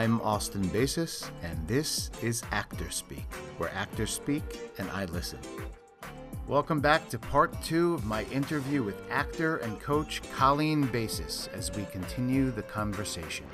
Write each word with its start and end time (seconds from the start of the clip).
I'm 0.00 0.18
Austin 0.22 0.66
Basis, 0.68 1.30
and 1.42 1.68
this 1.68 2.10
is 2.22 2.42
Actor 2.52 2.90
Speak, 2.90 3.30
where 3.58 3.70
actors 3.74 4.10
speak 4.10 4.42
and 4.78 4.90
I 4.92 5.04
listen. 5.04 5.38
Welcome 6.48 6.80
back 6.80 7.10
to 7.10 7.18
part 7.18 7.52
two 7.62 7.92
of 7.92 8.06
my 8.06 8.24
interview 8.32 8.82
with 8.82 8.98
actor 9.10 9.58
and 9.58 9.78
coach 9.78 10.22
Colleen 10.34 10.86
Basis 10.86 11.50
as 11.52 11.70
we 11.76 11.84
continue 11.92 12.50
the 12.50 12.62
conversation. 12.62 13.44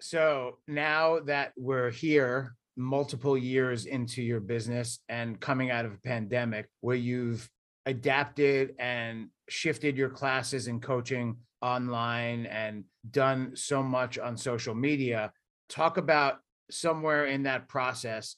So 0.00 0.58
now 0.68 1.18
that 1.18 1.50
we're 1.56 1.90
here, 1.90 2.54
multiple 2.76 3.36
years 3.36 3.86
into 3.86 4.22
your 4.22 4.38
business 4.38 5.00
and 5.08 5.40
coming 5.40 5.72
out 5.72 5.84
of 5.84 5.94
a 5.94 5.98
pandemic 5.98 6.68
where 6.80 6.94
you've 6.94 7.50
adapted 7.86 8.76
and 8.78 9.30
shifted 9.48 9.96
your 9.96 10.10
classes 10.10 10.68
and 10.68 10.80
coaching 10.80 11.38
online 11.64 12.46
and 12.46 12.84
done 13.10 13.56
so 13.56 13.82
much 13.82 14.18
on 14.18 14.36
social 14.36 14.74
media, 14.74 15.32
talk 15.68 15.96
about 15.96 16.38
somewhere 16.70 17.26
in 17.26 17.42
that 17.44 17.68
process 17.68 18.36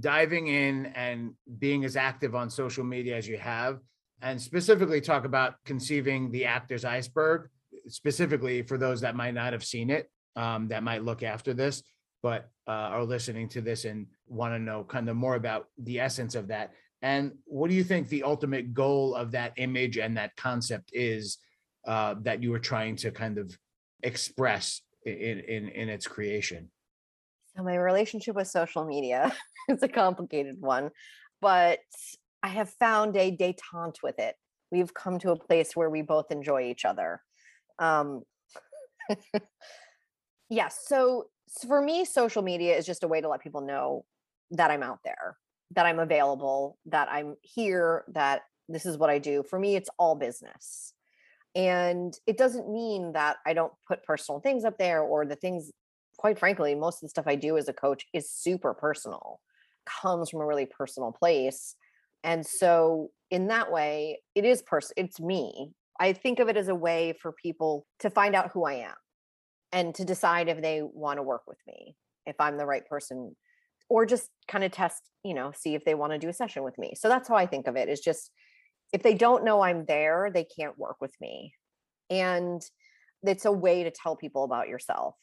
diving 0.00 0.46
in 0.46 0.86
and 0.86 1.34
being 1.58 1.84
as 1.84 1.96
active 1.96 2.34
on 2.34 2.48
social 2.48 2.84
media 2.84 3.14
as 3.14 3.28
you 3.28 3.36
have 3.36 3.78
and 4.22 4.40
specifically 4.40 5.02
talk 5.02 5.26
about 5.26 5.54
conceiving 5.66 6.30
the 6.30 6.46
actor's 6.46 6.84
iceberg 6.84 7.48
specifically 7.88 8.62
for 8.62 8.78
those 8.78 9.02
that 9.02 9.14
might 9.14 9.34
not 9.34 9.52
have 9.52 9.64
seen 9.64 9.90
it 9.90 10.10
um, 10.36 10.66
that 10.68 10.82
might 10.82 11.04
look 11.04 11.22
after 11.22 11.52
this 11.52 11.82
but 12.22 12.50
uh, 12.68 12.70
are 12.70 13.04
listening 13.04 13.48
to 13.48 13.60
this 13.60 13.84
and 13.84 14.06
want 14.28 14.54
to 14.54 14.58
know 14.58 14.84
kind 14.84 15.08
of 15.08 15.16
more 15.16 15.34
about 15.34 15.66
the 15.78 15.98
essence 15.98 16.34
of 16.34 16.48
that. 16.48 16.72
And 17.02 17.32
what 17.44 17.68
do 17.68 17.74
you 17.74 17.82
think 17.82 18.08
the 18.08 18.22
ultimate 18.22 18.72
goal 18.72 19.14
of 19.14 19.32
that 19.32 19.52
image 19.56 19.98
and 19.98 20.16
that 20.16 20.36
concept 20.36 20.90
is 20.92 21.38
uh, 21.86 22.14
that 22.22 22.42
you 22.42 22.50
were 22.50 22.58
trying 22.58 22.96
to 22.96 23.10
kind 23.10 23.38
of 23.38 23.56
express 24.02 24.82
in 25.04 25.40
in 25.40 25.68
in 25.68 25.88
its 25.88 26.06
creation 26.06 26.70
so 27.54 27.62
my 27.62 27.76
relationship 27.76 28.34
with 28.34 28.48
social 28.48 28.84
media 28.84 29.32
is 29.68 29.82
a 29.82 29.88
complicated 29.88 30.60
one, 30.60 30.90
but 31.40 31.80
I 32.42 32.48
have 32.48 32.70
found 32.70 33.16
a 33.16 33.36
detente 33.36 34.02
with 34.02 34.18
it. 34.18 34.36
We've 34.70 34.92
come 34.94 35.18
to 35.20 35.32
a 35.32 35.36
place 35.36 35.76
where 35.76 35.90
we 35.90 36.02
both 36.02 36.30
enjoy 36.30 36.62
each 36.70 36.84
other. 36.84 37.22
Um, 37.78 38.22
yes. 39.08 39.18
Yeah, 40.50 40.68
so, 40.68 41.28
so 41.48 41.66
for 41.66 41.80
me, 41.80 42.04
social 42.04 42.42
media 42.42 42.76
is 42.76 42.84
just 42.84 43.04
a 43.04 43.08
way 43.08 43.22
to 43.22 43.28
let 43.30 43.40
people 43.40 43.62
know 43.62 44.04
that 44.50 44.70
I'm 44.70 44.82
out 44.82 44.98
there, 45.02 45.38
that 45.74 45.86
I'm 45.86 45.98
available, 45.98 46.76
that 46.84 47.08
I'm 47.10 47.36
here, 47.40 48.04
that 48.08 48.42
this 48.68 48.84
is 48.84 48.98
what 48.98 49.08
I 49.08 49.18
do. 49.18 49.42
For 49.42 49.58
me, 49.58 49.76
it's 49.76 49.88
all 49.98 50.14
business. 50.14 50.92
And 51.54 52.14
it 52.26 52.38
doesn't 52.38 52.70
mean 52.70 53.12
that 53.12 53.36
I 53.46 53.52
don't 53.52 53.72
put 53.86 54.04
personal 54.04 54.40
things 54.40 54.64
up 54.64 54.78
there 54.78 55.02
or 55.02 55.26
the 55.26 55.36
things 55.36 55.70
quite 56.22 56.38
frankly, 56.38 56.74
most 56.74 56.96
of 56.96 57.00
the 57.02 57.08
stuff 57.08 57.26
I 57.26 57.34
do 57.34 57.56
as 57.56 57.68
a 57.68 57.72
coach 57.72 58.06
is 58.12 58.30
super 58.30 58.74
personal, 58.74 59.40
comes 59.86 60.30
from 60.30 60.40
a 60.40 60.46
really 60.46 60.66
personal 60.66 61.12
place. 61.12 61.74
And 62.22 62.46
so 62.46 63.10
in 63.30 63.48
that 63.48 63.72
way, 63.72 64.20
it 64.34 64.44
is 64.44 64.62
person 64.62 64.94
it's 64.96 65.20
me. 65.20 65.72
I 65.98 66.12
think 66.12 66.38
of 66.38 66.48
it 66.48 66.56
as 66.56 66.68
a 66.68 66.74
way 66.74 67.14
for 67.20 67.32
people 67.32 67.86
to 67.98 68.10
find 68.10 68.34
out 68.34 68.50
who 68.52 68.64
I 68.64 68.74
am 68.74 68.94
and 69.72 69.94
to 69.96 70.04
decide 70.04 70.48
if 70.48 70.62
they 70.62 70.82
want 70.82 71.18
to 71.18 71.22
work 71.22 71.42
with 71.46 71.58
me, 71.66 71.96
if 72.26 72.36
I'm 72.38 72.56
the 72.56 72.66
right 72.66 72.86
person 72.86 73.34
or 73.88 74.06
just 74.06 74.28
kind 74.48 74.64
of 74.64 74.70
test, 74.70 75.02
you 75.24 75.34
know, 75.34 75.52
see 75.54 75.74
if 75.74 75.84
they 75.84 75.94
want 75.94 76.12
to 76.12 76.18
do 76.18 76.28
a 76.28 76.32
session 76.32 76.62
with 76.62 76.78
me. 76.78 76.94
So 76.96 77.08
that's 77.08 77.28
how 77.28 77.34
I 77.34 77.46
think 77.46 77.66
of 77.66 77.76
it 77.76 77.88
is 77.88 78.00
just 78.00 78.30
if 78.92 79.02
they 79.02 79.14
don't 79.14 79.44
know 79.44 79.62
I'm 79.62 79.84
there, 79.86 80.30
they 80.32 80.44
can't 80.44 80.78
work 80.78 80.96
with 81.00 81.14
me. 81.20 81.54
And 82.10 82.62
it's 83.22 83.44
a 83.44 83.52
way 83.52 83.84
to 83.84 83.90
tell 83.90 84.16
people 84.16 84.44
about 84.44 84.68
yourself 84.68 85.14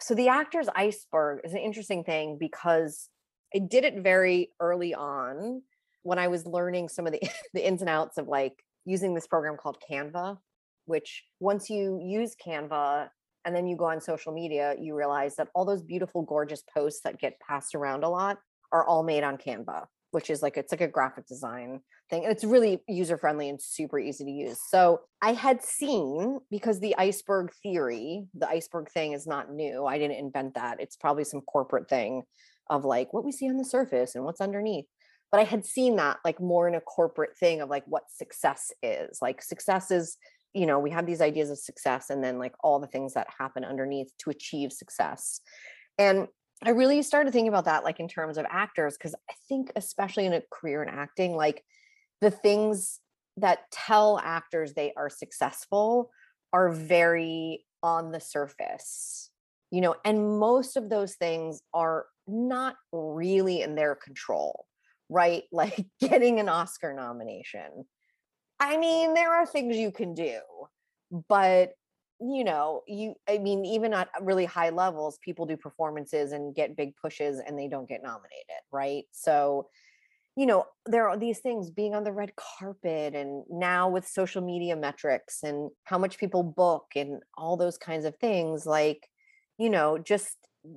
so 0.00 0.14
the 0.14 0.28
actor's 0.28 0.68
iceberg 0.74 1.40
is 1.44 1.52
an 1.52 1.58
interesting 1.58 2.04
thing 2.04 2.38
because 2.40 3.08
I 3.54 3.58
did 3.58 3.84
it 3.84 4.02
very 4.02 4.50
early 4.58 4.94
on 4.94 5.62
when 6.02 6.18
I 6.18 6.28
was 6.28 6.46
learning 6.46 6.88
some 6.88 7.06
of 7.06 7.12
the 7.12 7.20
the 7.54 7.66
ins 7.66 7.82
and 7.82 7.90
outs 7.90 8.18
of 8.18 8.26
like 8.26 8.54
using 8.84 9.14
this 9.14 9.26
program 9.26 9.56
called 9.56 9.76
Canva, 9.90 10.38
which 10.86 11.24
once 11.38 11.68
you 11.68 12.00
use 12.02 12.34
Canva 12.34 13.08
and 13.44 13.54
then 13.54 13.66
you 13.66 13.76
go 13.76 13.86
on 13.86 14.00
social 14.00 14.32
media, 14.32 14.74
you 14.80 14.94
realize 14.94 15.36
that 15.36 15.48
all 15.54 15.64
those 15.64 15.82
beautiful, 15.82 16.22
gorgeous 16.22 16.62
posts 16.74 17.02
that 17.04 17.20
get 17.20 17.38
passed 17.46 17.74
around 17.74 18.04
a 18.04 18.08
lot 18.08 18.38
are 18.72 18.86
all 18.86 19.02
made 19.02 19.22
on 19.22 19.36
Canva 19.36 19.84
which 20.10 20.30
is 20.30 20.42
like 20.42 20.56
it's 20.56 20.72
like 20.72 20.80
a 20.80 20.88
graphic 20.88 21.26
design 21.26 21.80
thing 22.08 22.24
and 22.24 22.32
it's 22.32 22.44
really 22.44 22.80
user 22.88 23.16
friendly 23.16 23.48
and 23.48 23.60
super 23.60 23.98
easy 23.98 24.24
to 24.24 24.30
use. 24.30 24.58
So 24.68 25.00
i 25.22 25.32
had 25.32 25.62
seen 25.62 26.40
because 26.50 26.80
the 26.80 26.96
iceberg 26.96 27.50
theory 27.62 28.26
the 28.34 28.48
iceberg 28.48 28.90
thing 28.90 29.12
is 29.12 29.26
not 29.26 29.52
new 29.52 29.84
i 29.84 29.98
didn't 29.98 30.18
invent 30.18 30.54
that 30.54 30.80
it's 30.80 30.96
probably 30.96 31.24
some 31.24 31.40
corporate 31.42 31.88
thing 31.88 32.22
of 32.68 32.84
like 32.84 33.12
what 33.12 33.24
we 33.24 33.32
see 33.32 33.48
on 33.48 33.56
the 33.56 33.64
surface 33.64 34.14
and 34.14 34.24
what's 34.24 34.40
underneath 34.40 34.86
but 35.30 35.40
i 35.40 35.44
had 35.44 35.64
seen 35.64 35.96
that 35.96 36.18
like 36.24 36.40
more 36.40 36.68
in 36.68 36.74
a 36.74 36.80
corporate 36.80 37.36
thing 37.38 37.60
of 37.60 37.68
like 37.68 37.84
what 37.86 38.04
success 38.10 38.72
is 38.82 39.18
like 39.20 39.42
success 39.42 39.90
is 39.90 40.16
you 40.54 40.66
know 40.66 40.78
we 40.78 40.90
have 40.90 41.06
these 41.06 41.20
ideas 41.20 41.50
of 41.50 41.58
success 41.58 42.10
and 42.10 42.22
then 42.22 42.38
like 42.38 42.54
all 42.62 42.80
the 42.80 42.86
things 42.86 43.14
that 43.14 43.26
happen 43.38 43.64
underneath 43.64 44.10
to 44.18 44.30
achieve 44.30 44.72
success. 44.72 45.40
And 45.98 46.28
I 46.62 46.70
really 46.70 47.02
started 47.02 47.32
thinking 47.32 47.48
about 47.48 47.64
that, 47.64 47.84
like 47.84 48.00
in 48.00 48.08
terms 48.08 48.36
of 48.36 48.46
actors, 48.50 48.96
because 48.96 49.14
I 49.14 49.34
think, 49.48 49.72
especially 49.76 50.26
in 50.26 50.34
a 50.34 50.42
career 50.50 50.82
in 50.82 50.90
acting, 50.90 51.34
like 51.34 51.64
the 52.20 52.30
things 52.30 53.00
that 53.38 53.70
tell 53.70 54.18
actors 54.18 54.74
they 54.74 54.92
are 54.96 55.08
successful 55.08 56.10
are 56.52 56.70
very 56.70 57.64
on 57.82 58.12
the 58.12 58.20
surface, 58.20 59.30
you 59.70 59.80
know, 59.80 59.94
and 60.04 60.38
most 60.38 60.76
of 60.76 60.90
those 60.90 61.14
things 61.14 61.62
are 61.72 62.06
not 62.26 62.76
really 62.92 63.62
in 63.62 63.74
their 63.74 63.94
control, 63.94 64.66
right? 65.08 65.44
Like 65.52 65.86
getting 66.00 66.40
an 66.40 66.48
Oscar 66.48 66.92
nomination. 66.92 67.86
I 68.58 68.76
mean, 68.76 69.14
there 69.14 69.32
are 69.32 69.46
things 69.46 69.76
you 69.76 69.90
can 69.90 70.14
do, 70.14 70.40
but 71.28 71.72
you 72.20 72.44
know 72.44 72.82
you 72.86 73.14
i 73.28 73.38
mean 73.38 73.64
even 73.64 73.94
at 73.94 74.08
really 74.20 74.44
high 74.44 74.68
levels 74.68 75.18
people 75.24 75.46
do 75.46 75.56
performances 75.56 76.32
and 76.32 76.54
get 76.54 76.76
big 76.76 76.94
pushes 76.96 77.40
and 77.46 77.58
they 77.58 77.66
don't 77.66 77.88
get 77.88 78.02
nominated 78.02 78.60
right? 78.72 79.04
So 79.12 79.68
you 80.36 80.46
know 80.46 80.64
there 80.86 81.08
are 81.08 81.18
these 81.18 81.40
things 81.40 81.70
being 81.70 81.94
on 81.94 82.04
the 82.04 82.12
red 82.12 82.32
carpet 82.36 83.14
and 83.14 83.44
now 83.50 83.88
with 83.88 84.06
social 84.06 84.42
media 84.42 84.76
metrics 84.76 85.42
and 85.42 85.70
how 85.84 85.98
much 85.98 86.18
people 86.18 86.42
book 86.42 86.86
and 86.94 87.20
all 87.36 87.56
those 87.56 87.76
kinds 87.76 88.04
of 88.04 88.16
things 88.16 88.64
like 88.64 89.08
you 89.58 89.68
know 89.68 89.98
just 89.98 90.36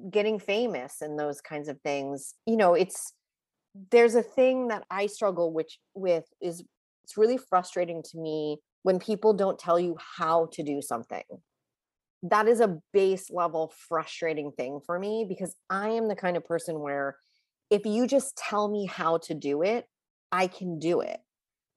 getting 0.09 0.39
famous 0.39 1.01
and 1.01 1.19
those 1.19 1.39
kinds 1.39 1.67
of 1.67 1.79
things 1.81 2.33
you 2.45 2.57
know 2.57 2.73
it's 2.73 3.13
there's 3.91 4.15
a 4.15 4.23
thing 4.23 4.69
that 4.69 4.83
i 4.89 5.05
struggle 5.05 5.53
which 5.53 5.77
with 5.93 6.25
is 6.41 6.63
it's 7.03 7.17
really 7.17 7.37
frustrating 7.37 8.01
to 8.01 8.17
me 8.17 8.57
when 8.83 8.99
people 8.99 9.33
don't 9.33 9.57
tell 9.57 9.79
you 9.79 9.97
how 10.17 10.47
to 10.53 10.63
do 10.63 10.81
something. 10.81 11.23
That 12.21 12.47
is 12.47 12.61
a 12.61 12.79
base 12.93 13.29
level 13.29 13.73
frustrating 13.87 14.51
thing 14.51 14.79
for 14.85 14.99
me 14.99 15.25
because 15.27 15.55
I 15.69 15.89
am 15.89 16.07
the 16.07 16.15
kind 16.15 16.37
of 16.37 16.45
person 16.45 16.79
where 16.79 17.17
if 17.69 17.85
you 17.85 18.07
just 18.07 18.37
tell 18.37 18.69
me 18.69 18.85
how 18.85 19.17
to 19.19 19.33
do 19.33 19.61
it, 19.63 19.87
I 20.31 20.47
can 20.47 20.79
do 20.79 21.01
it. 21.01 21.19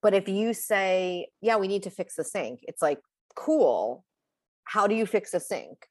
But 0.02 0.14
if 0.14 0.28
you 0.28 0.52
say, 0.52 1.28
yeah, 1.40 1.56
we 1.56 1.68
need 1.68 1.84
to 1.84 1.90
fix 1.90 2.14
the 2.16 2.24
sink, 2.24 2.60
it's 2.62 2.82
like, 2.82 2.98
cool. 3.34 4.04
How 4.64 4.86
do 4.86 4.94
you 4.94 5.06
fix 5.06 5.34
a 5.34 5.40
sink? 5.40 5.86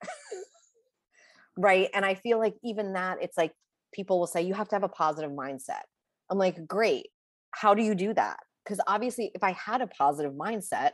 right. 1.58 1.90
And 1.94 2.06
I 2.06 2.16
feel 2.16 2.40
like 2.40 2.56
even 2.64 2.94
that, 2.94 3.17
it's 3.22 3.38
like 3.38 3.52
people 3.94 4.20
will 4.20 4.28
say, 4.28 4.41
you 4.41 4.53
have 4.53 4.70
to 4.70 4.76
have 4.76 4.84
a 4.84 4.90
positive 4.90 5.32
mindset. 5.32 5.82
I'm 6.29 6.38
like, 6.38 6.67
great. 6.67 7.08
How 7.52 7.73
do 7.73 7.84
you 7.84 7.96
do 7.96 8.14
that? 8.14 8.38
Because 8.64 8.79
obviously, 8.88 9.32
if 9.34 9.44
I 9.44 9.52
had 9.52 9.82
a 9.82 9.88
positive 9.88 10.34
mindset, 10.34 10.91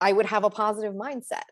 I 0.00 0.12
would 0.12 0.26
have 0.26 0.44
a 0.44 0.50
positive 0.50 0.94
mindset. 0.94 1.42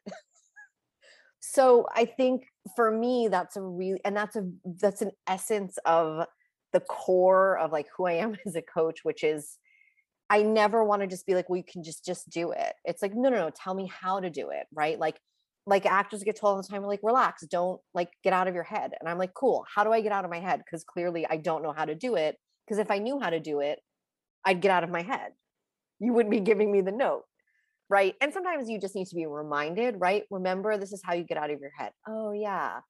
so 1.41 1.87
I 1.95 2.05
think 2.05 2.45
for 2.77 2.91
me, 2.91 3.29
that's 3.31 3.57
a 3.57 3.63
really, 3.63 4.01
and 4.05 4.17
that's 4.17 4.37
a, 4.37 4.49
that's 4.65 5.03
an 5.03 5.13
essence 5.27 5.79
of 5.85 6.27
the 6.73 6.81
core 6.81 7.59
of 7.59 7.73
like 7.73 7.87
who 7.97 8.07
I 8.07 8.13
am 8.13 8.37
as 8.47 8.57
a 8.57 8.63
coach, 8.63 9.01
which 9.03 9.23
is 9.25 9.59
I 10.31 10.43
never 10.43 10.85
want 10.85 11.03
to 11.03 11.09
just 11.09 11.27
be 11.27 11.35
like, 11.35 11.49
well, 11.49 11.57
you 11.57 11.65
can 11.65 11.83
just, 11.83 12.05
just 12.05 12.29
do 12.29 12.53
it. 12.53 12.75
It's 12.85 13.01
like, 13.01 13.15
no, 13.15 13.31
no, 13.31 13.37
no, 13.37 13.51
tell 13.51 13.75
me 13.75 13.91
how 13.91 14.21
to 14.21 14.29
do 14.29 14.51
it. 14.51 14.67
Right. 14.75 14.99
Like, 14.99 15.19
like 15.67 15.87
actors 15.87 16.23
get 16.23 16.37
told 16.37 16.57
all 16.57 16.63
the 16.63 16.69
time, 16.69 16.83
like, 16.83 17.01
relax, 17.03 17.47
don't 17.47 17.81
like 17.95 18.09
get 18.25 18.33
out 18.33 18.49
of 18.49 18.55
your 18.55 18.63
head. 18.63 18.93
And 18.99 19.09
I'm 19.09 19.19
like, 19.19 19.35
cool. 19.35 19.65
How 19.75 19.85
do 19.85 19.93
I 19.93 20.01
get 20.01 20.13
out 20.13 20.25
of 20.25 20.31
my 20.31 20.41
head? 20.41 20.61
Because 20.65 20.85
clearly 20.85 21.27
I 21.29 21.37
don't 21.37 21.63
know 21.63 21.73
how 21.73 21.85
to 21.85 21.95
do 21.95 22.17
it. 22.17 22.37
Because 22.67 22.79
if 22.79 22.91
I 22.91 22.99
knew 22.99 23.21
how 23.21 23.31
to 23.31 23.41
do 23.41 23.61
it, 23.61 23.79
I'd 24.45 24.61
get 24.61 24.71
out 24.71 24.85
of 24.85 24.91
my 24.91 25.03
head. 25.03 25.33
You 25.99 26.13
wouldn't 26.13 26.31
be 26.31 26.41
giving 26.41 26.71
me 26.71 26.81
the 26.81 26.93
note 26.93 27.25
right? 27.91 28.15
And 28.21 28.33
sometimes 28.33 28.69
you 28.69 28.79
just 28.79 28.95
need 28.95 29.07
to 29.07 29.15
be 29.15 29.27
reminded, 29.27 29.97
right? 29.99 30.25
Remember, 30.31 30.77
this 30.77 30.93
is 30.93 31.03
how 31.05 31.15
you 31.15 31.25
get 31.25 31.39
out 31.39 31.51
of 31.51 31.61
your 31.61 31.73
head. 31.77 31.93
Oh, 32.07 32.33
yeah. 32.33 32.81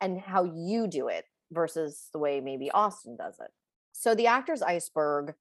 And 0.00 0.20
how 0.20 0.44
you 0.44 0.88
do 0.88 1.08
it 1.08 1.24
versus 1.52 2.08
the 2.12 2.18
way 2.18 2.40
maybe 2.40 2.70
Austin 2.70 3.16
does 3.16 3.36
it. 3.40 3.50
So 3.92 4.14
the 4.14 4.26
actor's 4.26 4.62
iceberg 4.62 5.34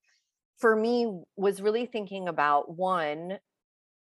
for 0.57 0.75
me 0.75 1.21
was 1.36 1.62
really 1.62 1.86
thinking 1.86 2.27
about 2.27 2.77
one, 2.77 3.39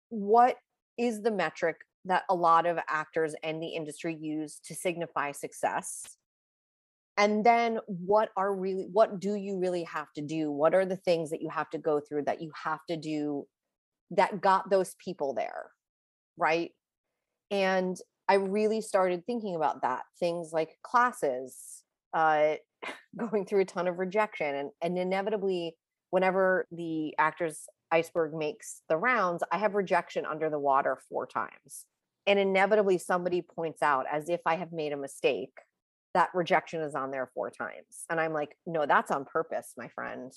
what 0.08 0.56
is 0.96 1.22
the 1.22 1.30
metric 1.30 1.76
that 2.06 2.24
a 2.28 2.34
lot 2.34 2.66
of 2.66 2.78
actors 2.88 3.34
and 3.42 3.62
the 3.62 3.68
industry 3.68 4.16
use 4.20 4.58
to 4.64 4.74
signify 4.74 5.30
success 5.32 6.16
and 7.18 7.44
then 7.44 7.80
what 7.86 8.30
are 8.36 8.54
really 8.54 8.86
what 8.92 9.20
do 9.20 9.34
you 9.34 9.58
really 9.58 9.82
have 9.82 10.10
to 10.14 10.22
do 10.22 10.50
what 10.50 10.74
are 10.74 10.86
the 10.86 10.96
things 10.96 11.28
that 11.28 11.42
you 11.42 11.50
have 11.50 11.68
to 11.68 11.78
go 11.78 12.00
through 12.00 12.22
that 12.22 12.40
you 12.40 12.50
have 12.64 12.78
to 12.88 12.96
do 12.96 13.44
that 14.10 14.40
got 14.40 14.70
those 14.70 14.94
people 15.02 15.34
there 15.34 15.66
right 16.36 16.70
and 17.50 17.98
i 18.28 18.34
really 18.34 18.80
started 18.80 19.24
thinking 19.26 19.54
about 19.54 19.82
that 19.82 20.02
things 20.18 20.52
like 20.52 20.78
classes 20.82 21.82
uh 22.14 22.54
going 23.16 23.44
through 23.44 23.60
a 23.60 23.64
ton 23.64 23.88
of 23.88 23.98
rejection 23.98 24.54
and 24.54 24.70
and 24.82 24.98
inevitably 24.98 25.76
whenever 26.10 26.66
the 26.70 27.14
actors 27.18 27.66
iceberg 27.90 28.32
makes 28.34 28.82
the 28.88 28.96
rounds 28.96 29.42
i 29.52 29.58
have 29.58 29.74
rejection 29.74 30.24
under 30.24 30.48
the 30.48 30.58
water 30.58 30.98
four 31.08 31.26
times 31.26 31.86
and 32.26 32.38
inevitably 32.38 32.98
somebody 32.98 33.42
points 33.42 33.82
out 33.82 34.06
as 34.10 34.28
if 34.28 34.40
i 34.46 34.54
have 34.56 34.72
made 34.72 34.92
a 34.92 34.96
mistake 34.96 35.52
that 36.14 36.30
rejection 36.34 36.80
is 36.80 36.94
on 36.94 37.10
there 37.10 37.30
four 37.34 37.50
times. 37.50 38.04
And 38.10 38.20
I'm 38.20 38.32
like, 38.32 38.56
no, 38.66 38.86
that's 38.86 39.10
on 39.10 39.24
purpose, 39.24 39.74
my 39.76 39.88
friend. 39.88 40.32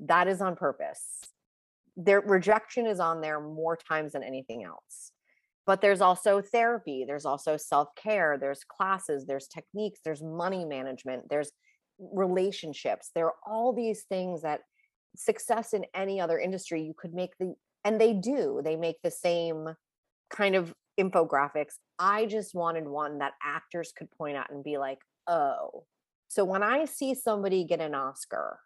That 0.00 0.28
is 0.28 0.40
on 0.40 0.56
purpose. 0.56 1.02
Their 1.96 2.20
rejection 2.20 2.86
is 2.86 3.00
on 3.00 3.20
there 3.20 3.40
more 3.40 3.76
times 3.76 4.12
than 4.12 4.22
anything 4.22 4.64
else. 4.64 5.12
But 5.64 5.80
there's 5.80 6.00
also 6.00 6.40
therapy, 6.40 7.04
there's 7.06 7.24
also 7.24 7.56
self 7.56 7.88
care, 7.94 8.36
there's 8.40 8.64
classes, 8.64 9.26
there's 9.26 9.46
techniques, 9.46 10.00
there's 10.04 10.22
money 10.22 10.64
management, 10.64 11.28
there's 11.30 11.52
relationships. 11.98 13.10
There 13.14 13.26
are 13.26 13.34
all 13.46 13.72
these 13.72 14.02
things 14.08 14.42
that 14.42 14.60
success 15.14 15.72
in 15.72 15.84
any 15.94 16.20
other 16.20 16.38
industry 16.38 16.82
you 16.82 16.94
could 16.96 17.14
make 17.14 17.30
the, 17.38 17.54
and 17.84 18.00
they 18.00 18.12
do, 18.12 18.60
they 18.64 18.76
make 18.76 18.96
the 19.02 19.10
same 19.10 19.68
kind 20.30 20.56
of 20.56 20.74
infographics. 20.98 21.74
I 21.98 22.26
just 22.26 22.54
wanted 22.54 22.88
one 22.88 23.18
that 23.18 23.34
actors 23.42 23.92
could 23.96 24.10
point 24.10 24.36
out 24.36 24.50
and 24.50 24.64
be 24.64 24.78
like, 24.78 24.98
oh. 25.26 25.84
So 26.28 26.44
when 26.44 26.62
I 26.62 26.86
see 26.86 27.14
somebody 27.14 27.64
get 27.64 27.80
an 27.80 27.94
Oscar, 27.94 28.58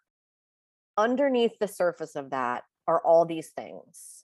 underneath 0.97 1.59
the 1.59 1.67
surface 1.67 2.15
of 2.15 2.31
that 2.31 2.63
are 2.87 3.01
all 3.05 3.25
these 3.25 3.49
things. 3.49 4.23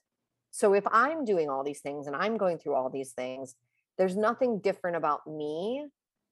So 0.50 0.72
if 0.72 0.84
I'm 0.90 1.24
doing 1.24 1.48
all 1.48 1.64
these 1.64 1.80
things 1.80 2.06
and 2.06 2.14
I'm 2.14 2.36
going 2.36 2.58
through 2.58 2.74
all 2.74 2.90
these 2.90 3.12
things, 3.12 3.56
there's 3.98 4.16
nothing 4.16 4.60
different 4.60 4.96
about 4.96 5.26
me 5.26 5.86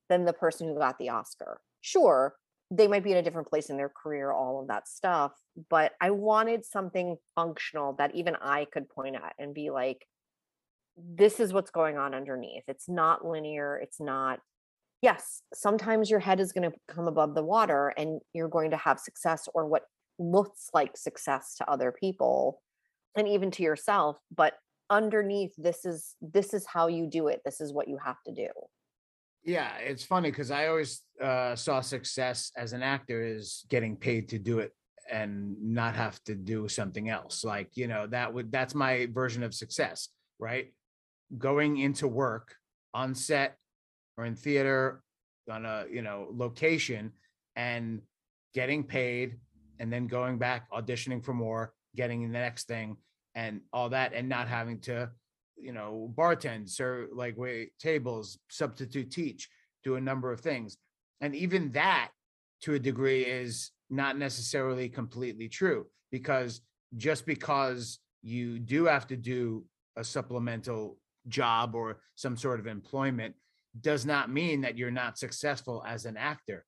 than 0.08 0.25
the 0.25 0.32
person 0.32 0.69
who 0.69 0.79
got 0.79 0.99
the 0.99 1.08
Oscar. 1.08 1.61
Sure, 1.81 2.34
they 2.70 2.88
might 2.88 3.05
be 3.05 3.12
in 3.12 3.19
a 3.19 3.23
different 3.23 3.49
place 3.49 3.69
in 3.69 3.76
their 3.76 3.90
career, 3.90 4.32
all 4.32 4.61
of 4.61 4.69
that 4.69 4.88
stuff, 4.88 5.32
but 5.69 5.93
I 6.00 6.11
wanted 6.11 6.64
something 6.64 7.17
functional 7.34 7.94
that 7.94 8.14
even 8.14 8.34
I 8.37 8.67
could 8.73 8.88
point 8.88 9.17
at 9.17 9.34
and 9.38 9.52
be 9.52 9.70
like, 9.70 10.06
this 10.96 11.38
is 11.38 11.52
what's 11.52 11.70
going 11.70 11.99
on 11.99 12.14
underneath. 12.14 12.64
It's 12.69 12.88
not 12.88 13.26
linear. 13.26 13.76
It's 13.76 14.00
not, 14.00 14.40
yes, 15.02 15.43
sometimes 15.52 16.11
your 16.11 16.20
head 16.20 16.40
is 16.40 16.52
going 16.52 16.70
to 16.70 16.76
come 16.88 17.08
above 17.08 17.34
the 17.34 17.44
water 17.44 17.93
and 17.96 18.20
you're 18.32 18.49
going 18.49 18.70
to 18.70 18.76
have 18.76 18.99
success 18.99 19.49
or 19.55 19.67
what 19.67 19.82
looks 20.22 20.69
like 20.72 20.96
success 20.96 21.56
to 21.56 21.70
other 21.70 21.92
people 21.92 22.60
and 23.16 23.28
even 23.28 23.50
to 23.52 23.62
yourself. 23.62 24.16
But 24.34 24.54
underneath, 24.90 25.52
this 25.56 25.84
is 25.84 26.14
this 26.20 26.54
is 26.54 26.66
how 26.66 26.88
you 26.88 27.06
do 27.06 27.28
it. 27.28 27.40
This 27.44 27.60
is 27.60 27.72
what 27.72 27.88
you 27.88 27.98
have 28.04 28.22
to 28.26 28.32
do. 28.32 28.48
Yeah, 29.44 29.76
it's 29.78 30.04
funny 30.04 30.30
because 30.30 30.50
I 30.50 30.69
always 30.69 31.02
uh, 31.20 31.56
saw 31.56 31.80
success 31.80 32.52
as 32.56 32.72
an 32.72 32.82
actor 32.82 33.22
is 33.22 33.64
getting 33.69 33.96
paid 33.96 34.28
to 34.28 34.38
do 34.38 34.60
it 34.60 34.72
and 35.10 35.56
not 35.60 35.96
have 35.96 36.22
to 36.24 36.36
do 36.36 36.69
something 36.69 37.08
else. 37.08 37.42
Like, 37.42 37.70
you 37.74 37.88
know, 37.88 38.06
that 38.06 38.32
would 38.32 38.52
that's 38.52 38.74
my 38.74 39.08
version 39.12 39.42
of 39.42 39.52
success 39.52 40.08
right? 40.42 40.72
Going 41.38 41.78
into 41.78 42.08
work 42.08 42.56
on 42.92 43.14
set 43.14 43.56
or 44.19 44.26
in 44.26 44.34
theater 44.34 45.02
on 45.48 45.64
a, 45.64 45.84
you 45.90 46.02
know, 46.02 46.28
location 46.32 47.12
and 47.54 48.02
getting 48.52 48.82
paid 48.82 49.36
and 49.82 49.93
then 49.93 50.06
going 50.06 50.38
back, 50.38 50.70
auditioning 50.70 51.23
for 51.23 51.34
more, 51.34 51.73
getting 51.96 52.23
the 52.23 52.38
next 52.38 52.69
thing 52.69 52.96
and 53.34 53.61
all 53.73 53.88
that 53.88 54.12
and 54.14 54.29
not 54.29 54.46
having 54.46 54.79
to, 54.79 55.11
you 55.56 55.73
know, 55.73 56.08
bartend, 56.17 56.70
serve 56.70 57.08
like 57.12 57.37
wait 57.37 57.76
tables, 57.81 58.38
substitute 58.49 59.11
teach, 59.11 59.49
do 59.82 59.96
a 59.96 60.00
number 60.00 60.31
of 60.31 60.40
things. 60.40 60.76
And 61.20 61.34
even 61.34 61.73
that 61.73 62.11
to 62.61 62.75
a 62.75 62.79
degree 62.79 63.23
is 63.23 63.73
not 63.90 64.17
necessarily 64.17 64.88
completely 64.88 65.49
true 65.49 65.87
because 66.12 66.61
just 66.96 67.26
because 67.26 67.99
you 68.23 68.61
do 68.61 68.84
have 68.84 69.08
to 69.08 69.17
do 69.17 69.64
a 69.96 70.05
supplemental 70.05 70.96
job 71.26 71.75
or 71.75 71.99
some 72.14 72.37
sort 72.37 72.61
of 72.61 72.69
employment 72.69 73.34
does 73.81 74.06
not 74.06 74.31
mean 74.31 74.61
that 74.61 74.79
you're 74.79 74.93
not 74.93 75.19
successful 75.19 75.82
as 75.84 76.05
an 76.05 76.17
actor. 76.17 76.64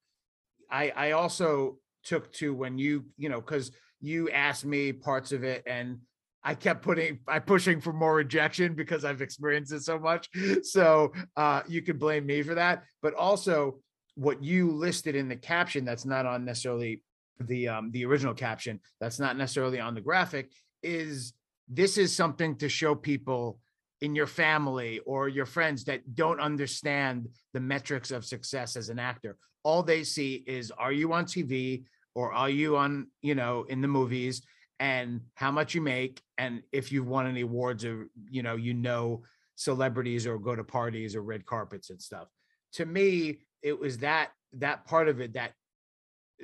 I 0.69 0.91
I 0.97 1.11
also 1.13 1.79
took 2.05 2.33
to 2.35 2.55
when 2.55 2.79
you, 2.79 3.05
you 3.17 3.29
know, 3.29 3.41
because 3.41 3.71
you 4.01 4.31
asked 4.31 4.65
me 4.65 4.93
parts 4.93 5.33
of 5.33 5.45
it 5.45 5.63
and 5.67 5.99
I 6.43 6.55
kept 6.55 6.83
putting 6.83 7.21
I 7.27 7.39
pushing 7.39 7.81
for 7.81 7.93
more 7.93 8.15
rejection 8.15 8.75
because 8.75 9.05
I've 9.05 9.23
experienced 9.23 9.73
it 9.73 9.83
so 9.83 9.99
much. 9.99 10.29
So 10.63 11.13
uh 11.37 11.63
you 11.67 11.81
could 11.83 11.99
blame 11.99 12.27
me 12.27 12.43
for 12.43 12.55
that. 12.55 12.85
But 13.03 13.15
also 13.15 13.81
what 14.15 14.45
you 14.45 14.71
listed 14.71 15.17
in 15.17 15.29
the 15.29 15.37
caption 15.37 15.85
that's 15.85 16.05
not 16.05 16.27
on 16.27 16.45
necessarily 16.45 17.03
the 17.41 17.69
um 17.69 17.91
the 17.93 18.05
original 18.05 18.35
caption, 18.35 18.81
that's 19.01 19.19
not 19.19 19.37
necessarily 19.39 19.81
on 19.81 19.95
the 19.95 20.03
graphic, 20.03 20.53
is 20.83 21.33
this 21.67 21.97
is 21.97 22.15
something 22.15 22.57
to 22.57 22.69
show 22.69 22.95
people 22.95 23.59
in 24.03 24.15
your 24.15 24.27
family 24.27 24.99
or 25.07 25.29
your 25.29 25.47
friends 25.47 25.85
that 25.85 26.15
don't 26.15 26.41
understand 26.41 27.27
the 27.55 27.61
metrics 27.61 28.11
of 28.11 28.23
success 28.23 28.77
as 28.77 28.91
an 28.91 28.99
actor 28.99 29.39
all 29.65 29.83
they 29.83 30.05
see 30.05 30.45
is 30.47 30.71
are 30.73 30.93
you 30.93 31.13
on 31.13 31.25
tv 31.25 31.85
or 32.15 32.33
are 32.33 32.51
you 32.51 32.77
on 32.77 33.09
you 33.23 33.35
know 33.35 33.65
in 33.69 33.81
the 33.81 33.89
movies 33.89 34.43
and 34.81 35.21
how 35.35 35.51
much 35.51 35.75
you 35.75 35.81
make 35.81 36.23
and 36.39 36.63
if 36.73 36.91
you've 36.91 37.07
won 37.07 37.27
any 37.27 37.43
awards 37.43 37.85
or 37.85 38.09
you 38.31 38.43
know 38.43 38.57
you 38.57 38.75
know 38.75 39.23
celebrities 39.57 40.27
or 40.27 40.39
go 40.39 40.57
to 40.57 40.65
parties 40.65 41.15
or 41.15 41.23
red 41.23 41.45
carpets 41.47 41.91
and 41.91 42.03
stuff 42.03 42.29
to 42.73 42.85
me 42.85 43.39
it 43.63 43.79
was 43.79 43.99
that 43.99 44.31
that 44.53 44.85
part 44.85 45.09
of 45.09 45.21
it 45.21 45.35
that 45.35 45.53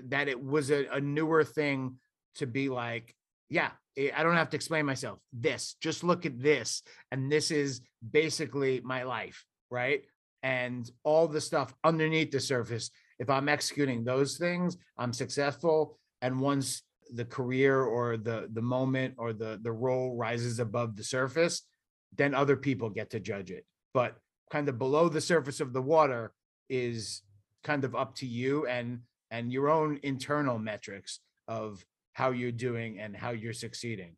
that 0.04 0.28
it 0.28 0.42
was 0.42 0.70
a, 0.70 0.86
a 0.92 1.00
newer 1.00 1.42
thing 1.42 1.96
to 2.36 2.46
be 2.46 2.68
like 2.68 3.14
yeah 3.48 3.70
Eh, 3.96 4.10
I 4.14 4.22
don't 4.22 4.36
have 4.36 4.50
to 4.50 4.56
explain 4.56 4.86
myself. 4.86 5.18
This, 5.32 5.76
just 5.80 6.04
look 6.04 6.26
at 6.26 6.40
this. 6.40 6.82
And 7.10 7.30
this 7.30 7.50
is 7.50 7.80
basically 8.08 8.80
my 8.84 9.02
life, 9.02 9.44
right? 9.70 10.02
And 10.42 10.90
all 11.04 11.28
the 11.28 11.40
stuff 11.40 11.74
underneath 11.84 12.30
the 12.30 12.40
surface. 12.40 12.90
If 13.20 13.30
I'm 13.30 13.48
executing 13.48 14.02
those 14.02 14.36
things, 14.36 14.76
I'm 14.98 15.12
successful. 15.12 15.96
And 16.22 16.40
once 16.40 16.82
the 17.12 17.24
career 17.24 17.82
or 17.82 18.16
the 18.16 18.48
the 18.52 18.62
moment 18.62 19.14
or 19.18 19.32
the 19.32 19.60
the 19.62 19.72
role 19.72 20.16
rises 20.16 20.58
above 20.58 20.96
the 20.96 21.04
surface, 21.04 21.62
then 22.16 22.34
other 22.34 22.56
people 22.56 22.90
get 22.90 23.10
to 23.10 23.20
judge 23.20 23.50
it. 23.52 23.64
But 23.94 24.16
kind 24.50 24.68
of 24.68 24.78
below 24.78 25.08
the 25.08 25.20
surface 25.20 25.60
of 25.60 25.72
the 25.72 25.82
water 25.82 26.32
is 26.68 27.22
kind 27.62 27.84
of 27.84 27.94
up 27.94 28.16
to 28.16 28.26
you 28.26 28.66
and 28.66 29.00
and 29.30 29.52
your 29.52 29.68
own 29.68 30.00
internal 30.02 30.58
metrics 30.58 31.20
of 31.46 31.84
how 32.14 32.30
you're 32.30 32.52
doing 32.52 32.98
and 32.98 33.16
how 33.16 33.30
you're 33.30 33.52
succeeding. 33.52 34.16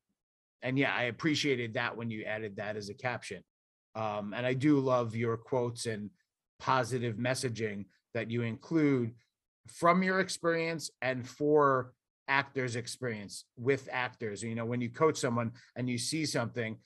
And 0.63 0.79
yeah, 0.79 0.95
I 0.95 1.05
appreciated 1.05 1.75
that 1.75 1.97
when 1.97 2.11
you 2.11 2.25
added 2.25 2.57
that 2.57 2.77
as 2.77 2.89
a 2.89 2.95
caption. 2.95 3.43
Um, 3.95 4.33
and 4.35 4.47
I 4.47 4.55
do 4.55 4.79
love 4.79 5.15
your 5.15 5.37
quotes 5.37 5.87
and 5.87 6.11
positive 6.59 7.17
messaging 7.17 7.87
that 8.15 8.31
you 8.31 8.43
include 8.43 9.15
from 9.69 10.03
your 10.03 10.21
experience 10.21 10.91
and 11.01 11.27
for 11.27 11.93
actors' 12.29 12.77
experience 12.77 13.45
with 13.57 13.89
actors. 13.93 14.43
You 14.43 14.55
know, 14.55 14.65
when 14.65 14.81
you 14.81 14.91
coach 14.91 15.19
someone 15.19 15.53
and 15.77 15.89
you 15.89 15.99
see 15.99 16.27
something, 16.27 16.77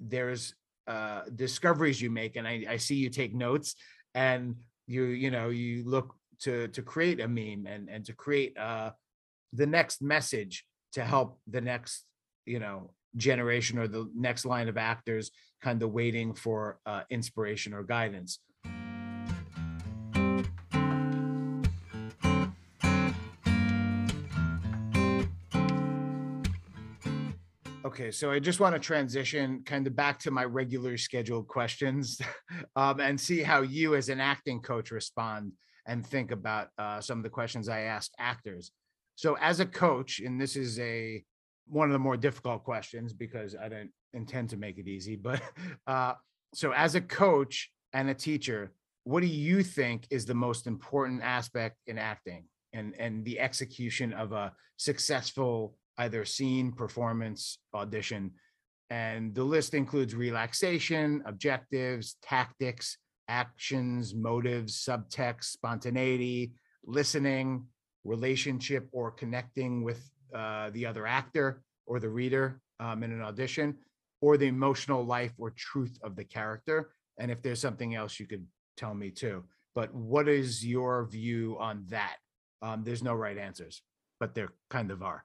there's 0.00 0.54
uh, 0.86 1.22
discoveries 1.34 2.00
you 2.00 2.10
make, 2.10 2.36
and 2.36 2.46
I, 2.46 2.64
I 2.68 2.76
see 2.76 2.96
you 2.96 3.10
take 3.10 3.34
notes 3.34 3.74
and 4.14 4.56
you 4.86 5.04
you 5.04 5.30
know 5.30 5.48
you 5.48 5.84
look 5.84 6.14
to 6.40 6.68
to 6.68 6.82
create 6.82 7.20
a 7.20 7.28
meme 7.28 7.66
and 7.66 7.88
and 7.88 8.04
to 8.04 8.12
create 8.12 8.56
uh 8.58 8.90
the 9.52 9.66
next 9.66 10.02
message 10.02 10.64
to 10.92 11.04
help 11.04 11.38
the 11.46 11.60
next 11.60 12.04
you 12.46 12.58
know 12.58 12.90
generation 13.16 13.78
or 13.78 13.86
the 13.86 14.10
next 14.14 14.44
line 14.44 14.68
of 14.68 14.76
actors 14.76 15.30
kind 15.62 15.82
of 15.82 15.92
waiting 15.92 16.34
for 16.34 16.78
uh, 16.86 17.02
inspiration 17.10 17.74
or 17.74 17.82
guidance 17.82 18.38
Okay, 27.92 28.10
so 28.10 28.30
I 28.30 28.38
just 28.38 28.58
want 28.58 28.74
to 28.74 28.78
transition 28.78 29.62
kind 29.66 29.86
of 29.86 29.94
back 29.94 30.18
to 30.20 30.30
my 30.30 30.46
regular 30.46 30.96
scheduled 30.96 31.46
questions 31.46 32.18
um, 32.76 33.00
and 33.00 33.20
see 33.20 33.42
how 33.42 33.60
you, 33.60 33.96
as 33.96 34.08
an 34.08 34.18
acting 34.18 34.62
coach, 34.62 34.90
respond 34.90 35.52
and 35.86 36.06
think 36.06 36.30
about 36.30 36.68
uh, 36.78 37.02
some 37.02 37.18
of 37.18 37.22
the 37.22 37.28
questions 37.28 37.68
I 37.68 37.80
asked 37.80 38.14
actors. 38.18 38.72
So 39.16 39.36
as 39.42 39.60
a 39.60 39.66
coach, 39.66 40.20
and 40.20 40.40
this 40.40 40.56
is 40.56 40.78
a 40.78 41.22
one 41.66 41.86
of 41.86 41.92
the 41.92 41.98
more 41.98 42.16
difficult 42.16 42.64
questions 42.64 43.12
because 43.12 43.54
I 43.54 43.68
didn't 43.68 43.92
intend 44.14 44.48
to 44.50 44.56
make 44.56 44.78
it 44.78 44.88
easy, 44.88 45.16
but 45.16 45.42
uh, 45.86 46.14
so 46.54 46.72
as 46.72 46.94
a 46.94 47.00
coach 47.02 47.70
and 47.92 48.08
a 48.08 48.14
teacher, 48.14 48.72
what 49.04 49.20
do 49.20 49.26
you 49.26 49.62
think 49.62 50.06
is 50.08 50.24
the 50.24 50.32
most 50.32 50.66
important 50.66 51.20
aspect 51.22 51.76
in 51.86 51.98
acting 51.98 52.46
and 52.72 52.94
and 52.98 53.22
the 53.26 53.38
execution 53.38 54.14
of 54.14 54.32
a 54.32 54.50
successful 54.78 55.76
either 56.02 56.24
scene, 56.24 56.72
performance, 56.72 57.58
audition? 57.74 58.32
And 58.90 59.34
the 59.34 59.44
list 59.44 59.72
includes 59.74 60.14
relaxation, 60.14 61.22
objectives, 61.32 62.16
tactics, 62.22 62.86
actions, 63.28 64.14
motives, 64.14 64.84
subtext, 64.86 65.44
spontaneity, 65.58 66.52
listening, 66.84 67.46
relationship, 68.04 68.84
or 68.92 69.10
connecting 69.10 69.82
with 69.82 70.00
uh, 70.34 70.70
the 70.76 70.84
other 70.90 71.06
actor 71.06 71.62
or 71.86 72.00
the 72.00 72.08
reader 72.20 72.60
um, 72.80 73.02
in 73.02 73.12
an 73.12 73.22
audition, 73.22 73.68
or 74.20 74.36
the 74.36 74.46
emotional 74.46 75.02
life 75.04 75.32
or 75.38 75.50
truth 75.50 75.98
of 76.02 76.14
the 76.16 76.24
character. 76.24 76.78
And 77.18 77.30
if 77.30 77.42
there's 77.42 77.60
something 77.60 77.94
else, 77.94 78.20
you 78.20 78.26
could 78.26 78.46
tell 78.76 78.94
me 78.94 79.10
too. 79.10 79.44
But 79.74 79.94
what 79.94 80.28
is 80.28 80.64
your 80.64 81.06
view 81.06 81.56
on 81.58 81.84
that? 81.88 82.16
Um, 82.60 82.84
there's 82.84 83.02
no 83.02 83.14
right 83.14 83.38
answers, 83.38 83.82
but 84.20 84.34
there 84.34 84.52
kind 84.70 84.90
of 84.90 85.02
are. 85.02 85.24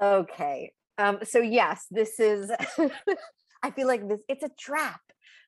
Okay. 0.00 0.72
Um, 0.98 1.18
so 1.24 1.40
yes, 1.40 1.86
this 1.90 2.18
is 2.18 2.50
I 3.62 3.70
feel 3.70 3.86
like 3.86 4.08
this 4.08 4.20
it's 4.28 4.44
a 4.44 4.50
trap, 4.58 5.00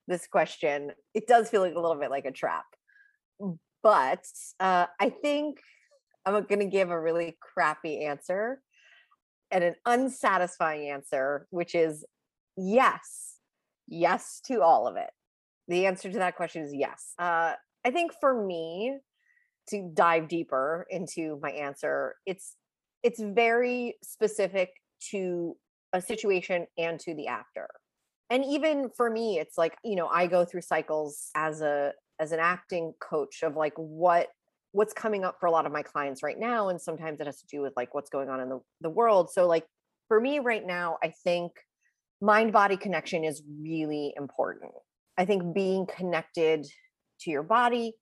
this 0.06 0.26
question. 0.26 0.92
It 1.14 1.26
does 1.26 1.48
feel 1.48 1.60
like 1.60 1.74
a 1.74 1.80
little 1.80 1.98
bit 1.98 2.10
like 2.10 2.24
a 2.24 2.32
trap. 2.32 2.64
But 3.82 4.24
uh, 4.60 4.86
I 5.00 5.10
think 5.10 5.58
I'm 6.26 6.44
gonna 6.44 6.66
give 6.66 6.90
a 6.90 7.00
really 7.00 7.36
crappy 7.40 8.04
answer 8.04 8.60
and 9.50 9.64
an 9.64 9.74
unsatisfying 9.86 10.90
answer, 10.90 11.46
which 11.50 11.74
is 11.74 12.04
yes, 12.56 13.36
yes 13.86 14.40
to 14.46 14.62
all 14.62 14.86
of 14.86 14.96
it. 14.96 15.10
The 15.68 15.86
answer 15.86 16.10
to 16.10 16.18
that 16.18 16.36
question 16.36 16.62
is 16.62 16.74
yes. 16.74 17.12
Uh, 17.18 17.54
I 17.84 17.90
think 17.90 18.12
for 18.20 18.44
me, 18.44 18.98
to 19.68 19.90
dive 19.94 20.28
deeper 20.28 20.86
into 20.90 21.38
my 21.42 21.50
answer, 21.50 22.14
it's 22.26 22.54
it's 23.02 23.20
very 23.20 23.96
specific 24.02 24.70
to 25.10 25.56
a 25.92 26.00
situation 26.00 26.66
and 26.76 26.98
to 27.00 27.14
the 27.14 27.28
actor. 27.28 27.68
And 28.30 28.44
even 28.44 28.90
for 28.96 29.08
me, 29.08 29.38
it's 29.38 29.56
like, 29.56 29.76
you 29.84 29.96
know, 29.96 30.06
I 30.08 30.26
go 30.26 30.44
through 30.44 30.62
cycles 30.62 31.30
as 31.34 31.62
a 31.62 31.92
as 32.20 32.32
an 32.32 32.40
acting 32.40 32.94
coach 33.00 33.42
of 33.42 33.56
like 33.56 33.74
what 33.76 34.28
what's 34.72 34.92
coming 34.92 35.24
up 35.24 35.36
for 35.40 35.46
a 35.46 35.50
lot 35.50 35.66
of 35.66 35.72
my 35.72 35.82
clients 35.82 36.22
right 36.22 36.38
now 36.38 36.68
and 36.68 36.80
sometimes 36.80 37.20
it 37.20 37.26
has 37.26 37.40
to 37.40 37.46
do 37.46 37.62
with 37.62 37.72
like 37.76 37.94
what's 37.94 38.10
going 38.10 38.28
on 38.28 38.40
in 38.40 38.48
the, 38.48 38.60
the 38.80 38.90
world 38.90 39.30
so 39.30 39.46
like 39.46 39.64
for 40.08 40.20
me 40.20 40.38
right 40.38 40.66
now 40.66 40.98
i 41.02 41.12
think 41.24 41.52
mind 42.20 42.52
body 42.52 42.76
connection 42.76 43.24
is 43.24 43.42
really 43.62 44.12
important 44.16 44.72
i 45.16 45.24
think 45.24 45.54
being 45.54 45.86
connected 45.86 46.66
to 47.20 47.30
your 47.30 47.42
body 47.42 47.94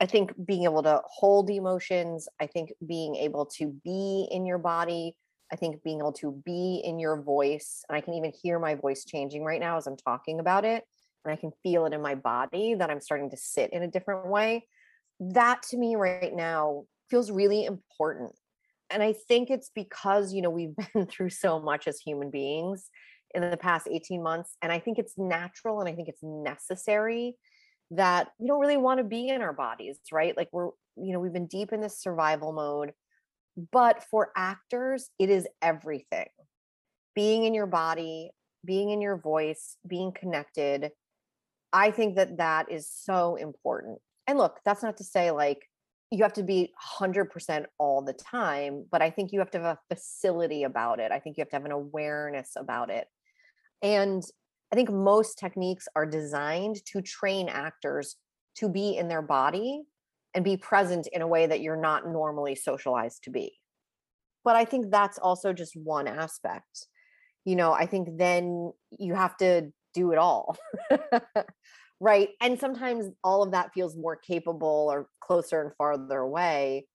i 0.00 0.06
think 0.06 0.32
being 0.44 0.64
able 0.64 0.82
to 0.82 1.00
hold 1.06 1.50
emotions 1.50 2.28
i 2.40 2.46
think 2.46 2.72
being 2.86 3.14
able 3.16 3.46
to 3.46 3.74
be 3.84 4.28
in 4.30 4.46
your 4.46 4.58
body 4.58 5.14
i 5.52 5.56
think 5.56 5.82
being 5.82 6.00
able 6.00 6.12
to 6.12 6.40
be 6.44 6.80
in 6.84 6.98
your 6.98 7.20
voice 7.20 7.84
and 7.88 7.96
i 7.96 8.00
can 8.00 8.14
even 8.14 8.32
hear 8.42 8.58
my 8.58 8.74
voice 8.74 9.04
changing 9.04 9.44
right 9.44 9.60
now 9.60 9.76
as 9.76 9.86
i'm 9.86 9.96
talking 9.96 10.40
about 10.40 10.64
it 10.64 10.84
and 11.24 11.32
i 11.32 11.36
can 11.36 11.52
feel 11.62 11.86
it 11.86 11.92
in 11.92 12.02
my 12.02 12.14
body 12.14 12.74
that 12.74 12.90
i'm 12.90 13.00
starting 13.00 13.30
to 13.30 13.36
sit 13.36 13.72
in 13.72 13.82
a 13.82 13.88
different 13.88 14.26
way 14.26 14.66
that 15.20 15.62
to 15.62 15.76
me 15.76 15.96
right 15.96 16.34
now 16.34 16.84
feels 17.08 17.30
really 17.30 17.64
important 17.64 18.32
and 18.90 19.02
i 19.02 19.12
think 19.12 19.50
it's 19.50 19.70
because 19.74 20.32
you 20.32 20.42
know 20.42 20.50
we've 20.50 20.74
been 20.94 21.06
through 21.06 21.30
so 21.30 21.60
much 21.60 21.86
as 21.86 21.98
human 21.98 22.30
beings 22.30 22.90
in 23.34 23.50
the 23.50 23.56
past 23.56 23.88
18 23.90 24.22
months 24.22 24.56
and 24.62 24.72
i 24.72 24.78
think 24.78 24.98
it's 24.98 25.18
natural 25.18 25.80
and 25.80 25.88
i 25.88 25.92
think 25.92 26.08
it's 26.08 26.22
necessary 26.22 27.36
that 27.96 28.28
we 28.38 28.46
don't 28.46 28.60
really 28.60 28.76
want 28.76 28.98
to 28.98 29.04
be 29.04 29.28
in 29.28 29.42
our 29.42 29.52
bodies 29.52 29.98
right 30.12 30.36
like 30.36 30.48
we're 30.52 30.70
you 30.96 31.12
know 31.12 31.20
we've 31.20 31.32
been 31.32 31.46
deep 31.46 31.72
in 31.72 31.80
this 31.80 32.00
survival 32.00 32.52
mode 32.52 32.92
but 33.72 34.02
for 34.10 34.30
actors 34.36 35.10
it 35.18 35.30
is 35.30 35.46
everything 35.62 36.26
being 37.14 37.44
in 37.44 37.54
your 37.54 37.66
body 37.66 38.30
being 38.64 38.90
in 38.90 39.00
your 39.00 39.16
voice 39.16 39.76
being 39.86 40.12
connected 40.12 40.90
i 41.72 41.90
think 41.90 42.16
that 42.16 42.38
that 42.38 42.70
is 42.70 42.88
so 42.88 43.36
important 43.36 43.98
and 44.26 44.38
look, 44.38 44.60
that's 44.64 44.82
not 44.82 44.96
to 44.98 45.04
say 45.04 45.30
like 45.30 45.68
you 46.10 46.22
have 46.22 46.32
to 46.34 46.42
be 46.42 46.72
100% 47.00 47.64
all 47.78 48.02
the 48.02 48.12
time, 48.12 48.86
but 48.90 49.02
I 49.02 49.10
think 49.10 49.32
you 49.32 49.40
have 49.40 49.50
to 49.52 49.60
have 49.60 49.78
a 49.78 49.94
facility 49.94 50.62
about 50.62 51.00
it. 51.00 51.10
I 51.10 51.18
think 51.18 51.36
you 51.36 51.42
have 51.42 51.48
to 51.50 51.56
have 51.56 51.64
an 51.64 51.72
awareness 51.72 52.52
about 52.56 52.90
it. 52.90 53.06
And 53.82 54.22
I 54.74 54.76
think 54.76 54.90
most 54.90 55.38
techniques 55.38 55.86
are 55.94 56.04
designed 56.04 56.84
to 56.86 57.00
train 57.00 57.48
actors 57.48 58.16
to 58.56 58.68
be 58.68 58.96
in 58.96 59.06
their 59.06 59.22
body 59.22 59.84
and 60.34 60.44
be 60.44 60.56
present 60.56 61.06
in 61.12 61.22
a 61.22 61.28
way 61.28 61.46
that 61.46 61.60
you're 61.60 61.80
not 61.80 62.08
normally 62.08 62.56
socialized 62.56 63.22
to 63.22 63.30
be. 63.30 63.52
But 64.42 64.56
I 64.56 64.64
think 64.64 64.90
that's 64.90 65.16
also 65.16 65.52
just 65.52 65.76
one 65.76 66.08
aspect. 66.08 66.88
You 67.44 67.54
know, 67.54 67.72
I 67.72 67.86
think 67.86 68.18
then 68.18 68.72
you 68.90 69.14
have 69.14 69.36
to 69.36 69.70
do 69.94 70.10
it 70.10 70.18
all. 70.18 70.58
right 72.00 72.30
and 72.40 72.58
sometimes 72.58 73.06
all 73.22 73.44
of 73.44 73.52
that 73.52 73.72
feels 73.72 73.96
more 73.96 74.16
capable 74.16 74.88
or 74.90 75.06
closer 75.20 75.62
and 75.62 75.70
farther 75.78 76.18
away 76.18 76.88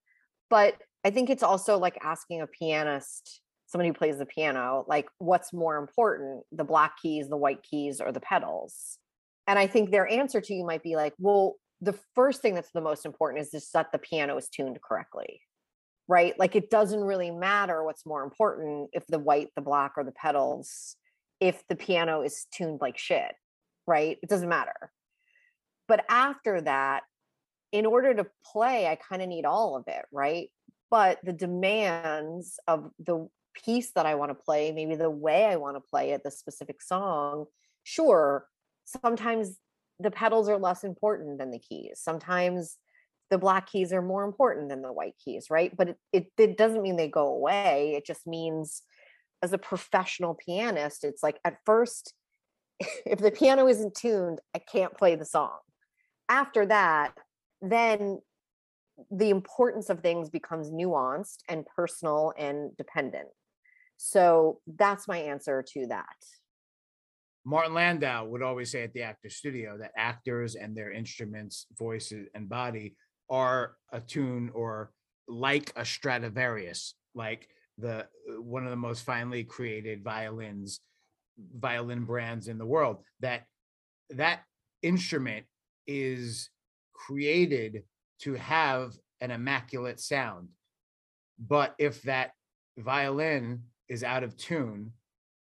but 0.50 0.75
i 1.05 1.09
think 1.09 1.29
it's 1.29 1.41
also 1.41 1.77
like 1.77 1.98
asking 2.03 2.41
a 2.41 2.48
pianist 2.48 3.39
somebody 3.69 3.89
who 3.89 3.93
plays 3.93 4.17
the 4.17 4.25
piano 4.25 4.83
like 4.88 5.07
what's 5.19 5.53
more 5.53 5.77
important 5.77 6.43
the 6.51 6.63
black 6.63 6.93
keys 7.01 7.29
the 7.29 7.38
white 7.38 7.63
keys 7.63 8.01
or 8.01 8.11
the 8.11 8.19
pedals 8.19 8.97
and 9.47 9.57
i 9.57 9.67
think 9.67 9.91
their 9.91 10.07
answer 10.07 10.41
to 10.41 10.53
you 10.53 10.65
might 10.65 10.83
be 10.83 10.95
like 10.95 11.13
well 11.17 11.55
the 11.81 11.97
first 12.15 12.41
thing 12.41 12.53
that's 12.53 12.71
the 12.71 12.81
most 12.81 13.05
important 13.05 13.41
is 13.41 13.51
just 13.51 13.71
that 13.73 13.91
the 13.91 13.99
piano 13.99 14.38
is 14.38 14.49
tuned 14.49 14.79
correctly 14.81 15.41
right 16.07 16.38
like 16.39 16.55
it 16.55 16.69
doesn't 16.69 17.01
really 17.01 17.31
matter 17.31 17.83
what's 17.83 18.05
more 18.05 18.23
important 18.23 18.89
if 18.93 19.05
the 19.07 19.19
white 19.19 19.49
the 19.55 19.61
black 19.61 19.93
or 19.97 20.03
the 20.03 20.11
pedals 20.11 20.95
if 21.39 21.65
the 21.69 21.75
piano 21.75 22.21
is 22.21 22.47
tuned 22.51 22.79
like 22.81 22.97
shit 22.97 23.33
right? 23.89 24.17
It 24.21 24.29
doesn't 24.29 24.47
matter. 24.47 24.91
But 25.88 26.05
after 26.07 26.61
that, 26.61 27.01
in 27.71 27.85
order 27.85 28.13
to 28.13 28.27
play, 28.45 28.88
I 28.88 28.95
kind 28.95 29.21
of 29.21 29.27
need 29.27 29.45
all 29.45 29.75
of 29.75 29.85
it, 29.88 30.05
right? 30.11 30.49
But 30.91 31.17
the 31.23 31.33
demands 31.33 32.59
of 32.67 32.91
the 32.99 33.27
piece 33.53 33.91
that 33.91 34.06
I 34.06 34.15
want 34.15 34.32
to 34.32 34.36
play, 34.36 34.72
maybe 34.72 34.96
the 34.96 35.10
way 35.10 35.46
I 35.46 35.56
want 35.56 35.75
to 35.77 35.82
play 35.82 36.12
it, 36.12 36.24
the 36.24 36.32
specific 36.32 36.82
song, 36.82 37.46
sure, 37.84 38.46
sometimes 38.86 39.58
the 40.00 40.12
pedals 40.12 40.50
are 40.50 40.58
less 40.58 40.84
important 40.84 41.39
than 41.39 41.51
the 41.51 41.60
keys. 41.60 42.00
Sometimes 42.01 42.77
the 43.29 43.38
black 43.38 43.70
keys 43.70 43.94
are 43.94 44.01
more 44.01 44.24
important 44.24 44.70
than 44.70 44.82
the 44.82 44.94
white 44.94 45.15
keys, 45.24 45.48
right? 45.50 45.75
But 45.75 45.89
it, 45.89 45.98
it, 46.13 46.27
it 46.38 46.58
doesn't 46.58 46.82
mean 46.82 46.96
they 46.96 47.08
go 47.08 47.27
away. 47.27 47.94
It 47.96 48.06
just 48.06 48.25
means 48.25 48.82
as 49.41 49.53
a 49.53 49.58
professional 49.58 50.36
pianist, 50.36 51.03
it's 51.03 51.24
like 51.24 51.39
at 51.46 51.58
first 51.65 52.13
if 53.06 53.20
the 53.20 53.32
piano 53.32 53.68
isn't 53.68 53.96
tuned, 53.96 54.39
I 54.56 54.60
can't 54.60 54.98
play 54.98 55.15
the 55.15 55.25
song. 55.25 55.58
After 56.29 56.65
that, 56.68 57.13
then 57.62 58.20
the 59.12 59.29
importance 59.29 59.89
of 59.89 60.01
things 60.01 60.29
becomes 60.29 60.72
nuanced 60.72 61.39
and 61.48 61.65
personal 61.75 62.34
and 62.38 62.75
dependent. 62.77 63.29
So 64.01 64.62
that's 64.65 65.10
my 65.10 65.18
answer 65.18 65.62
to 65.74 65.88
that. 65.88 66.15
Martin 67.46 67.74
Landau 67.74 68.25
would 68.25 68.41
always 68.41 68.72
say 68.72 68.84
at 68.84 68.94
the 68.94 69.03
actor 69.03 69.29
studio 69.29 69.77
that 69.77 69.91
actors 69.98 70.56
and 70.56 70.75
their 70.75 70.94
instruments, 70.94 71.65
voices, 71.77 72.27
and 72.34 72.48
body 72.48 72.96
are 73.29 73.75
attuned 73.91 74.51
or 74.53 74.91
like 75.27 75.74
a 75.75 75.84
Stradivarius, 75.84 76.96
like 77.13 77.50
the 77.77 78.08
uh, 78.29 78.41
one 78.41 78.63
of 78.63 78.70
the 78.70 78.77
most 78.77 79.03
finely 79.03 79.44
created 79.44 80.01
violins 80.01 80.79
violin 81.56 82.06
brands 82.06 82.48
in 82.48 82.58
the 82.58 82.65
world 82.65 82.98
that 83.20 83.44
that 84.10 84.41
instrument 84.82 85.46
is 85.88 86.50
created 86.94 87.84
to 88.20 88.34
have 88.34 88.94
an 89.22 89.32
immaculate 89.32 90.00
sound 90.00 90.50
but 91.39 91.75
if 91.79 92.01
that 92.01 92.32
violin 92.77 93.62
is 93.89 94.03
out 94.03 94.24
of 94.24 94.38
tune 94.38 94.93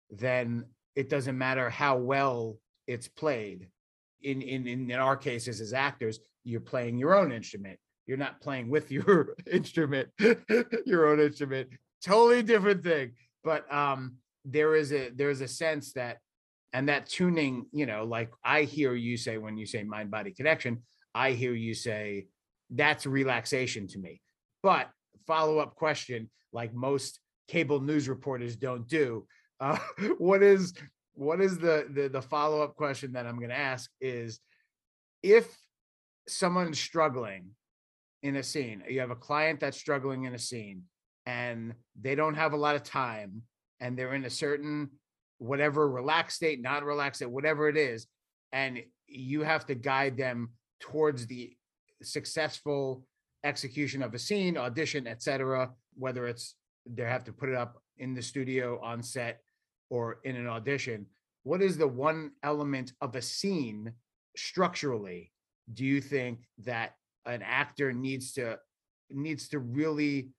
then 0.09 0.65
it 0.95 1.09
doesn't 1.09 1.37
matter 1.37 1.69
how 1.69 1.97
well 1.97 2.57
it's 2.85 3.07
played. 3.07 3.69
In 4.21 4.41
in 4.41 4.67
in, 4.67 4.91
in 4.91 4.99
our 4.99 5.17
cases 5.17 5.59
as 5.59 5.73
actors 5.73 6.19
you're 6.43 6.61
playing 6.61 6.97
your 6.97 7.15
own 7.15 7.31
instrument. 7.31 7.79
You're 8.05 8.17
not 8.17 8.41
playing 8.41 8.69
with 8.69 8.91
your 8.97 9.35
instrument 9.51 10.09
your 10.85 11.07
own 11.07 11.19
instrument. 11.19 11.69
Totally 12.03 12.43
different 12.43 12.83
thing. 12.83 13.13
But 13.43 13.71
um 13.73 14.17
there 14.45 14.75
is 14.75 14.93
a 14.93 15.09
there's 15.09 15.41
a 15.41 15.47
sense 15.47 15.93
that 15.93 16.17
and 16.73 16.89
that 16.89 17.07
tuning 17.07 17.65
you 17.71 17.85
know 17.85 18.03
like 18.03 18.29
i 18.43 18.63
hear 18.63 18.93
you 18.93 19.15
say 19.15 19.37
when 19.37 19.57
you 19.57 19.65
say 19.65 19.83
mind 19.83 20.11
body 20.11 20.31
connection 20.31 20.81
i 21.15 21.31
hear 21.31 21.53
you 21.53 21.73
say 21.73 22.25
that's 22.75 23.05
relaxation 23.05 23.87
to 23.87 23.99
me. 23.99 24.21
But 24.61 24.89
follow 25.27 25.59
up 25.59 25.75
question 25.75 26.29
like 26.51 26.73
most 26.73 27.19
cable 27.47 27.79
news 27.79 28.07
reporters 28.09 28.55
don't 28.55 28.87
do. 28.87 29.25
Uh, 29.59 29.77
what 30.17 30.43
is 30.43 30.73
what 31.15 31.41
is 31.41 31.57
the 31.57 31.87
the, 31.91 32.07
the 32.07 32.21
follow-up 32.21 32.75
question 32.75 33.11
that 33.13 33.25
i'm 33.25 33.37
going 33.37 33.49
to 33.49 33.57
ask 33.57 33.89
is 34.01 34.39
if 35.21 35.55
someone's 36.27 36.79
struggling 36.79 37.49
in 38.23 38.37
a 38.37 38.43
scene 38.43 38.83
you 38.89 38.99
have 38.99 39.11
a 39.11 39.15
client 39.15 39.59
that's 39.59 39.77
struggling 39.77 40.23
in 40.23 40.33
a 40.33 40.39
scene 40.39 40.83
and 41.25 41.73
they 42.01 42.15
don't 42.15 42.35
have 42.35 42.53
a 42.53 42.57
lot 42.57 42.75
of 42.75 42.83
time 42.83 43.41
and 43.79 43.97
they're 43.97 44.13
in 44.13 44.25
a 44.25 44.29
certain 44.29 44.89
whatever 45.37 45.87
relaxed 45.89 46.37
state 46.37 46.61
not 46.61 46.83
relaxed 46.83 47.19
state 47.19 47.29
whatever 47.29 47.67
it 47.69 47.77
is 47.77 48.07
and 48.51 48.81
you 49.07 49.41
have 49.41 49.65
to 49.65 49.75
guide 49.75 50.17
them 50.17 50.49
towards 50.79 51.27
the 51.27 51.55
successful 52.01 53.05
execution 53.43 54.01
of 54.01 54.13
a 54.13 54.19
scene 54.19 54.57
audition 54.57 55.05
etc 55.05 55.69
whether 55.95 56.27
it's 56.27 56.55
they 56.85 57.03
have 57.03 57.23
to 57.25 57.33
put 57.33 57.49
it 57.49 57.55
up 57.55 57.81
in 57.97 58.13
the 58.13 58.21
studio 58.21 58.79
on 58.81 59.01
set 59.01 59.41
or 59.89 60.19
in 60.23 60.35
an 60.35 60.47
audition. 60.47 61.05
What 61.43 61.61
is 61.61 61.77
the 61.77 61.87
one 61.87 62.31
element 62.43 62.93
of 63.01 63.15
a 63.15 63.21
scene 63.21 63.93
structurally 64.35 65.31
do 65.73 65.85
you 65.85 66.01
think 66.01 66.39
that 66.59 66.95
an 67.25 67.41
actor 67.41 67.93
needs 67.93 68.33
to 68.33 68.59
needs 69.09 69.47
to 69.49 69.59
really 69.59 70.29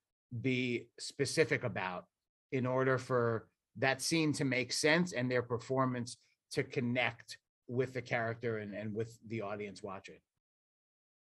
be 0.40 0.88
specific 0.98 1.64
about 1.64 2.06
in 2.52 2.66
order 2.66 2.98
for 2.98 3.46
that 3.76 4.02
scene 4.02 4.32
to 4.32 4.44
make 4.44 4.72
sense 4.72 5.12
and 5.12 5.30
their 5.30 5.42
performance 5.42 6.16
to 6.50 6.62
connect 6.62 7.38
with 7.68 7.94
the 7.94 8.02
character 8.02 8.58
and, 8.58 8.74
and 8.74 8.94
with 8.94 9.16
the 9.28 9.40
audience 9.40 9.82
watching 9.82 10.18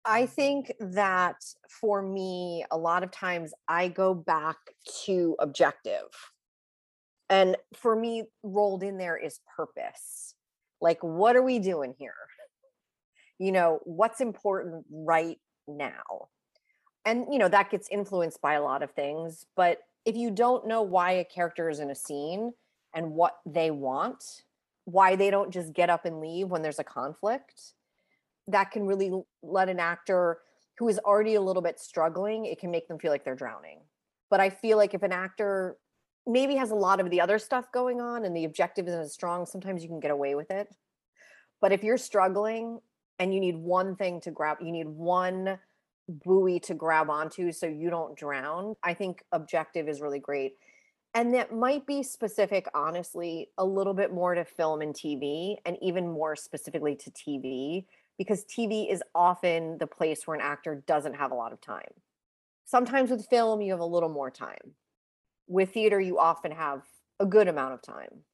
I 0.08 0.24
think 0.24 0.72
that 0.80 1.36
for 1.68 2.00
me, 2.00 2.64
a 2.70 2.78
lot 2.78 3.02
of 3.02 3.10
times 3.10 3.52
I 3.68 3.88
go 3.88 4.14
back 4.14 4.56
to 5.04 5.36
objective. 5.38 6.08
And 7.28 7.58
for 7.74 7.94
me, 7.94 8.24
rolled 8.42 8.82
in 8.82 8.96
there 8.96 9.18
is 9.18 9.40
purpose. 9.54 10.34
Like, 10.80 11.02
what 11.02 11.36
are 11.36 11.42
we 11.42 11.58
doing 11.58 11.94
here? 11.98 12.14
You 13.38 13.52
know, 13.52 13.80
what's 13.84 14.22
important 14.22 14.86
right 14.90 15.36
now? 15.66 16.28
And, 17.04 17.26
you 17.30 17.38
know, 17.38 17.48
that 17.48 17.70
gets 17.70 17.86
influenced 17.90 18.40
by 18.40 18.54
a 18.54 18.62
lot 18.62 18.82
of 18.82 18.92
things. 18.92 19.44
But 19.56 19.80
if 20.06 20.16
you 20.16 20.30
don't 20.30 20.66
know 20.66 20.80
why 20.80 21.12
a 21.12 21.24
character 21.24 21.68
is 21.68 21.80
in 21.80 21.90
a 21.90 21.94
scene 21.94 22.52
and 22.94 23.12
what 23.12 23.36
they 23.44 23.70
want, 23.70 24.24
why 24.86 25.16
they 25.16 25.30
don't 25.30 25.52
just 25.52 25.74
get 25.74 25.90
up 25.90 26.06
and 26.06 26.18
leave 26.18 26.48
when 26.48 26.62
there's 26.62 26.78
a 26.78 26.84
conflict, 26.84 27.74
that 28.48 28.70
can 28.70 28.86
really 28.86 29.12
let 29.42 29.68
an 29.68 29.78
actor 29.78 30.38
who 30.78 30.88
is 30.88 30.98
already 31.00 31.34
a 31.34 31.40
little 31.40 31.62
bit 31.62 31.78
struggling, 31.78 32.46
it 32.46 32.58
can 32.58 32.70
make 32.70 32.88
them 32.88 32.98
feel 32.98 33.10
like 33.10 33.24
they're 33.24 33.34
drowning. 33.34 33.80
But 34.30 34.40
I 34.40 34.50
feel 34.50 34.76
like 34.76 34.94
if 34.94 35.02
an 35.02 35.12
actor 35.12 35.76
maybe 36.26 36.56
has 36.56 36.70
a 36.70 36.74
lot 36.74 37.00
of 37.00 37.10
the 37.10 37.20
other 37.20 37.38
stuff 37.38 37.70
going 37.72 38.00
on 38.00 38.24
and 38.24 38.36
the 38.36 38.44
objective 38.44 38.86
isn't 38.86 39.00
as 39.00 39.12
strong, 39.12 39.46
sometimes 39.46 39.82
you 39.82 39.88
can 39.88 40.00
get 40.00 40.10
away 40.10 40.34
with 40.34 40.50
it. 40.50 40.68
But 41.60 41.72
if 41.72 41.82
you're 41.82 41.98
struggling 41.98 42.80
and 43.18 43.34
you 43.34 43.40
need 43.40 43.56
one 43.56 43.96
thing 43.96 44.20
to 44.22 44.30
grab, 44.30 44.58
you 44.60 44.70
need 44.70 44.86
one 44.86 45.58
buoy 46.08 46.60
to 46.60 46.74
grab 46.74 47.10
onto 47.10 47.52
so 47.52 47.66
you 47.66 47.90
don't 47.90 48.16
drown, 48.16 48.76
I 48.82 48.94
think 48.94 49.24
objective 49.32 49.88
is 49.88 50.00
really 50.00 50.20
great. 50.20 50.54
And 51.14 51.34
that 51.34 51.52
might 51.52 51.86
be 51.86 52.02
specific, 52.02 52.68
honestly, 52.74 53.48
a 53.58 53.64
little 53.64 53.94
bit 53.94 54.12
more 54.12 54.34
to 54.34 54.44
film 54.44 54.82
and 54.82 54.94
TV, 54.94 55.56
and 55.64 55.76
even 55.80 56.06
more 56.06 56.36
specifically 56.36 56.94
to 56.96 57.10
TV 57.10 57.86
because 58.18 58.44
TV 58.44 58.90
is 58.90 59.02
often 59.14 59.78
the 59.78 59.86
place 59.86 60.26
where 60.26 60.34
an 60.34 60.42
actor 60.42 60.82
doesn't 60.86 61.14
have 61.14 61.30
a 61.30 61.34
lot 61.34 61.52
of 61.52 61.60
time. 61.60 61.92
Sometimes 62.64 63.10
with 63.10 63.26
film, 63.28 63.62
you 63.62 63.72
have 63.72 63.80
a 63.80 63.86
little 63.86 64.08
more 64.08 64.30
time. 64.30 64.74
With 65.46 65.72
theater, 65.72 66.00
you 66.00 66.18
often 66.18 66.50
have 66.50 66.82
a 67.20 67.24
good 67.24 67.48
amount 67.48 67.74
of 67.74 67.82
time. 67.82 68.24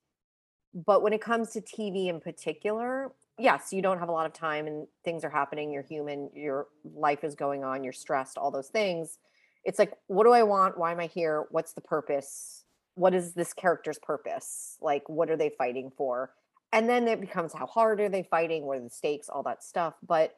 But 0.75 1.03
when 1.03 1.13
it 1.13 1.21
comes 1.21 1.51
to 1.51 1.61
TV 1.61 2.09
in 2.09 2.19
particular, 2.19 3.13
yes, 3.39 3.73
you 3.73 3.81
don't 3.83 3.99
have 3.99 4.09
a 4.09 4.13
lot 4.13 4.27
of 4.27 4.33
time 4.33 4.67
and 4.67 4.89
things 5.05 5.23
are 5.23 5.31
happening. 5.31 5.71
You're 5.71 5.83
human, 5.83 6.31
your 6.35 6.67
life 6.83 7.23
is 7.23 7.35
going 7.35 7.63
on, 7.63 7.85
you're 7.85 7.93
stressed, 7.93 8.39
all 8.39 8.51
those 8.51 8.69
things. 8.69 9.19
It's 9.65 9.79
like, 9.79 9.93
what 10.09 10.25
do 10.25 10.33
I 10.33 10.43
want? 10.43 10.77
Why 10.77 10.93
am 10.93 11.01
I 11.01 11.07
here? 11.07 11.45
What's 11.51 11.73
the 11.73 11.81
purpose? 11.81 12.65
What 12.97 13.15
is 13.15 13.35
this 13.35 13.53
character's 13.53 13.99
purpose? 13.99 14.77
Like, 14.81 15.09
what 15.09 15.31
are 15.31 15.37
they 15.37 15.51
fighting 15.57 15.93
for? 15.97 16.33
And 16.75 16.89
then 16.89 17.09
it 17.09 17.21
becomes 17.21 17.55
how 17.55 17.67
hard 17.67 18.01
are 18.01 18.09
they 18.09 18.23
fighting 18.25 18.67
what 18.67 18.79
are 18.79 18.83
the 18.83 18.91
stakes 18.91 19.29
all 19.29 19.43
that 19.43 19.63
stuff 19.63 19.95
but 20.07 20.35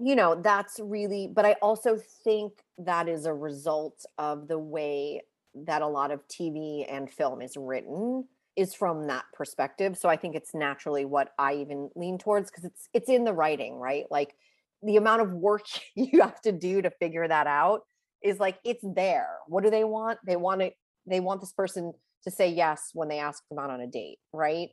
you 0.00 0.14
know 0.14 0.40
that's 0.40 0.78
really 0.80 1.26
but 1.26 1.44
i 1.44 1.54
also 1.62 1.98
think 2.24 2.52
that 2.78 3.08
is 3.08 3.26
a 3.26 3.34
result 3.34 4.04
of 4.18 4.46
the 4.46 4.58
way 4.58 5.20
that 5.54 5.82
a 5.82 5.86
lot 5.86 6.12
of 6.12 6.20
tv 6.28 6.84
and 6.88 7.10
film 7.10 7.42
is 7.42 7.56
written 7.56 8.24
is 8.54 8.74
from 8.74 9.06
that 9.08 9.24
perspective 9.32 9.96
so 9.96 10.08
i 10.08 10.16
think 10.16 10.36
it's 10.36 10.54
naturally 10.54 11.04
what 11.04 11.32
i 11.38 11.54
even 11.54 11.90
lean 11.96 12.18
towards 12.18 12.50
because 12.50 12.64
it's 12.64 12.88
it's 12.94 13.08
in 13.08 13.24
the 13.24 13.32
writing 13.32 13.78
right? 13.78 14.04
Like 14.10 14.34
the 14.82 14.96
amount 14.96 15.22
of 15.22 15.32
work 15.32 15.66
you 15.94 16.20
have 16.20 16.40
to 16.42 16.52
do 16.52 16.82
to 16.82 16.90
figure 16.90 17.26
that 17.26 17.46
out 17.46 17.82
is 18.22 18.38
like 18.38 18.58
it's 18.64 18.84
there. 18.94 19.28
What 19.46 19.62
do 19.62 19.70
they 19.70 19.84
want? 19.84 20.18
They 20.26 20.36
want 20.36 20.62
it 20.62 20.74
they 21.06 21.20
want 21.20 21.40
this 21.40 21.52
person 21.52 21.92
to 22.24 22.30
say 22.30 22.48
yes 22.48 22.90
when 22.92 23.08
they 23.08 23.18
ask 23.18 23.42
them 23.48 23.58
out 23.58 23.70
on 23.70 23.80
a 23.80 23.86
date 23.86 24.18
right 24.32 24.70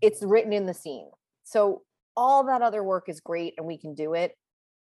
it's 0.00 0.22
written 0.22 0.52
in 0.52 0.66
the 0.66 0.74
scene. 0.74 1.10
So 1.44 1.82
all 2.16 2.44
that 2.44 2.62
other 2.62 2.82
work 2.82 3.08
is 3.08 3.20
great 3.20 3.54
and 3.56 3.66
we 3.66 3.78
can 3.78 3.94
do 3.94 4.14
it. 4.14 4.32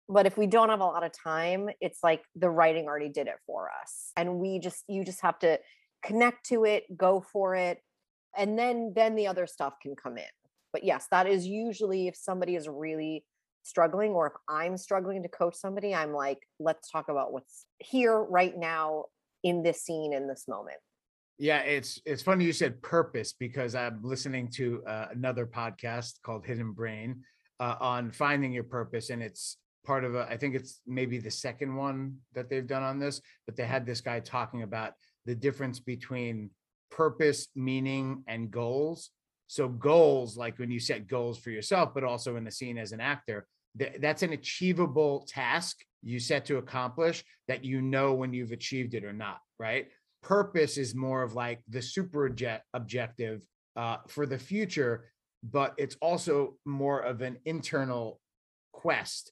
But 0.10 0.26
if 0.26 0.38
we 0.38 0.48
don't 0.48 0.70
have 0.70 0.82
a 0.82 0.86
lot 0.86 1.04
of 1.04 1.12
time, 1.12 1.70
it's 1.80 2.00
like 2.04 2.24
the 2.36 2.50
writing 2.50 2.86
already 2.86 3.10
did 3.10 3.28
it 3.28 3.38
for 3.46 3.70
us. 3.82 4.12
And 4.18 4.38
we 4.38 4.60
just, 4.60 4.84
you 4.88 5.04
just 5.04 5.22
have 5.22 5.40
to 5.40 5.60
connect 6.04 6.46
to 6.48 6.66
it, 6.66 6.84
go 6.96 7.26
for 7.32 7.56
it. 7.56 7.80
And 8.38 8.58
then, 8.60 8.94
then 8.96 9.16
the 9.16 9.28
other 9.28 9.48
stuff 9.48 9.76
can 9.82 9.96
come 9.96 10.18
in. 10.18 10.26
But 10.74 10.84
yes, 10.84 11.08
that 11.12 11.28
is 11.28 11.46
usually 11.46 12.08
if 12.08 12.16
somebody 12.16 12.56
is 12.56 12.68
really 12.68 13.24
struggling 13.64 14.12
or 14.12 14.28
if 14.28 14.34
I'm 14.50 14.76
struggling 14.78 15.24
to 15.24 15.30
coach 15.30 15.56
somebody, 15.56 15.96
I'm 15.96 16.14
like, 16.14 16.40
let's 16.60 16.90
talk 16.90 17.10
about 17.10 17.32
what's 17.32 17.66
here 17.80 18.22
right 18.22 18.58
now 18.58 19.06
in 19.44 19.64
this 19.64 19.82
scene 19.84 20.14
in 20.14 20.28
this 20.28 20.46
moment. 20.48 20.78
Yeah, 21.38 21.60
it's 21.60 22.00
it's 22.06 22.22
funny 22.22 22.46
you 22.46 22.54
said 22.54 22.82
purpose 22.82 23.34
because 23.34 23.74
I'm 23.76 24.00
listening 24.04 24.50
to 24.56 24.84
uh, 24.86 25.08
another 25.12 25.46
podcast 25.46 26.22
called 26.22 26.46
Hidden 26.46 26.74
Brain 26.74 27.24
uh, 27.60 27.76
on 27.80 28.12
finding 28.12 28.52
your 28.52 28.64
purpose, 28.64 29.10
and 29.10 29.22
it's 29.24 29.58
part 29.86 30.04
of 30.04 30.14
a. 30.16 30.28
I 30.30 30.38
think 30.38 30.56
it's 30.56 30.82
maybe 30.86 31.18
the 31.18 31.32
second 31.32 31.76
one 31.76 32.18
that 32.34 32.50
they've 32.50 32.68
done 32.68 32.84
on 32.84 33.00
this, 33.00 33.20
but 33.48 33.56
they 33.56 33.66
had 33.66 33.86
this 33.86 34.00
guy 34.00 34.20
talking 34.20 34.62
about 34.62 34.94
the 35.26 35.34
difference 35.34 35.80
between 35.80 36.52
purpose, 36.92 37.48
meaning, 37.56 38.24
and 38.28 38.52
goals. 38.52 39.10
So 39.48 39.68
goals, 39.68 40.38
like 40.38 40.60
when 40.60 40.72
you 40.72 40.80
set 40.80 41.08
goals 41.08 41.40
for 41.40 41.50
yourself, 41.50 41.94
but 41.96 42.04
also 42.04 42.36
in 42.36 42.44
the 42.44 42.52
scene 42.52 42.78
as 42.78 42.92
an 42.92 43.02
actor, 43.02 43.48
th- 43.78 43.98
that's 44.00 44.24
an 44.24 44.34
achievable 44.34 45.26
task 45.28 45.78
you 46.04 46.20
set 46.20 46.46
to 46.46 46.58
accomplish 46.58 47.24
that 47.48 47.64
you 47.64 47.82
know 47.82 48.14
when 48.14 48.34
you've 48.34 48.52
achieved 48.52 48.94
it 48.94 49.04
or 49.04 49.14
not, 49.14 49.40
right? 49.60 49.88
Purpose 50.24 50.78
is 50.78 50.96
more 50.96 51.22
of 51.22 51.36
like 51.36 51.62
the 51.70 51.82
super 51.82 52.34
objective 52.74 53.46
uh, 53.76 53.98
for 54.08 54.26
the 54.26 54.38
future, 54.38 55.12
but 55.44 55.74
it's 55.78 55.98
also 56.02 56.56
more 56.66 57.00
of 57.00 57.22
an 57.22 57.38
internal 57.46 58.20
quest. 58.72 59.32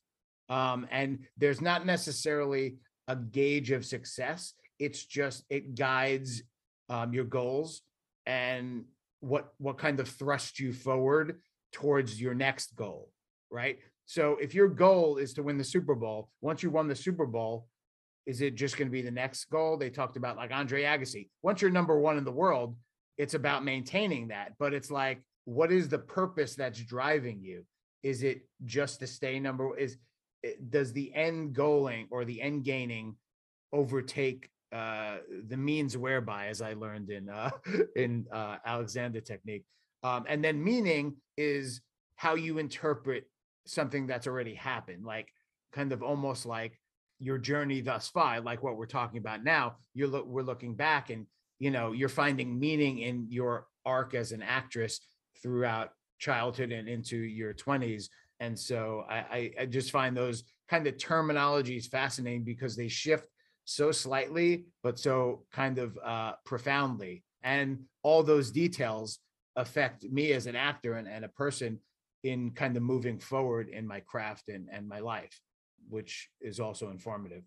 Um, 0.49 0.87
and 0.91 1.19
there's 1.37 1.61
not 1.61 1.85
necessarily 1.85 2.77
a 3.07 3.15
gauge 3.15 3.71
of 3.71 3.85
success. 3.85 4.53
It's 4.79 5.05
just 5.05 5.43
it 5.49 5.75
guides 5.75 6.43
um, 6.89 7.13
your 7.13 7.23
goals 7.23 7.81
and 8.25 8.85
what 9.21 9.53
what 9.59 9.77
kind 9.77 9.99
of 9.99 10.09
thrust 10.09 10.59
you 10.59 10.73
forward 10.73 11.39
towards 11.71 12.19
your 12.19 12.33
next 12.33 12.75
goal, 12.75 13.09
right? 13.49 13.79
So 14.05 14.37
if 14.41 14.53
your 14.53 14.67
goal 14.67 15.17
is 15.17 15.33
to 15.35 15.43
win 15.43 15.57
the 15.57 15.63
Super 15.63 15.95
Bowl, 15.95 16.29
once 16.41 16.63
you 16.63 16.69
won 16.69 16.87
the 16.87 16.95
Super 16.95 17.25
Bowl, 17.25 17.67
is 18.25 18.41
it 18.41 18.55
just 18.55 18.77
going 18.77 18.87
to 18.87 18.91
be 18.91 19.01
the 19.01 19.11
next 19.11 19.45
goal? 19.45 19.77
They 19.77 19.89
talked 19.89 20.17
about 20.17 20.37
like 20.37 20.51
Andre 20.51 20.83
Agassi. 20.83 21.29
Once 21.41 21.61
you're 21.61 21.71
number 21.71 21.99
one 21.99 22.17
in 22.17 22.23
the 22.23 22.31
world, 22.31 22.75
it's 23.17 23.33
about 23.33 23.63
maintaining 23.63 24.29
that. 24.29 24.53
But 24.59 24.73
it's 24.73 24.91
like, 24.91 25.21
what 25.45 25.71
is 25.71 25.89
the 25.89 25.99
purpose 25.99 26.55
that's 26.55 26.79
driving 26.79 27.41
you? 27.41 27.65
Is 28.03 28.23
it 28.23 28.47
just 28.65 28.99
to 28.99 29.07
stay 29.07 29.39
number? 29.39 29.77
Is 29.77 29.97
eh, 30.43 30.53
does 30.69 30.93
the 30.93 31.13
end 31.13 31.55
goaling 31.55 32.07
or 32.11 32.25
the 32.25 32.41
end 32.41 32.63
gaining 32.63 33.15
overtake 33.73 34.49
uh, 34.71 35.17
the 35.47 35.57
means 35.57 35.97
whereby, 35.97 36.47
as 36.47 36.61
I 36.61 36.73
learned 36.73 37.09
in 37.09 37.29
uh, 37.29 37.51
in 37.95 38.25
uh, 38.31 38.57
Alexander 38.65 39.21
technique, 39.21 39.65
um, 40.03 40.25
and 40.27 40.43
then 40.43 40.63
meaning 40.63 41.15
is 41.37 41.81
how 42.15 42.35
you 42.35 42.57
interpret 42.57 43.25
something 43.65 44.07
that's 44.07 44.27
already 44.27 44.53
happened, 44.53 45.05
like 45.05 45.27
kind 45.71 45.91
of 45.91 46.01
almost 46.01 46.45
like 46.45 46.79
your 47.21 47.37
journey 47.37 47.81
thus 47.81 48.09
far, 48.09 48.41
like 48.41 48.63
what 48.63 48.77
we're 48.77 48.85
talking 48.85 49.19
about 49.19 49.43
now, 49.43 49.75
you're 49.93 50.07
lo- 50.07 50.25
we're 50.25 50.41
looking 50.41 50.75
back 50.75 51.09
and 51.09 51.25
you 51.59 51.71
know 51.71 51.91
you're 51.91 52.09
finding 52.09 52.59
meaning 52.59 52.99
in 52.99 53.27
your 53.29 53.67
arc 53.85 54.13
as 54.13 54.31
an 54.31 54.41
actress 54.41 54.99
throughout 55.41 55.91
childhood 56.19 56.71
and 56.71 56.87
into 56.87 57.17
your 57.17 57.53
20s. 57.53 58.05
And 58.39 58.57
so 58.57 59.05
I, 59.09 59.15
I, 59.17 59.51
I 59.61 59.65
just 59.65 59.91
find 59.91 60.17
those 60.17 60.43
kind 60.69 60.87
of 60.87 60.97
terminologies 60.97 61.87
fascinating 61.87 62.43
because 62.43 62.75
they 62.75 62.87
shift 62.87 63.27
so 63.65 63.91
slightly, 63.91 64.65
but 64.83 64.99
so 64.99 65.45
kind 65.51 65.77
of 65.77 65.97
uh, 66.03 66.33
profoundly. 66.45 67.23
And 67.43 67.83
all 68.03 68.23
those 68.23 68.51
details 68.51 69.19
affect 69.55 70.03
me 70.03 70.33
as 70.33 70.47
an 70.47 70.55
actor 70.55 70.93
and, 70.93 71.07
and 71.07 71.25
a 71.25 71.29
person 71.29 71.79
in 72.23 72.51
kind 72.51 72.77
of 72.77 72.83
moving 72.83 73.19
forward 73.19 73.69
in 73.69 73.87
my 73.87 73.99
craft 74.01 74.49
and, 74.49 74.67
and 74.71 74.87
my 74.87 74.99
life, 74.99 75.39
which 75.91 76.29
is 76.39 76.59
also 76.59 76.89
informative. 76.89 77.43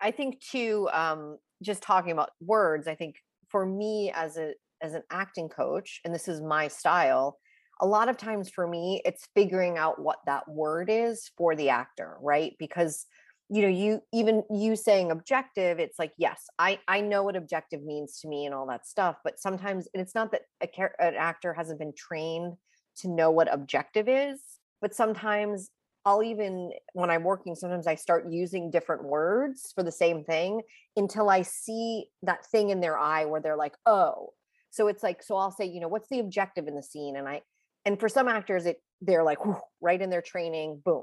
I 0.00 0.10
think 0.10 0.40
too, 0.40 0.88
um, 0.92 1.38
just 1.62 1.82
talking 1.82 2.12
about 2.12 2.30
words, 2.40 2.86
I 2.86 2.94
think 2.94 3.16
for 3.48 3.64
me 3.64 4.12
as 4.14 4.36
a 4.36 4.52
as 4.82 4.92
an 4.92 5.02
acting 5.10 5.48
coach, 5.48 6.00
and 6.04 6.14
this 6.14 6.28
is 6.28 6.42
my 6.42 6.68
style, 6.68 7.38
a 7.80 7.86
lot 7.86 8.10
of 8.10 8.18
times 8.18 8.50
for 8.50 8.66
me, 8.66 9.00
it's 9.06 9.26
figuring 9.34 9.78
out 9.78 10.00
what 10.00 10.18
that 10.26 10.46
word 10.48 10.90
is 10.90 11.30
for 11.38 11.56
the 11.56 11.70
actor, 11.70 12.16
right? 12.20 12.54
Because 12.58 13.06
you 13.48 13.62
know 13.62 13.68
you 13.68 14.00
even 14.12 14.42
you 14.50 14.74
saying 14.74 15.10
objective 15.12 15.78
it's 15.78 15.98
like 15.98 16.12
yes 16.18 16.46
i 16.58 16.78
i 16.88 17.00
know 17.00 17.22
what 17.22 17.36
objective 17.36 17.82
means 17.84 18.18
to 18.18 18.28
me 18.28 18.44
and 18.44 18.54
all 18.54 18.66
that 18.66 18.86
stuff 18.86 19.16
but 19.22 19.38
sometimes 19.38 19.86
and 19.94 20.00
it's 20.00 20.14
not 20.14 20.32
that 20.32 20.42
a, 20.60 20.68
an 20.98 21.14
actor 21.14 21.54
hasn't 21.54 21.78
been 21.78 21.92
trained 21.96 22.54
to 22.96 23.08
know 23.08 23.30
what 23.30 23.52
objective 23.52 24.08
is 24.08 24.40
but 24.82 24.94
sometimes 24.94 25.70
I'll 26.06 26.22
even 26.22 26.70
when 26.92 27.10
I'm 27.10 27.24
working, 27.24 27.56
sometimes 27.56 27.88
I 27.88 27.96
start 27.96 28.30
using 28.30 28.70
different 28.70 29.04
words 29.04 29.72
for 29.74 29.82
the 29.82 29.90
same 29.90 30.22
thing 30.22 30.62
until 30.96 31.28
I 31.28 31.42
see 31.42 32.06
that 32.22 32.46
thing 32.46 32.70
in 32.70 32.80
their 32.80 32.96
eye 32.96 33.24
where 33.24 33.40
they're 33.40 33.56
like, 33.56 33.74
oh. 33.84 34.30
So 34.70 34.86
it's 34.86 35.02
like, 35.02 35.22
so 35.22 35.36
I'll 35.36 35.50
say, 35.50 35.64
you 35.64 35.80
know, 35.80 35.88
what's 35.88 36.08
the 36.08 36.20
objective 36.20 36.68
in 36.68 36.76
the 36.76 36.82
scene? 36.82 37.16
And 37.16 37.28
I 37.28 37.42
and 37.84 37.98
for 37.98 38.08
some 38.08 38.28
actors, 38.28 38.66
it 38.66 38.80
they're 39.00 39.24
like 39.24 39.38
right 39.80 40.00
in 40.00 40.08
their 40.08 40.22
training, 40.22 40.80
boom, 40.84 41.02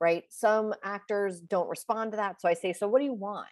right? 0.00 0.24
Some 0.28 0.74
actors 0.84 1.40
don't 1.40 1.68
respond 1.68 2.12
to 2.12 2.16
that. 2.16 2.40
So 2.40 2.48
I 2.48 2.54
say, 2.54 2.74
so 2.74 2.86
what 2.88 2.98
do 2.98 3.06
you 3.06 3.14
want? 3.14 3.48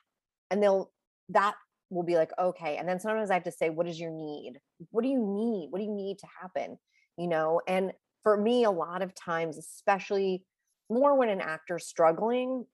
And 0.50 0.62
they'll 0.62 0.92
that 1.30 1.54
will 1.88 2.02
be 2.02 2.16
like, 2.16 2.30
okay. 2.38 2.76
And 2.76 2.86
then 2.86 3.00
sometimes 3.00 3.30
I 3.30 3.34
have 3.34 3.44
to 3.44 3.52
say, 3.52 3.70
what 3.70 3.88
is 3.88 3.98
your 3.98 4.10
need? 4.10 4.54
What 4.90 5.02
do 5.02 5.08
you 5.08 5.18
need? 5.18 5.68
What 5.70 5.78
do 5.78 5.84
you 5.86 5.94
need 5.94 6.18
to 6.18 6.26
happen? 6.42 6.78
You 7.16 7.28
know, 7.28 7.62
and 7.66 7.92
for 8.22 8.36
me, 8.36 8.64
a 8.64 8.70
lot 8.70 9.00
of 9.00 9.14
times, 9.14 9.56
especially 9.56 10.44
more 10.90 11.16
when 11.16 11.28
an 11.28 11.40
actor's 11.40 11.86
struggling, 11.86 12.66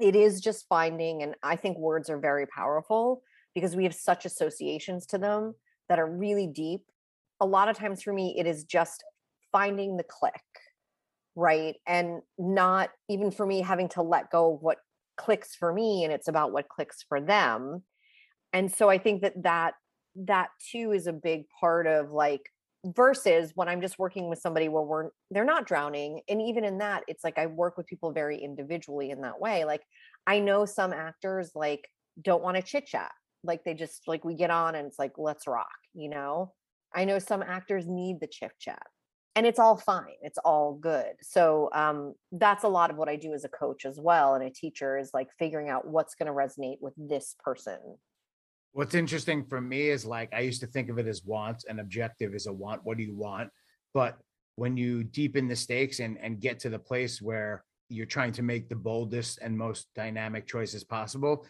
it 0.00 0.16
is 0.16 0.40
just 0.40 0.66
finding, 0.68 1.22
and 1.22 1.34
I 1.42 1.56
think 1.56 1.78
words 1.78 2.10
are 2.10 2.18
very 2.18 2.46
powerful 2.46 3.22
because 3.54 3.76
we 3.76 3.84
have 3.84 3.94
such 3.94 4.24
associations 4.24 5.06
to 5.06 5.18
them 5.18 5.54
that 5.88 5.98
are 5.98 6.10
really 6.10 6.46
deep. 6.46 6.82
A 7.40 7.46
lot 7.46 7.68
of 7.68 7.76
times 7.76 8.02
for 8.02 8.12
me, 8.12 8.34
it 8.38 8.46
is 8.46 8.64
just 8.64 9.04
finding 9.52 9.96
the 9.96 10.04
click, 10.04 10.42
right? 11.36 11.76
And 11.86 12.22
not 12.38 12.90
even 13.08 13.30
for 13.30 13.46
me 13.46 13.60
having 13.60 13.88
to 13.90 14.02
let 14.02 14.30
go 14.30 14.54
of 14.54 14.62
what 14.62 14.78
clicks 15.16 15.54
for 15.54 15.72
me 15.72 16.04
and 16.04 16.12
it's 16.12 16.28
about 16.28 16.52
what 16.52 16.68
clicks 16.68 17.04
for 17.08 17.20
them. 17.20 17.82
And 18.52 18.72
so 18.72 18.88
I 18.88 18.98
think 18.98 19.22
that 19.22 19.42
that 19.42 19.74
that 20.16 20.48
too 20.70 20.92
is 20.92 21.06
a 21.06 21.12
big 21.12 21.44
part 21.60 21.86
of 21.86 22.10
like 22.10 22.48
versus 22.84 23.52
when 23.54 23.68
i'm 23.68 23.80
just 23.80 23.98
working 23.98 24.28
with 24.28 24.38
somebody 24.38 24.68
where 24.68 24.82
we're 24.82 25.08
they're 25.30 25.44
not 25.44 25.66
drowning 25.66 26.20
and 26.28 26.42
even 26.42 26.64
in 26.64 26.78
that 26.78 27.02
it's 27.08 27.24
like 27.24 27.38
i 27.38 27.46
work 27.46 27.76
with 27.76 27.86
people 27.86 28.12
very 28.12 28.38
individually 28.38 29.10
in 29.10 29.20
that 29.22 29.40
way 29.40 29.64
like 29.64 29.82
i 30.26 30.38
know 30.38 30.66
some 30.66 30.92
actors 30.92 31.52
like 31.54 31.88
don't 32.20 32.42
want 32.42 32.56
to 32.56 32.62
chit 32.62 32.86
chat 32.86 33.10
like 33.42 33.64
they 33.64 33.74
just 33.74 34.02
like 34.06 34.24
we 34.24 34.34
get 34.34 34.50
on 34.50 34.74
and 34.74 34.86
it's 34.86 34.98
like 34.98 35.12
let's 35.16 35.46
rock 35.46 35.66
you 35.94 36.08
know? 36.08 36.52
I 36.92 37.04
know 37.04 37.18
some 37.18 37.42
actors 37.42 37.86
need 37.88 38.20
the 38.20 38.26
chit 38.26 38.52
chat 38.60 38.82
and 39.34 39.46
it's 39.46 39.58
all 39.58 39.76
fine 39.76 40.14
it's 40.22 40.38
all 40.44 40.74
good 40.74 41.12
so 41.20 41.68
um 41.72 42.14
that's 42.30 42.62
a 42.62 42.68
lot 42.68 42.88
of 42.88 42.96
what 42.96 43.08
i 43.08 43.16
do 43.16 43.32
as 43.32 43.44
a 43.44 43.48
coach 43.48 43.84
as 43.84 43.98
well 44.00 44.34
and 44.34 44.44
a 44.44 44.50
teacher 44.50 44.96
is 44.96 45.10
like 45.12 45.26
figuring 45.38 45.68
out 45.68 45.88
what's 45.88 46.14
going 46.14 46.28
to 46.28 46.32
resonate 46.32 46.76
with 46.80 46.94
this 46.96 47.34
person 47.44 47.78
What's 48.74 48.96
interesting 48.96 49.44
for 49.44 49.60
me 49.60 49.82
is 49.88 50.04
like 50.04 50.34
I 50.34 50.40
used 50.40 50.60
to 50.62 50.66
think 50.66 50.90
of 50.90 50.98
it 50.98 51.06
as 51.06 51.24
wants 51.24 51.64
and 51.64 51.78
objective 51.78 52.34
is 52.34 52.46
a 52.46 52.52
want. 52.52 52.80
What 52.82 52.96
do 52.96 53.04
you 53.04 53.14
want? 53.14 53.50
But 53.94 54.18
when 54.56 54.76
you 54.76 55.04
deepen 55.04 55.46
the 55.46 55.54
stakes 55.54 56.00
and 56.00 56.18
and 56.20 56.40
get 56.40 56.58
to 56.60 56.68
the 56.68 56.78
place 56.80 57.22
where 57.22 57.62
you're 57.88 58.04
trying 58.04 58.32
to 58.32 58.42
make 58.42 58.68
the 58.68 58.74
boldest 58.74 59.38
and 59.40 59.56
most 59.56 59.86
dynamic 59.94 60.48
choices 60.48 60.82
possible, 60.82 61.46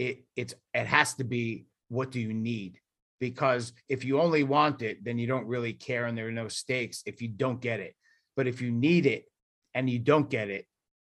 it 0.00 0.24
it's 0.34 0.52
it 0.74 0.88
has 0.88 1.14
to 1.14 1.22
be 1.22 1.66
what 1.90 2.10
do 2.10 2.18
you 2.18 2.34
need? 2.34 2.80
Because 3.20 3.72
if 3.88 4.04
you 4.04 4.20
only 4.20 4.42
want 4.42 4.82
it, 4.82 5.04
then 5.04 5.16
you 5.16 5.28
don't 5.28 5.46
really 5.46 5.74
care 5.74 6.06
and 6.06 6.18
there 6.18 6.26
are 6.26 6.32
no 6.32 6.48
stakes 6.48 7.04
if 7.06 7.22
you 7.22 7.28
don't 7.28 7.60
get 7.60 7.78
it. 7.78 7.94
But 8.34 8.48
if 8.48 8.60
you 8.60 8.72
need 8.72 9.06
it 9.06 9.26
and 9.74 9.88
you 9.88 10.00
don't 10.00 10.28
get 10.28 10.50
it, 10.50 10.66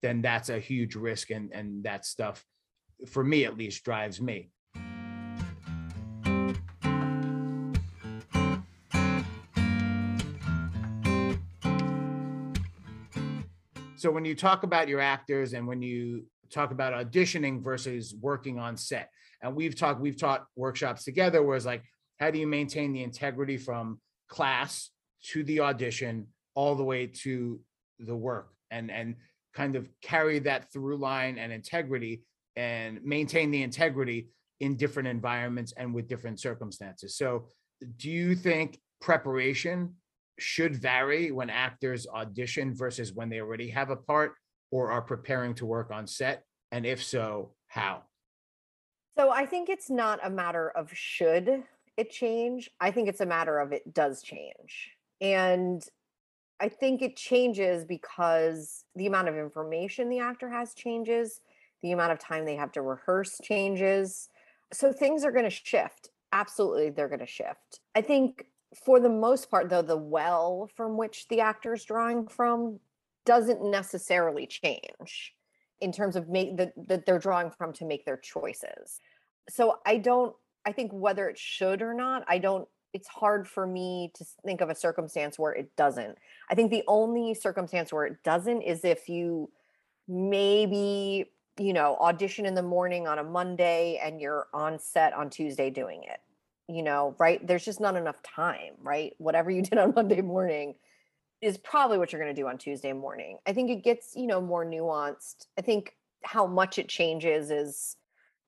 then 0.03 0.21
that's 0.21 0.47
a 0.47 0.57
huge 0.57 0.95
risk 0.95 1.31
and 1.31 1.51
and 1.53 1.83
that 1.83 2.05
stuff 2.05 2.45
for 3.07 3.25
me 3.25 3.43
at 3.43 3.57
least 3.57 3.83
drives 3.83 4.21
me. 4.21 4.51
So 13.99 14.09
when 14.09 14.23
you 14.23 14.33
talk 14.33 14.63
about 14.63 14.87
your 14.87 15.01
actors 15.01 15.51
and 15.53 15.67
when 15.67 15.81
you 15.81 16.25
talk 16.49 16.71
about 16.71 16.93
auditioning 16.93 17.61
versus 17.61 18.15
working 18.21 18.57
on 18.57 18.77
set, 18.77 19.09
and 19.41 19.55
we've 19.55 19.75
talked, 19.75 19.99
we've 19.99 20.17
taught 20.17 20.45
workshops 20.55 21.03
together 21.03 21.43
where 21.43 21.57
it's 21.57 21.65
like, 21.65 21.83
how 22.17 22.31
do 22.31 22.39
you 22.39 22.47
maintain 22.47 22.93
the 22.93 23.03
integrity 23.03 23.57
from 23.57 23.99
class 24.29 24.91
to 25.31 25.43
the 25.43 25.59
audition 25.59 26.27
all 26.55 26.75
the 26.75 26.83
way 26.83 27.07
to 27.07 27.59
the 27.99 28.15
work 28.15 28.53
and 28.71 28.89
and 28.89 29.15
kind 29.53 29.75
of 29.75 29.89
carry 30.01 30.39
that 30.39 30.71
through 30.71 30.95
line 30.95 31.37
and 31.37 31.51
integrity 31.51 32.23
and 32.55 33.03
maintain 33.03 33.51
the 33.51 33.63
integrity 33.63 34.29
in 34.61 34.75
different 34.77 35.07
environments 35.07 35.73
and 35.75 35.93
with 35.93 36.07
different 36.07 36.39
circumstances. 36.39 37.17
So 37.17 37.47
do 37.97 38.09
you 38.09 38.35
think 38.35 38.79
preparation 39.01 39.95
should 40.41 40.75
vary 40.75 41.31
when 41.31 41.49
actors 41.49 42.07
audition 42.07 42.73
versus 42.73 43.13
when 43.13 43.29
they 43.29 43.39
already 43.39 43.69
have 43.69 43.89
a 43.89 43.95
part 43.95 44.33
or 44.71 44.91
are 44.91 45.01
preparing 45.01 45.53
to 45.55 45.65
work 45.65 45.91
on 45.91 46.07
set? 46.07 46.43
And 46.71 46.85
if 46.85 47.03
so, 47.03 47.53
how? 47.67 48.03
So 49.17 49.31
I 49.31 49.45
think 49.45 49.69
it's 49.69 49.89
not 49.89 50.19
a 50.23 50.29
matter 50.29 50.69
of 50.69 50.91
should 50.93 51.63
it 51.97 52.09
change. 52.09 52.69
I 52.79 52.91
think 52.91 53.09
it's 53.09 53.19
a 53.19 53.25
matter 53.25 53.59
of 53.59 53.73
it 53.73 53.93
does 53.93 54.21
change. 54.21 54.91
And 55.19 55.83
I 56.61 56.69
think 56.69 57.01
it 57.01 57.17
changes 57.17 57.83
because 57.83 58.85
the 58.95 59.07
amount 59.07 59.27
of 59.27 59.35
information 59.35 60.09
the 60.09 60.19
actor 60.19 60.49
has 60.49 60.73
changes, 60.73 61.41
the 61.81 61.91
amount 61.91 62.13
of 62.13 62.19
time 62.19 62.45
they 62.45 62.55
have 62.55 62.71
to 62.73 62.81
rehearse 62.81 63.39
changes. 63.43 64.29
So 64.71 64.93
things 64.93 65.23
are 65.25 65.31
going 65.31 65.45
to 65.45 65.49
shift. 65.49 66.09
Absolutely, 66.31 66.89
they're 66.89 67.07
going 67.07 67.19
to 67.19 67.25
shift. 67.25 67.79
I 67.95 68.01
think 68.01 68.45
for 68.85 68.99
the 68.99 69.09
most 69.09 69.49
part 69.49 69.69
though 69.69 69.81
the 69.81 69.97
well 69.97 70.69
from 70.75 70.97
which 70.97 71.27
the 71.29 71.41
actor 71.41 71.73
is 71.73 71.83
drawing 71.85 72.27
from 72.27 72.79
doesn't 73.25 73.63
necessarily 73.63 74.45
change 74.45 75.33
in 75.81 75.91
terms 75.91 76.15
of 76.15 76.29
make 76.29 76.57
that 76.57 76.73
that 76.87 77.05
they're 77.05 77.19
drawing 77.19 77.49
from 77.51 77.73
to 77.73 77.85
make 77.85 78.05
their 78.05 78.17
choices. 78.17 78.99
So 79.49 79.77
i 79.85 79.97
don't 79.97 80.35
i 80.65 80.71
think 80.71 80.91
whether 80.91 81.27
it 81.29 81.37
should 81.37 81.81
or 81.81 81.93
not 81.93 82.23
i 82.27 82.37
don't 82.37 82.67
it's 82.93 83.07
hard 83.07 83.47
for 83.47 83.67
me 83.67 84.11
to 84.15 84.25
think 84.45 84.61
of 84.61 84.69
a 84.69 84.75
circumstance 84.75 85.37
where 85.37 85.51
it 85.51 85.75
doesn't. 85.75 86.17
I 86.49 86.55
think 86.55 86.71
the 86.71 86.83
only 86.87 87.33
circumstance 87.33 87.93
where 87.93 88.05
it 88.05 88.23
doesn't 88.23 88.63
is 88.63 88.83
if 88.83 89.07
you 89.07 89.51
maybe 90.07 91.25
you 91.59 91.73
know 91.73 91.97
audition 91.99 92.45
in 92.45 92.55
the 92.55 92.63
morning 92.63 93.07
on 93.07 93.19
a 93.19 93.23
monday 93.23 93.99
and 94.01 94.19
you're 94.19 94.47
on 94.53 94.79
set 94.79 95.13
on 95.13 95.29
tuesday 95.29 95.69
doing 95.69 96.01
it 96.03 96.19
you 96.69 96.83
know, 96.83 97.15
right? 97.17 97.45
There's 97.45 97.65
just 97.65 97.81
not 97.81 97.95
enough 97.95 98.21
time, 98.21 98.75
right? 98.81 99.13
Whatever 99.17 99.49
you 99.49 99.61
did 99.63 99.77
on 99.77 99.93
Monday 99.95 100.21
morning 100.21 100.75
is 101.41 101.57
probably 101.57 101.97
what 101.97 102.11
you're 102.11 102.21
going 102.21 102.33
to 102.33 102.39
do 102.39 102.47
on 102.47 102.57
Tuesday 102.57 102.93
morning. 102.93 103.37
I 103.47 103.53
think 103.53 103.71
it 103.71 103.83
gets, 103.83 104.13
you 104.15 104.27
know, 104.27 104.41
more 104.41 104.65
nuanced. 104.65 105.47
I 105.57 105.61
think 105.61 105.93
how 106.23 106.45
much 106.45 106.77
it 106.77 106.89
changes 106.89 107.49
is, 107.49 107.95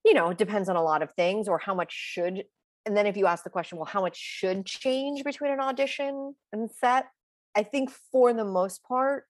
you 0.04 0.14
know, 0.14 0.32
depends 0.32 0.68
on 0.68 0.76
a 0.76 0.82
lot 0.82 1.02
of 1.02 1.12
things 1.12 1.48
or 1.48 1.58
how 1.58 1.74
much 1.74 1.92
should. 1.92 2.44
And 2.84 2.96
then 2.96 3.06
if 3.06 3.16
you 3.16 3.26
ask 3.26 3.44
the 3.44 3.50
question, 3.50 3.78
well, 3.78 3.86
how 3.86 4.02
much 4.02 4.16
should 4.16 4.66
change 4.66 5.24
between 5.24 5.52
an 5.52 5.60
audition 5.60 6.34
and 6.52 6.70
set? 6.70 7.06
I 7.56 7.62
think 7.62 7.90
for 7.90 8.32
the 8.32 8.44
most 8.44 8.82
part, 8.84 9.24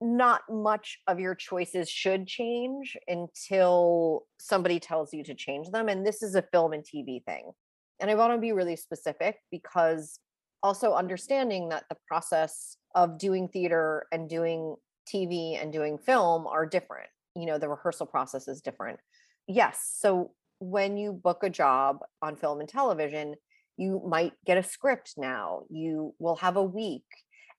not 0.00 0.42
much 0.50 0.98
of 1.06 1.20
your 1.20 1.34
choices 1.34 1.88
should 1.88 2.26
change 2.26 2.96
until 3.06 4.24
somebody 4.40 4.80
tells 4.80 5.12
you 5.14 5.22
to 5.24 5.34
change 5.34 5.70
them. 5.70 5.88
And 5.88 6.04
this 6.04 6.22
is 6.22 6.34
a 6.34 6.42
film 6.42 6.72
and 6.72 6.82
TV 6.82 7.22
thing. 7.24 7.52
And 8.02 8.10
I 8.10 8.16
want 8.16 8.34
to 8.34 8.38
be 8.38 8.52
really 8.52 8.74
specific 8.74 9.38
because 9.52 10.18
also 10.62 10.92
understanding 10.92 11.68
that 11.68 11.84
the 11.88 11.96
process 12.08 12.76
of 12.96 13.16
doing 13.16 13.48
theater 13.48 14.06
and 14.12 14.28
doing 14.28 14.74
TV 15.06 15.60
and 15.60 15.72
doing 15.72 15.98
film 15.98 16.46
are 16.48 16.66
different. 16.66 17.08
You 17.36 17.46
know, 17.46 17.58
the 17.58 17.68
rehearsal 17.68 18.06
process 18.06 18.48
is 18.48 18.60
different. 18.60 18.98
Yes. 19.46 19.96
So 19.98 20.32
when 20.58 20.96
you 20.96 21.12
book 21.12 21.44
a 21.44 21.50
job 21.50 22.00
on 22.20 22.36
film 22.36 22.60
and 22.60 22.68
television, 22.68 23.36
you 23.76 24.02
might 24.06 24.32
get 24.44 24.58
a 24.58 24.62
script 24.62 25.14
now. 25.16 25.62
You 25.70 26.14
will 26.18 26.36
have 26.36 26.56
a 26.56 26.62
week. 26.62 27.04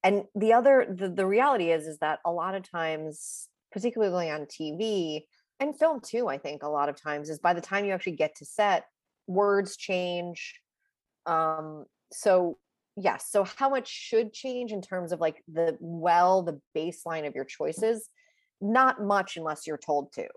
And 0.03 0.23
the 0.36 0.53
other 0.53 0.86
the, 0.89 1.10
the 1.10 1.25
reality 1.25 1.71
is 1.71 1.88
is 1.88 1.99
that 1.99 2.19
a 2.25 2.32
lot 2.32 2.53
of 2.53 2.69
times, 2.69 3.47
particularly 3.71 4.29
on 4.29 4.45
TV 4.45 5.21
and 5.62 5.77
film 5.77 6.01
too, 6.01 6.27
I 6.27 6.38
think 6.38 6.63
a 6.63 6.69
lot 6.69 6.89
of 6.89 7.01
times 7.01 7.29
is 7.29 7.39
by 7.39 7.53
the 7.53 7.62
time 7.62 7.86
you 7.86 7.93
actually 7.93 8.17
get 8.17 8.36
to 8.36 8.45
set, 8.45 8.86
words 9.27 9.77
change 9.77 10.59
um 11.25 11.86
so 12.12 12.57
yes. 12.95 13.27
So 13.29 13.43
how 13.43 13.69
much 13.69 13.88
should 13.88 14.33
change 14.33 14.71
in 14.71 14.81
terms 14.81 15.12
of 15.12 15.19
like 15.19 15.43
the 15.51 15.77
well, 15.79 16.43
the 16.43 16.59
baseline 16.77 17.27
of 17.27 17.36
your 17.36 17.45
choices? 17.45 18.09
Not 18.62 19.01
much 19.01 19.36
unless 19.38 19.67
you're 19.67 19.77
told 19.77 20.13
to. 20.13 20.27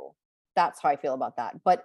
That's 0.54 0.80
how 0.82 0.88
I 0.88 0.96
feel 0.96 1.14
about 1.14 1.36
that. 1.36 1.56
But 1.64 1.84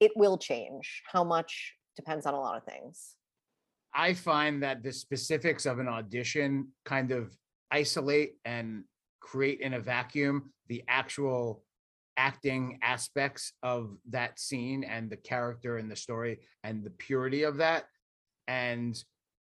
it 0.00 0.12
will 0.16 0.38
change. 0.38 1.02
How 1.10 1.24
much 1.24 1.74
depends 1.96 2.26
on 2.26 2.34
a 2.34 2.40
lot 2.40 2.56
of 2.56 2.64
things. 2.64 3.16
I 3.94 4.14
find 4.14 4.62
that 4.62 4.82
the 4.82 4.92
specifics 4.92 5.66
of 5.66 5.78
an 5.78 5.88
audition 5.88 6.68
kind 6.84 7.10
of 7.10 7.36
isolate 7.70 8.36
and 8.44 8.84
create 9.20 9.60
in 9.60 9.74
a 9.74 9.80
vacuum 9.80 10.50
the 10.68 10.82
actual 10.88 11.62
acting 12.16 12.78
aspects 12.82 13.52
of 13.62 13.96
that 14.10 14.38
scene 14.38 14.84
and 14.84 15.10
the 15.10 15.16
character 15.16 15.78
and 15.78 15.90
the 15.90 15.96
story 15.96 16.40
and 16.62 16.84
the 16.84 16.90
purity 16.90 17.42
of 17.44 17.56
that. 17.58 17.84
And 18.48 19.02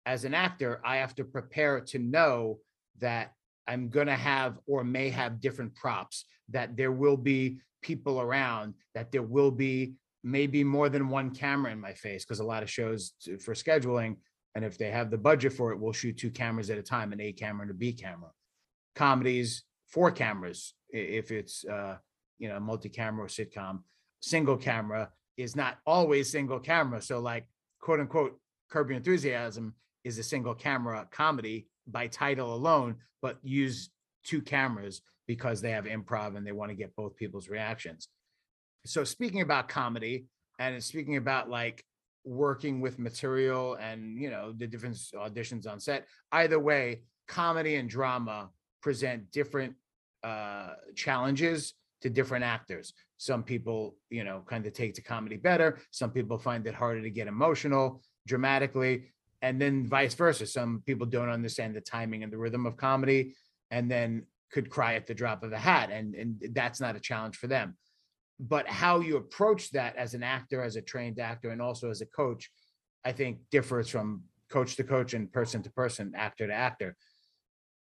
as 0.06 0.26
an 0.26 0.34
actor, 0.34 0.82
I 0.84 0.98
have 0.98 1.16
to 1.16 1.24
prepare 1.24 1.80
to 1.82 2.00
know 2.00 2.60
that 3.00 3.34
I'm 3.68 3.90
going 3.90 4.08
to 4.08 4.16
have 4.16 4.58
or 4.66 4.84
may 4.84 5.10
have 5.10 5.40
different 5.40 5.76
props, 5.76 6.26
that 6.50 6.76
there 6.76 6.92
will 6.92 7.18
be 7.18 7.60
people 7.82 8.20
around, 8.20 8.74
that 8.96 9.12
there 9.12 9.22
will 9.22 9.52
be 9.52 9.94
maybe 10.24 10.64
more 10.64 10.90
than 10.90 11.08
one 11.08 11.30
camera 11.30 11.72
in 11.72 11.80
my 11.80 11.94
face, 11.94 12.26
because 12.26 12.40
a 12.40 12.44
lot 12.44 12.64
of 12.64 12.70
shows 12.70 13.14
for 13.40 13.54
scheduling, 13.54 14.18
and 14.56 14.66
if 14.66 14.78
they 14.78 14.90
have 14.90 15.12
the 15.12 15.18
budget 15.18 15.54
for 15.54 15.72
it, 15.72 15.80
we'll 15.80 15.94
shoot 15.94 16.18
two 16.18 16.32
cameras 16.32 16.70
at 16.70 16.78
a 16.78 16.84
time, 16.84 17.14
an 17.14 17.22
A 17.22 17.32
camera 17.32 17.62
and 17.62 17.72
a 17.72 17.76
B 17.76 17.94
camera. 17.94 18.32
Comedies, 18.96 19.64
four 19.88 20.12
cameras, 20.12 20.74
if 20.90 21.32
it's, 21.32 21.64
uh, 21.66 21.98
you 22.40 22.48
know, 22.50 22.60
multi-camera 22.60 23.26
or 23.26 23.28
sitcom. 23.28 23.82
Single 24.22 24.58
camera 24.58 25.12
is 25.38 25.56
not 25.56 25.78
always 25.86 26.32
single 26.32 26.60
camera. 26.60 27.02
So 27.02 27.20
like 27.20 27.48
quote 27.80 28.00
unquote 28.00 28.40
Curb 28.70 28.90
Your 28.90 28.98
Enthusiasm 28.98 29.76
is 30.04 30.18
a 30.18 30.24
single 30.24 30.56
camera 30.56 31.08
comedy 31.12 31.68
by 31.88 32.08
title 32.08 32.54
alone, 32.54 32.96
but 33.22 33.38
use 33.44 33.90
two 34.24 34.42
cameras 34.42 35.02
because 35.28 35.62
they 35.62 35.72
have 35.72 35.86
improv 35.86 36.36
and 36.36 36.46
they 36.46 36.52
want 36.52 36.72
to 36.72 36.76
get 36.76 36.96
both 36.96 37.16
people's 37.16 37.50
reactions. 37.50 38.08
So 38.86 39.04
speaking 39.04 39.42
about 39.42 39.70
comedy 39.70 40.26
and 40.58 40.84
speaking 40.84 41.18
about 41.18 41.50
like 41.50 41.84
working 42.26 42.82
with 42.82 43.00
material 43.00 43.76
and 43.76 44.18
you 44.18 44.30
know 44.30 44.54
the 44.56 44.68
different 44.68 44.96
auditions 45.16 45.68
on 45.68 45.80
set, 45.80 46.08
either 46.32 46.60
way, 46.60 47.04
comedy 47.28 47.76
and 47.76 47.90
drama 47.90 48.50
present 48.82 49.32
different 49.32 49.76
uh 50.24 50.74
challenges 50.96 51.74
to 52.02 52.10
different 52.10 52.46
actors. 52.46 52.94
Some 53.18 53.44
people, 53.44 53.96
you 54.10 54.24
know, 54.24 54.44
kind 54.48 54.66
of 54.66 54.74
take 54.74 54.94
to 54.96 55.02
comedy 55.02 55.38
better. 55.38 55.80
Some 55.92 56.12
people 56.12 56.38
find 56.38 56.66
it 56.66 56.74
harder 56.74 57.02
to 57.02 57.10
get 57.10 57.28
emotional 57.28 58.02
dramatically. 58.28 59.12
And 59.42 59.62
then 59.62 59.88
vice 59.88 60.14
versa. 60.14 60.46
Some 60.46 60.84
people 60.86 61.06
don't 61.06 61.30
understand 61.30 61.76
the 61.76 61.82
timing 61.82 62.24
and 62.24 62.32
the 62.32 62.38
rhythm 62.38 62.66
of 62.66 62.78
comedy 62.78 63.36
and 63.72 63.90
then 63.90 64.26
could 64.52 64.70
cry 64.70 64.96
at 64.96 65.08
the 65.08 65.14
drop 65.14 65.44
of 65.44 65.52
a 65.52 65.58
hat. 65.58 65.92
And, 65.92 66.16
and 66.16 66.44
that's 66.54 66.82
not 66.82 66.96
a 66.96 67.00
challenge 67.00 67.38
for 67.38 67.48
them. 67.48 67.78
But 68.40 68.68
how 68.68 69.02
you 69.02 69.18
approach 69.18 69.72
that 69.72 69.96
as 69.98 70.14
an 70.14 70.24
actor, 70.24 70.64
as 70.64 70.76
a 70.76 70.82
trained 70.82 71.20
actor, 71.20 71.50
and 71.50 71.62
also 71.62 71.90
as 71.90 72.02
a 72.02 72.06
coach, 72.06 72.50
I 73.04 73.12
think 73.12 73.40
differs 73.52 73.90
from 73.90 74.24
coach 74.50 74.76
to 74.78 74.84
coach 74.84 75.14
and 75.14 75.32
person 75.32 75.62
to 75.64 75.72
person, 75.72 76.14
actor 76.16 76.48
to 76.48 76.54
actor 76.54 76.96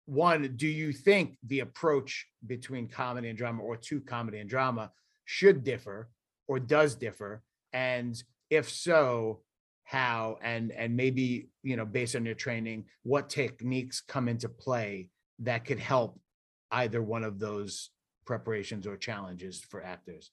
one, 0.09 0.53
do 0.55 0.67
you 0.67 0.91
think 0.91 1.37
the 1.45 1.59
approach 1.59 2.25
between 2.45 2.87
comedy 2.87 3.29
and 3.29 3.37
drama 3.37 3.61
or 3.61 3.77
to 3.77 4.01
comedy 4.01 4.39
and 4.39 4.49
drama 4.49 4.91
should 5.25 5.63
differ 5.63 6.09
or 6.47 6.59
does 6.59 6.95
differ? 6.95 7.43
And 7.73 8.21
if 8.49 8.69
so, 8.69 9.41
how? 9.83 10.37
And 10.41 10.71
and 10.71 10.95
maybe 10.95 11.49
you 11.63 11.77
know 11.77 11.85
based 11.85 12.15
on 12.15 12.25
your 12.25 12.35
training 12.35 12.85
what 13.03 13.29
techniques 13.29 14.01
come 14.01 14.27
into 14.27 14.49
play 14.49 15.09
that 15.39 15.65
could 15.65 15.79
help 15.79 16.19
either 16.71 17.01
one 17.01 17.23
of 17.23 17.39
those 17.39 17.89
preparations 18.25 18.85
or 18.85 18.97
challenges 18.97 19.59
for 19.69 19.83
actors? 19.83 20.31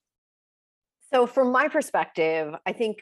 So, 1.13 1.27
from 1.27 1.53
my 1.53 1.69
perspective, 1.69 2.55
I 2.67 2.73
think 2.73 2.99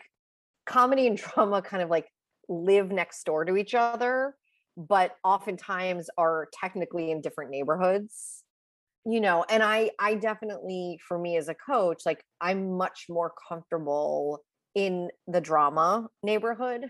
comedy 0.67 1.07
and 1.07 1.17
drama 1.35 1.63
kind 1.63 1.83
of 1.83 1.91
like 1.91 2.09
live 2.49 2.91
next 2.91 3.25
door 3.25 3.45
to 3.45 3.57
each 3.57 3.75
other, 3.75 4.37
but 4.77 5.17
oftentimes 5.25 6.09
are 6.19 6.49
technically 6.53 7.11
in 7.11 7.21
different 7.21 7.51
neighborhoods. 7.51 8.43
You 9.07 9.21
know, 9.21 9.45
and 9.49 9.63
I 9.63 9.91
I 9.99 10.15
definitely 10.15 10.99
for 11.07 11.19
me 11.19 11.37
as 11.37 11.49
a 11.49 11.55
coach, 11.55 12.03
like 12.07 12.25
I'm 12.41 12.77
much 12.77 13.07
more 13.09 13.33
comfortable 13.49 14.43
in 14.75 15.11
the 15.27 15.41
drama 15.41 16.09
neighborhood 16.23 16.87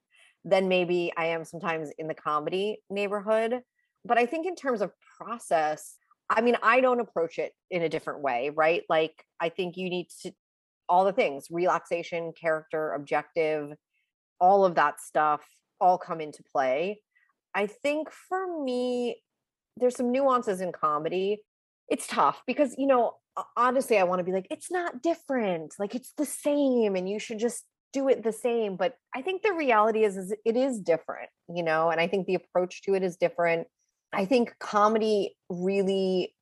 than 0.44 0.68
maybe 0.68 1.12
I 1.16 1.26
am 1.26 1.44
sometimes 1.44 1.90
in 1.98 2.08
the 2.08 2.14
comedy 2.14 2.78
neighborhood. 2.88 3.60
But 4.04 4.16
I 4.16 4.24
think 4.24 4.46
in 4.46 4.56
terms 4.56 4.80
of 4.80 4.92
process, 5.18 5.96
I 6.30 6.40
mean, 6.40 6.56
I 6.62 6.80
don't 6.80 7.00
approach 7.00 7.38
it 7.38 7.52
in 7.70 7.82
a 7.82 7.88
different 7.88 8.22
way, 8.22 8.50
right? 8.54 8.82
Like 8.88 9.22
I 9.38 9.50
think 9.50 9.76
you 9.76 9.90
need 9.90 10.08
to 10.22 10.32
all 10.88 11.04
the 11.04 11.12
things 11.12 11.48
relaxation 11.50 12.32
character 12.32 12.94
objective 12.94 13.74
all 14.40 14.64
of 14.64 14.74
that 14.76 15.00
stuff 15.00 15.42
all 15.80 15.98
come 15.98 16.20
into 16.20 16.42
play 16.42 17.00
i 17.58 17.66
think 17.66 18.10
for 18.10 18.62
me 18.64 19.16
there's 19.78 19.96
some 19.96 20.12
nuances 20.12 20.60
in 20.60 20.72
comedy. 20.72 21.42
It's 21.88 22.06
tough 22.06 22.42
because 22.46 22.74
you 22.76 22.86
know 22.86 23.14
honestly 23.56 23.98
i 23.98 24.02
want 24.02 24.18
to 24.18 24.24
be 24.24 24.32
like 24.32 24.48
it's 24.50 24.70
not 24.70 25.00
different 25.00 25.72
like 25.78 25.94
it's 25.94 26.12
the 26.18 26.26
same 26.26 26.96
and 26.96 27.08
you 27.08 27.20
should 27.20 27.38
just 27.38 27.64
do 27.92 28.08
it 28.08 28.24
the 28.24 28.32
same 28.32 28.76
but 28.76 28.96
i 29.14 29.22
think 29.22 29.42
the 29.42 29.52
reality 29.52 30.04
is, 30.04 30.16
is 30.16 30.34
it 30.44 30.56
is 30.56 30.80
different 30.80 31.30
you 31.48 31.62
know 31.62 31.88
and 31.88 32.00
i 32.00 32.06
think 32.06 32.26
the 32.26 32.34
approach 32.34 32.82
to 32.82 32.94
it 32.94 33.02
is 33.02 33.16
different. 33.16 33.66
I 34.12 34.24
think 34.24 34.54
comedy 34.58 35.36
really 35.48 36.34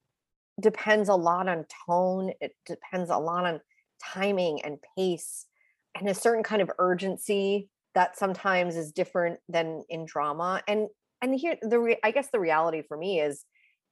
depends 0.61 1.09
a 1.09 1.14
lot 1.14 1.48
on 1.48 1.66
tone 1.87 2.33
it 2.40 2.52
depends 2.64 3.11
a 3.11 3.18
lot 3.18 3.44
on 3.44 3.61
timing 4.02 4.62
and 4.62 4.79
pace 4.96 5.46
and 5.94 6.09
a 6.09 6.14
certain 6.14 6.42
kind 6.42 6.62
of 6.62 6.70
urgency 6.79 7.68
that 7.94 8.18
sometimes 8.18 8.76
is 8.76 8.90
different 8.90 9.38
than 9.48 9.85
in 9.88 10.07
drama 10.07 10.62
and 10.66 10.88
and 11.22 11.35
here 11.35 11.57
the 11.62 11.79
re- 11.79 11.98
i 12.05 12.11
guess 12.11 12.29
the 12.33 12.40
reality 12.40 12.83
for 12.87 12.96
me 12.96 13.20
is 13.20 13.44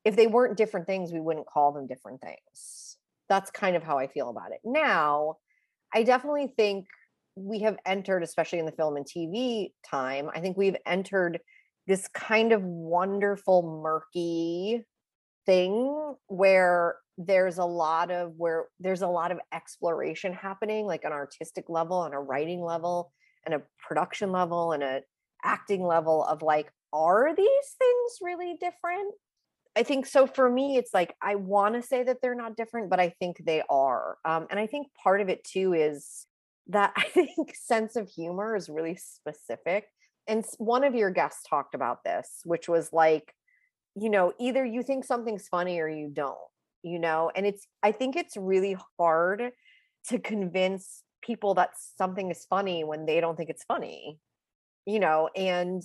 if 0.05 0.17
they 0.17 0.27
weren't 0.27 0.57
different 0.57 0.87
things 0.87 1.13
we 1.13 1.21
wouldn't 1.21 1.47
call 1.47 1.73
them 1.73 1.87
different 1.87 2.21
things. 2.21 2.99
That's 3.29 3.51
kind 3.51 3.75
of 3.75 3.83
how 3.83 3.99
i 3.99 4.07
feel 4.07 4.29
about 4.31 4.53
it. 4.53 4.61
Now 4.65 5.37
i 5.95 6.03
definitely 6.03 6.53
think 6.57 6.87
we 7.37 7.61
have 7.61 7.77
entered 7.87 8.23
especially 8.23 8.59
in 8.59 8.67
the 8.67 8.73
film 8.73 8.97
and 8.97 9.05
tv 9.05 9.73
time 9.85 10.31
i 10.35 10.41
think 10.41 10.57
we've 10.57 10.77
entered 10.87 11.41
this 11.89 12.07
kind 12.09 12.53
of 12.53 12.63
wonderful 12.63 13.81
murky 13.83 14.85
thing 15.45 16.15
where 16.29 16.97
there's 17.19 17.59
a 17.59 17.65
lot 17.65 18.11
of 18.11 18.33
where 18.37 18.67
there's 18.81 19.03
a 19.03 19.09
lot 19.09 19.33
of 19.33 19.39
exploration 19.53 20.33
happening 20.33 20.87
like 20.87 21.05
an 21.05 21.13
artistic 21.13 21.65
level 21.69 22.05
and 22.05 22.15
a 22.15 22.19
writing 22.19 22.63
level 22.63 23.13
and 23.45 23.55
a 23.55 23.63
production 23.87 24.33
level 24.33 24.73
and 24.73 24.83
a 24.83 25.01
acting 25.45 25.85
level 25.85 26.25
of 26.25 26.41
like 26.41 26.71
are 26.95 27.35
these 27.37 27.77
things 27.79 28.19
really 28.23 28.57
different? 28.59 29.15
I 29.77 29.83
think 29.83 30.07
so 30.07 30.27
for 30.27 30.49
me 30.49 30.77
it's 30.77 30.95
like 30.95 31.15
i 31.21 31.35
want 31.35 31.75
to 31.75 31.83
say 31.83 32.03
that 32.05 32.19
they're 32.23 32.35
not 32.35 32.57
different 32.57 32.91
but 32.91 33.01
i 33.01 33.09
think 33.09 33.43
they 33.45 33.63
are 33.69 34.17
um, 34.25 34.47
and 34.51 34.59
i 34.61 34.67
think 34.67 34.87
part 35.03 35.21
of 35.21 35.29
it 35.29 35.43
too 35.45 35.73
is 35.73 36.27
that 36.69 36.93
i 36.97 37.03
think 37.03 37.55
sense 37.55 37.97
of 37.97 38.09
humor 38.09 38.57
is 38.57 38.69
really 38.69 38.97
specific 38.97 39.87
and 40.27 40.45
one 40.59 40.85
of 40.85 40.95
your 40.95 41.11
guests 41.11 41.43
talked 41.49 41.75
about 41.75 42.05
this 42.05 42.41
which 42.45 42.69
was 42.69 42.93
like 42.93 43.35
you 43.97 44.11
know 44.11 44.33
either 44.39 44.65
you 44.65 44.83
think 44.83 45.05
something's 45.05 45.49
funny 45.49 45.81
or 45.81 45.89
you 45.89 46.09
don't 46.13 46.39
you 46.83 46.99
know 46.99 47.31
and 47.35 47.47
it's 47.47 47.67
i 47.83 47.91
think 47.91 48.17
it's 48.17 48.37
really 48.37 48.77
hard 48.99 49.51
to 50.09 50.19
convince 50.19 51.03
people 51.23 51.55
that 51.55 51.71
something 51.97 52.31
is 52.31 52.47
funny 52.49 52.85
when 52.85 53.07
they 53.07 53.21
don't 53.21 53.37
think 53.37 53.51
it's 53.51 53.65
funny 53.65 54.19
you 54.87 55.01
know 55.01 55.29
and 55.35 55.83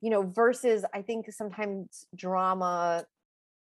you 0.00 0.10
know 0.10 0.22
versus 0.22 0.84
i 0.94 1.02
think 1.02 1.30
sometimes 1.32 2.06
drama 2.14 3.04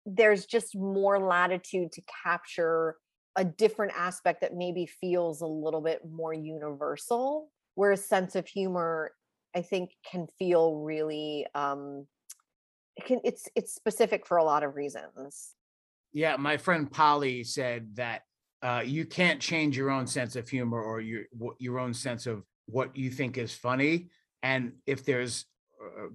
there's 0.04 0.46
just 0.46 0.76
more 0.76 1.18
latitude 1.18 1.90
to 1.92 2.02
capture 2.24 2.96
a 3.36 3.44
different 3.44 3.92
aspect 3.96 4.40
that 4.40 4.54
maybe 4.54 4.86
feels 4.86 5.40
a 5.40 5.46
little 5.46 5.80
bit 5.80 6.00
more 6.08 6.32
universal 6.32 7.50
whereas 7.74 8.04
sense 8.04 8.34
of 8.34 8.46
humor 8.46 9.12
i 9.54 9.62
think 9.62 9.90
can 10.10 10.26
feel 10.38 10.76
really 10.76 11.46
um 11.54 12.06
it 12.96 13.04
can 13.04 13.20
it's 13.24 13.48
it's 13.54 13.74
specific 13.74 14.26
for 14.26 14.36
a 14.36 14.44
lot 14.44 14.62
of 14.62 14.76
reasons 14.76 15.54
Yeah, 16.12 16.36
my 16.36 16.56
friend 16.56 16.90
Polly 16.90 17.44
said 17.44 17.94
that 17.96 18.22
uh, 18.62 18.82
you 18.84 19.04
can't 19.04 19.38
change 19.38 19.76
your 19.76 19.90
own 19.90 20.06
sense 20.06 20.34
of 20.34 20.48
humor 20.48 20.82
or 20.82 21.00
your 21.00 21.24
your 21.58 21.78
own 21.78 21.92
sense 21.92 22.26
of 22.26 22.42
what 22.66 22.96
you 22.96 23.10
think 23.10 23.36
is 23.36 23.52
funny. 23.52 24.08
And 24.42 24.72
if 24.86 25.04
there's 25.04 25.44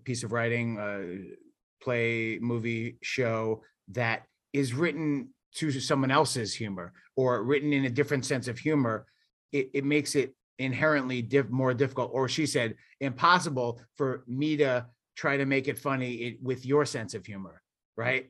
piece 0.03 0.23
of 0.23 0.31
writing, 0.31 0.79
uh, 0.79 1.01
play, 1.81 2.39
movie, 2.39 2.97
show 3.01 3.63
that 3.89 4.23
is 4.53 4.73
written 4.73 5.29
to 5.55 5.71
someone 5.71 6.11
else's 6.11 6.53
humor 6.53 6.93
or 7.15 7.43
written 7.43 7.73
in 7.73 7.85
a 7.85 7.89
different 7.89 8.25
sense 8.25 8.47
of 8.47 8.57
humor, 8.57 9.05
it, 9.51 9.69
it 9.73 9.83
makes 9.83 10.15
it 10.15 10.33
inherently 10.59 11.21
diff- 11.21 11.49
more 11.49 11.73
difficult. 11.73 12.11
Or 12.13 12.29
she 12.29 12.45
said 12.45 12.75
impossible 12.99 13.81
for 13.95 14.23
me 14.27 14.57
to 14.57 14.85
try 15.15 15.37
to 15.37 15.45
make 15.45 15.67
it 15.67 15.77
funny 15.77 16.13
it, 16.13 16.37
with 16.41 16.65
your 16.65 16.85
sense 16.85 17.13
of 17.13 17.25
humor, 17.25 17.61
right? 17.97 18.27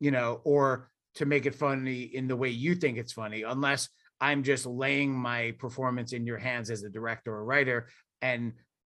You 0.00 0.10
know, 0.10 0.40
or 0.44 0.90
to 1.16 1.26
make 1.26 1.46
it 1.46 1.54
funny 1.54 2.02
in 2.02 2.26
the 2.26 2.36
way 2.36 2.48
you 2.48 2.74
think 2.74 2.98
it's 2.98 3.12
funny, 3.12 3.42
unless 3.42 3.88
I'm 4.20 4.42
just 4.42 4.66
laying 4.66 5.12
my 5.12 5.54
performance 5.58 6.12
in 6.12 6.26
your 6.26 6.38
hands 6.38 6.70
as 6.70 6.82
a 6.82 6.90
director 6.90 7.32
or 7.32 7.44
writer 7.44 7.88
and 8.22 8.52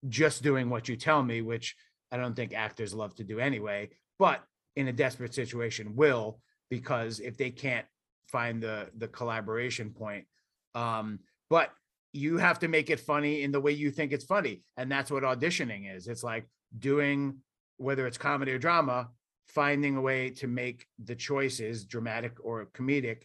just 0.08 0.42
doing 0.42 0.70
what 0.70 0.88
you 0.88 0.96
tell 0.96 1.22
me, 1.22 1.42
which 1.42 1.76
I 2.10 2.16
don't 2.16 2.34
think 2.34 2.54
actors 2.54 2.94
love 2.94 3.14
to 3.16 3.24
do 3.24 3.38
anyway, 3.38 3.90
but 4.18 4.42
in 4.76 4.88
a 4.88 4.92
desperate 4.92 5.34
situation 5.34 5.96
will 5.96 6.40
because 6.70 7.20
if 7.20 7.36
they 7.36 7.50
can't 7.50 7.86
find 8.28 8.62
the 8.62 8.88
the 8.98 9.08
collaboration 9.08 9.90
point 9.90 10.26
um 10.74 11.18
but 11.48 11.70
you 12.12 12.36
have 12.36 12.58
to 12.58 12.68
make 12.68 12.90
it 12.90 13.00
funny 13.00 13.42
in 13.42 13.52
the 13.52 13.60
way 13.60 13.72
you 13.72 13.90
think 13.90 14.12
it's 14.12 14.24
funny 14.24 14.62
and 14.76 14.90
that's 14.90 15.10
what 15.10 15.22
auditioning 15.22 15.94
is. 15.94 16.08
It's 16.08 16.24
like 16.24 16.48
doing 16.78 17.38
whether 17.76 18.06
it's 18.06 18.18
comedy 18.18 18.52
or 18.52 18.58
drama 18.58 19.08
finding 19.46 19.96
a 19.96 20.00
way 20.00 20.30
to 20.30 20.46
make 20.46 20.86
the 21.04 21.14
choices 21.14 21.84
dramatic 21.84 22.36
or 22.42 22.66
comedic 22.74 23.22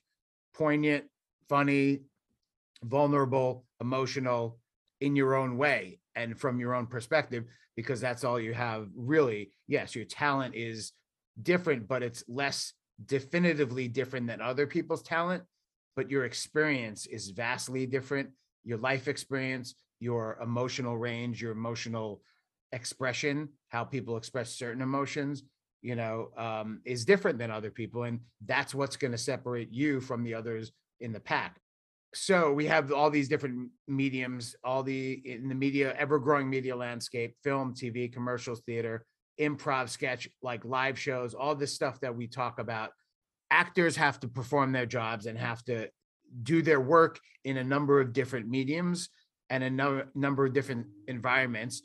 poignant 0.54 1.06
funny 1.50 2.02
vulnerable 2.84 3.66
emotional 3.82 4.58
in 5.02 5.16
your 5.16 5.36
own 5.36 5.58
way 5.58 6.00
and 6.16 6.40
from 6.40 6.60
your 6.60 6.74
own 6.74 6.88
perspective 6.88 7.46
because 7.76 8.00
that's 8.00 8.24
all 8.24 8.40
you 8.40 8.54
have 8.54 8.88
really. 8.96 9.52
Yes 9.68 9.96
your 9.96 10.06
talent 10.06 10.56
is 10.56 10.92
different 11.42 11.88
but 11.88 12.04
it's 12.04 12.24
less 12.28 12.74
definitively 13.06 13.88
different 13.88 14.28
than 14.28 14.42
other 14.42 14.68
people's 14.68 15.04
talent 15.04 15.44
but 15.96 16.10
your 16.10 16.26
experience 16.26 17.06
is 17.06 17.30
vastly 17.30 17.86
different. 17.86 18.30
Your 18.64 18.78
life 18.78 19.08
experience 19.08 19.76
your 20.04 20.38
emotional 20.42 20.98
range 20.98 21.42
your 21.42 21.54
emotional 21.54 22.22
expression 22.74 23.48
how 23.70 23.84
people 23.84 24.18
express 24.18 24.54
certain 24.54 24.82
emotions 24.82 25.44
you 25.82 25.96
know 25.96 26.30
um, 26.38 26.82
is 26.86 27.06
different 27.06 27.38
than 27.38 27.50
other 27.50 27.72
people 27.72 28.04
and 28.04 28.20
that's 28.46 28.76
what's 28.76 28.98
going 28.98 29.12
to 29.12 29.18
separate 29.18 29.72
you 29.72 30.02
from 30.02 30.24
the 30.24 30.34
others 30.34 30.72
in 31.00 31.14
the 31.14 31.20
pack 31.20 31.60
so 32.14 32.54
we 32.54 32.66
have 32.66 32.92
all 32.92 33.10
these 33.10 33.28
different 33.28 33.70
mediums 33.88 34.56
all 34.64 34.84
the 34.84 35.22
in 35.26 35.48
the 35.50 35.56
media 35.56 35.96
ever 35.98 36.20
growing 36.20 36.50
media 36.50 36.76
landscape 36.76 37.36
film 37.44 37.74
tv 37.74 38.12
commercials 38.12 38.62
theater 38.68 39.06
improv 39.40 39.90
sketch 39.90 40.30
like 40.42 40.64
live 40.66 40.98
shows 40.98 41.34
all 41.34 41.56
this 41.56 41.74
stuff 41.74 42.00
that 42.02 42.16
we 42.16 42.28
talk 42.28 42.60
about. 42.60 42.92
Actors 43.52 43.96
have 43.96 44.20
to 44.22 44.28
perform 44.28 44.72
their 44.72 44.86
jobs 44.86 45.26
and 45.26 45.38
have 45.38 45.64
to 45.66 45.90
do 46.42 46.62
their 46.62 46.82
work 46.82 47.20
in 47.44 47.58
a 47.58 47.64
number 47.64 48.00
of 48.00 48.14
different 48.14 48.48
mediums 48.48 49.10
and 49.50 49.64
a 49.64 49.70
no, 49.70 50.04
number 50.16 50.46
of 50.46 50.54
different 50.54 50.88
environments 51.08 51.84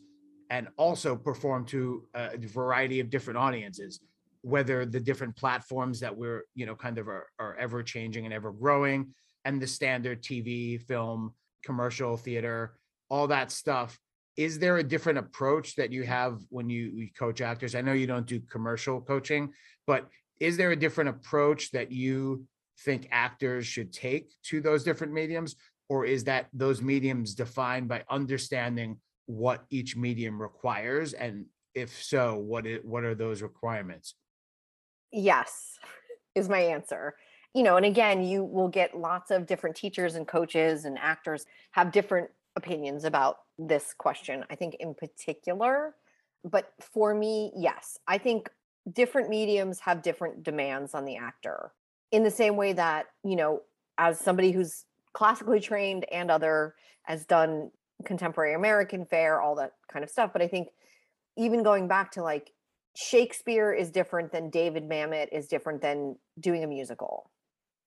and 0.51 0.69
also 0.79 1.15
perform 1.15 1.67
to 1.67 2.07
a 2.15 2.39
variety 2.39 3.01
of 3.01 3.11
different 3.11 3.39
audiences 3.39 4.01
whether 4.43 4.87
the 4.87 5.01
different 5.01 5.37
platforms 5.37 5.99
that 6.01 6.17
we're 6.17 6.43
you 6.55 6.65
know 6.65 6.75
kind 6.75 6.97
of 6.97 7.09
are, 7.09 7.27
are 7.39 7.57
ever 7.57 7.83
changing 7.83 8.25
and 8.25 8.33
ever 8.33 8.53
growing 8.53 9.13
and 9.45 9.61
the 9.61 9.67
standard 9.67 10.23
tv 10.23 10.81
film 10.83 11.33
commercial 11.65 12.17
theater 12.17 12.75
all 13.11 13.27
that 13.27 13.51
stuff. 13.51 13.99
Is 14.37 14.59
there 14.59 14.77
a 14.77 14.83
different 14.83 15.19
approach 15.19 15.75
that 15.77 15.91
you 15.91 16.05
have 16.05 16.43
when 16.51 16.69
you, 16.69 17.09
coach 17.19 17.41
actors? 17.41 17.75
I 17.75 17.81
know 17.81 17.93
you 17.95 18.07
don't 18.07 18.27
do 18.27 18.39
commercial 18.41 19.01
coaching 19.01 19.53
but 19.87 20.09
is 20.39 20.57
there 20.57 20.71
a 20.71 20.77
different 20.77 21.11
approach 21.11 21.73
that 21.73 21.91
you 21.91 22.45
think 22.85 23.09
actors 23.11 23.67
should 23.67 23.93
take 23.93 24.35
to 24.45 24.61
those 24.61 24.85
different 24.85 25.13
mediums? 25.13 25.57
Or 25.89 26.05
is 26.05 26.25
that 26.25 26.49
those 26.53 26.83
mediums 26.83 27.35
defined 27.35 27.89
by 27.89 28.05
understanding 28.11 29.01
what 29.27 29.65
each 29.71 29.97
medium 29.97 30.41
requires? 30.41 31.15
And 31.15 31.47
if 31.75 32.03
so 32.03 32.37
what 32.37 32.67
it, 32.67 32.85
what 32.85 33.03
are 33.03 33.15
those 33.15 33.43
requirements? 33.43 34.15
Yes 35.11 35.79
is 36.35 36.49
my 36.49 36.61
answer 36.61 37.15
you 37.55 37.63
know 37.63 37.77
and 37.77 37.87
again 37.87 38.23
you 38.23 38.45
will 38.45 38.69
get 38.69 38.99
lots 38.99 39.31
of 39.31 39.47
different 39.47 39.77
teachers 39.77 40.15
and 40.15 40.27
coaches 40.29 40.85
and 40.85 40.99
actors 40.99 41.47
have 41.73 41.93
different 41.93 42.29
opinions 42.57 43.05
about 43.05 43.39
this 43.59 43.95
question 43.97 44.45
i 44.51 44.55
think 44.55 44.77
in 44.81 44.95
particular. 44.95 45.95
But 46.45 46.73
for 46.81 47.15
me 47.15 47.53
yes 47.57 47.99
i 48.07 48.19
think 48.19 48.51
different 48.93 49.29
mediums 49.29 49.81
have 49.81 50.03
different 50.03 50.43
demands 50.45 50.95
on 50.95 51.05
the 51.05 51.17
actor 51.17 51.73
in 52.13 52.23
the 52.23 52.31
same 52.31 52.57
way 52.57 52.73
that 52.75 53.07
you 53.25 53.37
know 53.37 53.63
as 53.99 54.21
somebody 54.21 54.53
who's 54.53 54.85
classically 55.13 55.61
trained 55.61 56.05
and 56.13 56.31
other 56.31 56.75
has 57.03 57.27
done 57.27 57.71
contemporary 58.05 58.55
american 58.55 59.05
fare 59.05 59.41
all 59.41 59.57
that 59.57 59.73
kind 59.93 60.05
of 60.05 60.11
stuff. 60.11 60.33
But 60.33 60.43
i 60.43 60.49
think 60.49 60.69
even 61.37 61.63
going 61.63 61.89
back 61.89 62.13
to 62.13 62.23
like 62.23 62.53
shakespeare 62.95 63.73
is 63.73 63.91
different 63.91 64.33
than 64.33 64.51
david 64.51 64.89
mamet 64.89 65.29
is 65.33 65.49
different 65.49 65.81
than 65.83 66.17
doing 66.41 66.63
a 66.65 66.67
musical 66.67 67.31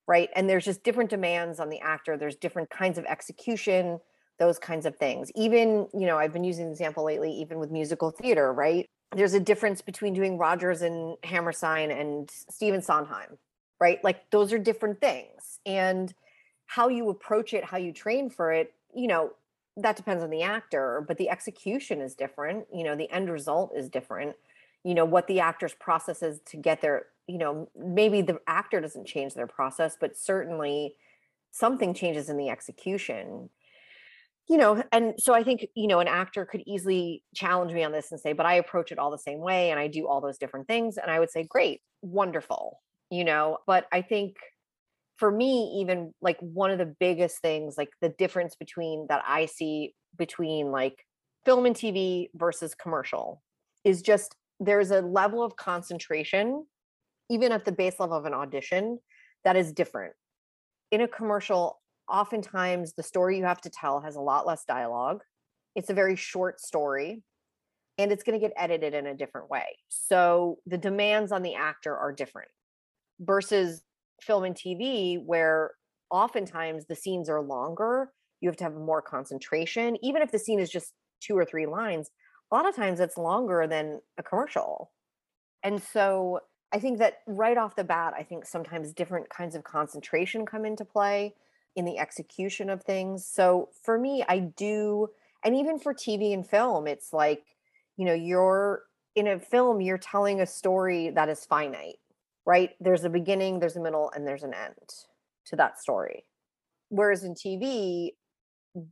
right 0.08 0.30
and 0.36 0.50
there's 0.50 0.66
just 0.66 0.84
different 0.84 1.10
demands 1.10 1.60
on 1.60 1.70
the 1.70 1.80
actor 1.80 2.18
there's 2.18 2.36
different 2.36 2.70
kinds 2.70 2.98
of 2.98 3.06
execution 3.06 4.00
those 4.40 4.58
kinds 4.58 4.86
of 4.86 4.96
things 4.98 5.32
even 5.36 5.88
you 5.94 6.06
know 6.06 6.18
i've 6.18 6.34
been 6.34 6.44
using 6.44 6.66
the 6.66 6.72
example 6.72 7.04
lately 7.04 7.32
even 7.32 7.60
with 7.60 7.72
musical 7.72 8.12
theater 8.12 8.52
right 8.54 8.88
there's 9.16 9.34
a 9.34 9.40
difference 9.40 9.82
between 9.82 10.14
doing 10.14 10.38
Rodgers 10.38 10.82
and 10.82 11.18
Hammerstein 11.24 11.92
and 11.92 12.30
Stephen 12.30 12.82
Sondheim, 12.82 13.38
right? 13.80 14.02
Like 14.04 14.30
those 14.32 14.54
are 14.54 14.60
different 14.60 15.02
things. 15.02 15.60
And 15.66 16.14
how 16.66 16.88
you 16.88 17.10
approach 17.10 17.54
it, 17.54 17.66
how 17.66 17.78
you 17.78 17.92
train 17.92 18.30
for 18.30 18.54
it, 18.54 18.74
you 18.96 19.08
know, 19.08 19.34
that 19.78 19.98
depends 19.98 20.24
on 20.24 20.30
the 20.30 20.44
actor, 20.44 21.04
but 21.08 21.18
the 21.18 21.30
execution 21.30 22.02
is 22.02 22.16
different. 22.16 22.66
You 22.74 22.84
know, 22.84 22.96
the 22.96 23.10
end 23.12 23.30
result 23.30 23.74
is 23.76 23.90
different. 23.90 24.36
You 24.84 24.96
know, 24.96 25.06
what 25.06 25.28
the 25.28 25.40
actor's 25.40 25.74
process 25.74 26.24
is 26.24 26.40
to 26.48 26.58
get 26.58 26.82
there, 26.82 27.06
you 27.28 27.38
know, 27.38 27.70
maybe 27.78 28.22
the 28.22 28.40
actor 28.48 28.82
doesn't 28.82 29.08
change 29.08 29.34
their 29.34 29.48
process, 29.48 29.98
but 30.00 30.18
certainly 30.18 30.96
something 31.52 31.94
changes 31.94 32.30
in 32.30 32.38
the 32.38 32.50
execution. 32.50 33.50
You 34.48 34.58
know 34.58 34.84
and 34.92 35.14
so 35.18 35.34
i 35.34 35.44
think 35.44 35.68
you 35.76 35.88
know 35.88 36.00
an 36.00 36.10
actor 36.10 36.46
could 36.46 36.64
easily 36.66 37.24
challenge 37.34 37.72
me 37.72 37.84
on 37.84 37.94
this 37.94 38.12
and 38.12 38.20
say 38.20 38.34
but 38.34 38.46
i 38.46 38.56
approach 38.56 38.92
it 38.92 38.98
all 38.98 39.10
the 39.10 39.18
same 39.18 39.40
way 39.40 39.70
and 39.70 39.80
i 39.80 39.88
do 39.88 40.08
all 40.08 40.20
those 40.20 40.38
different 40.38 40.68
things 40.68 40.98
and 40.98 41.10
i 41.10 41.20
would 41.20 41.30
say 41.30 41.44
great 41.44 41.80
wonderful 42.02 42.82
you 43.12 43.24
know? 43.24 43.60
But 43.68 43.86
i 43.92 44.02
think 44.02 44.38
for 45.18 45.30
me 45.30 45.80
even 45.82 46.14
like 46.22 46.40
one 46.40 46.72
of 46.72 46.80
the 46.80 46.96
biggest 47.00 47.40
things 47.40 47.78
like 47.78 47.90
the 48.02 48.10
difference 48.10 48.56
between 48.56 49.06
that 49.08 49.22
i 49.28 49.46
see 49.46 49.94
between 50.18 50.72
like 50.72 51.06
film 51.46 51.68
and 51.68 51.76
tv 51.76 52.30
versus 52.34 52.74
commercial 52.74 53.44
is 53.84 54.02
just 54.02 54.36
there's 54.62 54.92
a 54.92 55.02
level 55.02 55.44
of 55.44 55.58
concentration 55.58 56.66
even 57.30 57.52
at 57.52 57.66
the 57.66 57.72
base 57.72 58.00
level 58.00 58.18
of 58.18 58.26
an 58.26 58.34
audition 58.34 59.00
that 59.44 59.56
is 59.56 59.74
different 59.74 60.14
in 60.92 61.02
a 61.02 61.08
commercial 61.08 61.82
oftentimes 62.10 62.94
the 62.94 63.04
story 63.04 63.38
you 63.38 63.46
have 63.46 63.62
to 63.62 63.70
tell 63.70 64.02
has 64.02 64.16
a 64.16 64.22
lot 64.22 64.46
less 64.46 64.66
dialogue. 64.66 65.22
It's 65.76 65.90
a 65.90 65.94
very 65.94 66.16
short 66.16 66.60
story 66.60 67.24
and 67.98 68.12
it's 68.12 68.24
going 68.24 68.40
to 68.40 68.46
get 68.46 68.54
edited 68.58 68.94
in 68.94 69.08
a 69.08 69.16
different 69.16 69.50
way. 69.50 69.66
So 69.90 70.60
the 70.66 70.78
demands 70.78 71.32
on 71.32 71.42
the 71.42 71.56
actor 71.56 71.96
are 71.96 72.12
different 72.12 72.50
versus 73.20 73.84
film 74.22 74.44
and 74.44 74.56
TV, 74.56 75.24
where 75.24 75.72
oftentimes 76.10 76.86
the 76.86 76.96
scenes 76.96 77.30
are 77.30 77.42
longer. 77.42 78.12
You 78.42 78.50
have 78.50 78.58
to 78.58 78.64
have 78.64 78.76
more 78.76 79.02
concentration. 79.02 79.98
Even 80.04 80.22
if 80.22 80.32
the 80.32 80.40
scene 80.40 80.60
is 80.60 80.70
just 80.70 80.94
two 81.22 81.38
or 81.38 81.46
three 81.46 81.68
lines, 81.68 82.10
a 82.52 82.56
lot 82.56 82.68
of 82.68 82.76
times 82.76 83.00
it's 83.00 83.18
longer 83.18 83.66
than 83.68 84.02
a 84.18 84.24
commercial. 84.24 84.92
And 85.64 85.82
so 85.82 86.42
I 86.74 86.80
think 86.80 87.00
that 87.00 87.20
right 87.28 87.58
off 87.58 87.76
the 87.76 87.84
bat, 87.84 88.14
I 88.18 88.24
think 88.24 88.46
sometimes 88.46 88.94
different 88.94 89.30
kinds 89.30 89.56
of 89.56 89.64
concentration 89.64 90.46
come 90.46 90.66
into 90.66 90.86
play 90.86 91.36
in 91.76 91.86
the 91.86 91.98
execution 91.98 92.70
of 92.70 92.84
things. 92.84 93.26
So 93.26 93.70
for 93.84 93.98
me, 93.98 94.24
I 94.28 94.40
do, 94.40 95.08
and 95.44 95.56
even 95.56 95.80
for 95.80 95.94
TV 95.94 96.34
and 96.34 96.48
film, 96.48 96.88
it's 96.88 97.14
like, 97.14 97.44
you 97.98 98.06
know, 98.06 98.14
you're 98.14 98.84
in 99.16 99.28
a 99.28 99.40
film, 99.40 99.82
you're 99.82 99.98
telling 99.98 100.42
a 100.42 100.46
story 100.46 101.10
that 101.10 101.30
is 101.30 101.46
finite, 101.46 102.00
right? 102.46 102.72
There's 102.80 103.04
a 103.04 103.10
beginning, 103.10 103.60
there's 103.60 103.76
a 103.76 103.82
middle, 103.82 104.12
and 104.16 104.28
there's 104.28 104.44
an 104.44 104.54
end 104.54 104.90
to 105.48 105.56
that 105.58 105.80
story. 105.80 106.26
Whereas 106.90 107.24
in 107.24 107.36
TV, 107.36 108.12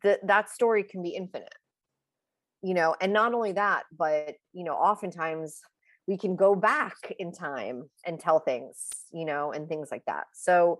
that 0.03 0.25
that 0.27 0.49
story 0.49 0.83
can 0.83 1.01
be 1.01 1.09
infinite, 1.09 1.55
you 2.61 2.73
know, 2.73 2.95
and 2.99 3.13
not 3.13 3.33
only 3.33 3.53
that, 3.53 3.83
but, 3.97 4.35
you 4.53 4.63
know, 4.63 4.73
oftentimes 4.73 5.59
we 6.07 6.17
can 6.17 6.35
go 6.35 6.55
back 6.55 7.13
in 7.19 7.31
time 7.31 7.89
and 8.05 8.19
tell 8.19 8.39
things, 8.39 8.87
you 9.11 9.25
know, 9.25 9.51
and 9.51 9.69
things 9.69 9.89
like 9.91 10.03
that. 10.05 10.25
So, 10.33 10.79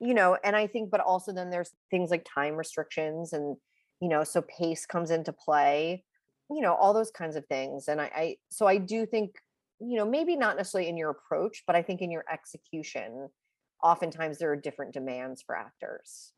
you 0.00 0.14
know 0.14 0.36
and 0.44 0.54
i 0.54 0.66
think 0.66 0.90
but 0.90 1.00
also 1.00 1.32
then 1.32 1.50
there's 1.50 1.72
things 1.90 2.10
like 2.10 2.26
time 2.32 2.54
restrictions 2.54 3.32
and 3.32 3.56
you 4.00 4.08
know 4.08 4.24
so 4.24 4.42
pace 4.42 4.86
comes 4.86 5.10
into 5.10 5.32
play 5.32 6.04
you 6.50 6.60
know 6.60 6.74
all 6.74 6.92
those 6.92 7.10
kinds 7.10 7.36
of 7.36 7.46
things 7.46 7.88
and 7.88 8.00
I, 8.00 8.10
I 8.14 8.36
so 8.50 8.66
i 8.66 8.76
do 8.78 9.06
think 9.06 9.36
you 9.80 9.96
know 9.96 10.04
maybe 10.04 10.36
not 10.36 10.56
necessarily 10.56 10.88
in 10.88 10.96
your 10.96 11.10
approach 11.10 11.64
but 11.66 11.76
i 11.76 11.82
think 11.82 12.00
in 12.02 12.10
your 12.10 12.24
execution 12.30 13.28
oftentimes 13.82 14.38
there 14.38 14.50
are 14.50 14.56
different 14.56 14.92
demands 14.92 15.42
for 15.42 15.56
actors 15.56 16.32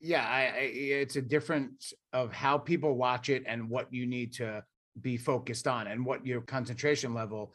yeah 0.00 0.26
I, 0.26 0.42
I 0.42 0.60
it's 0.72 1.16
a 1.16 1.22
difference 1.22 1.92
of 2.12 2.32
how 2.32 2.58
people 2.58 2.96
watch 2.96 3.28
it 3.28 3.44
and 3.46 3.68
what 3.68 3.92
you 3.92 4.06
need 4.06 4.32
to 4.34 4.64
be 5.00 5.16
focused 5.16 5.66
on 5.66 5.86
and 5.86 6.04
what 6.04 6.26
your 6.26 6.40
concentration 6.40 7.14
level 7.14 7.54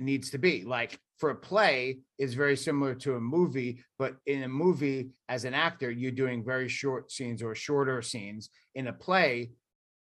needs 0.00 0.30
to 0.30 0.38
be. 0.38 0.64
Like 0.64 0.98
for 1.18 1.30
a 1.30 1.34
play 1.34 1.98
is 2.18 2.34
very 2.34 2.56
similar 2.56 2.94
to 2.96 3.16
a 3.16 3.20
movie, 3.20 3.84
but 3.98 4.16
in 4.26 4.42
a 4.42 4.48
movie 4.48 5.10
as 5.28 5.44
an 5.44 5.54
actor, 5.54 5.90
you're 5.90 6.10
doing 6.10 6.44
very 6.44 6.68
short 6.68 7.12
scenes 7.12 7.42
or 7.42 7.54
shorter 7.54 8.02
scenes. 8.02 8.50
In 8.74 8.88
a 8.88 8.92
play, 8.92 9.50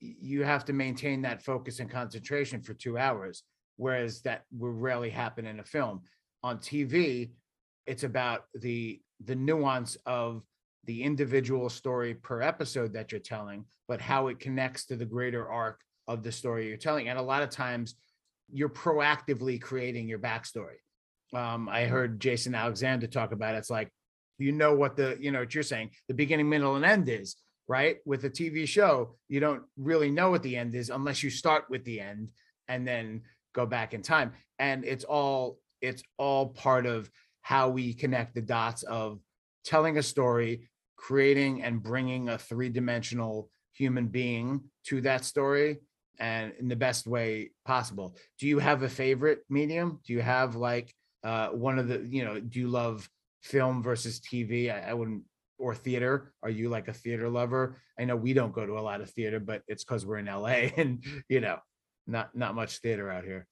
you 0.01 0.45
have 0.45 0.65
to 0.67 0.73
maintain 0.73 1.23
that 1.23 1.43
focus 1.43 1.81
and 1.81 1.91
concentration 1.91 2.63
for 2.63 2.75
two 2.75 2.97
hours, 2.97 3.43
whereas 3.77 4.23
that 4.23 4.45
will 4.57 4.71
rarely 4.71 5.11
happen 5.11 5.45
in 5.47 5.59
a 5.59 5.65
film. 5.65 6.03
On 6.43 6.59
TV, 6.59 7.31
it's 7.87 8.05
about 8.05 8.45
the 8.55 9.01
the 9.25 9.35
nuance 9.35 9.97
of 10.07 10.45
the 10.89 11.03
individual 11.03 11.69
story 11.69 12.15
per 12.15 12.41
episode 12.41 12.95
that 12.95 13.13
you're 13.13 13.21
telling, 13.21 13.67
but 13.89 14.01
how 14.01 14.29
it 14.29 14.41
connects 14.41 14.87
to 14.87 14.97
the 14.97 15.05
greater 15.05 15.47
arc 15.47 15.83
of 16.09 16.23
the 16.23 16.33
story 16.33 16.67
you're 16.67 16.79
telling. 16.79 17.11
And 17.11 17.19
a 17.19 17.23
lot 17.23 17.43
of 17.43 17.51
times 17.51 17.95
you're 18.51 18.71
proactively 18.71 19.61
creating 19.61 20.09
your 20.09 20.19
backstory. 20.19 20.81
Um, 21.35 21.69
I 21.69 21.85
heard 21.85 22.19
Jason 22.19 22.55
Alexander 22.55 23.07
talk 23.07 23.33
about 23.33 23.55
it. 23.55 23.59
It's 23.59 23.69
like, 23.69 23.93
you 24.39 24.51
know 24.51 24.75
what 24.75 24.97
the, 24.97 25.19
you 25.21 25.31
know, 25.31 25.41
what 25.41 25.55
you're 25.55 25.63
saying, 25.63 25.91
the 26.09 26.15
beginning, 26.15 26.49
middle, 26.49 26.77
and 26.77 26.87
end 26.87 27.11
is, 27.11 27.37
right? 27.69 27.99
With 28.07 28.25
a 28.25 28.31
TV 28.31 28.67
show, 28.67 29.17
you 29.29 29.41
don't 29.41 29.65
really 29.77 30.11
know 30.11 30.31
what 30.31 30.43
the 30.43 30.57
end 30.57 30.75
is 30.75 30.89
unless 30.89 31.23
you 31.23 31.29
start 31.29 31.67
with 31.69 31.85
the 31.85 32.01
end 32.01 32.31
and 32.67 32.89
then 32.89 33.25
go 33.55 33.67
back 33.67 33.93
in 33.93 34.01
time. 34.01 34.33
And 34.59 34.87
it's 34.87 35.05
all, 35.05 35.59
it's 35.83 36.03
all 36.17 36.47
part 36.47 36.87
of 36.87 37.11
how 37.43 37.69
we 37.69 37.93
connect 37.93 38.35
the 38.35 38.41
dots 38.41 38.85
of 38.85 39.21
telling 39.65 39.99
a 39.99 40.03
story, 40.03 40.71
creating 40.99 41.63
and 41.63 41.83
bringing 41.83 42.29
a 42.29 42.37
three 42.37 42.69
dimensional 42.69 43.49
human 43.73 44.09
being 44.09 44.61
to 44.85 45.01
that 45.01 45.25
story 45.25 45.79
and 46.19 46.53
in 46.59 46.69
the 46.69 46.77
best 46.77 47.07
way 47.07 47.51
possible. 47.65 48.17
Do 48.39 48.47
you 48.47 48.59
have 48.59 48.83
a 48.83 48.89
favorite 48.89 49.41
medium? 49.49 50.01
Do 50.05 50.13
you 50.13 50.21
have 50.21 50.57
like 50.57 50.93
uh, 51.25 51.49
one 51.49 51.79
of 51.79 51.89
the, 51.89 52.07
you 52.07 52.25
know, 52.25 52.41
do 52.41 52.59
you 52.59 52.69
love 52.69 53.09
film 53.43 53.83
versus 53.83 54.21
TV? 54.21 54.71
I, 54.75 54.91
I 54.91 54.95
wouldn't, 54.95 55.23
or 55.59 55.75
theater? 55.75 56.33
Are 56.43 56.51
you 56.51 56.69
like 56.69 56.89
a 56.89 56.93
theater 56.93 57.29
lover? 57.29 57.81
I 57.99 58.05
know 58.05 58.17
we 58.17 58.33
don't 58.33 58.53
go 58.53 58.67
to 58.67 58.79
a 58.79 58.81
lot 58.81 59.01
of 59.01 59.11
theater, 59.11 59.41
but 59.41 59.63
it's 59.69 59.85
because 59.85 60.05
we're 60.05 60.19
in 60.19 60.27
LA 60.27 60.47
and, 60.77 61.05
you 61.29 61.41
know, 61.41 61.59
not 62.07 62.35
not 62.35 62.55
much 62.55 62.79
theater 62.79 63.11
out 63.11 63.25
here. 63.25 63.47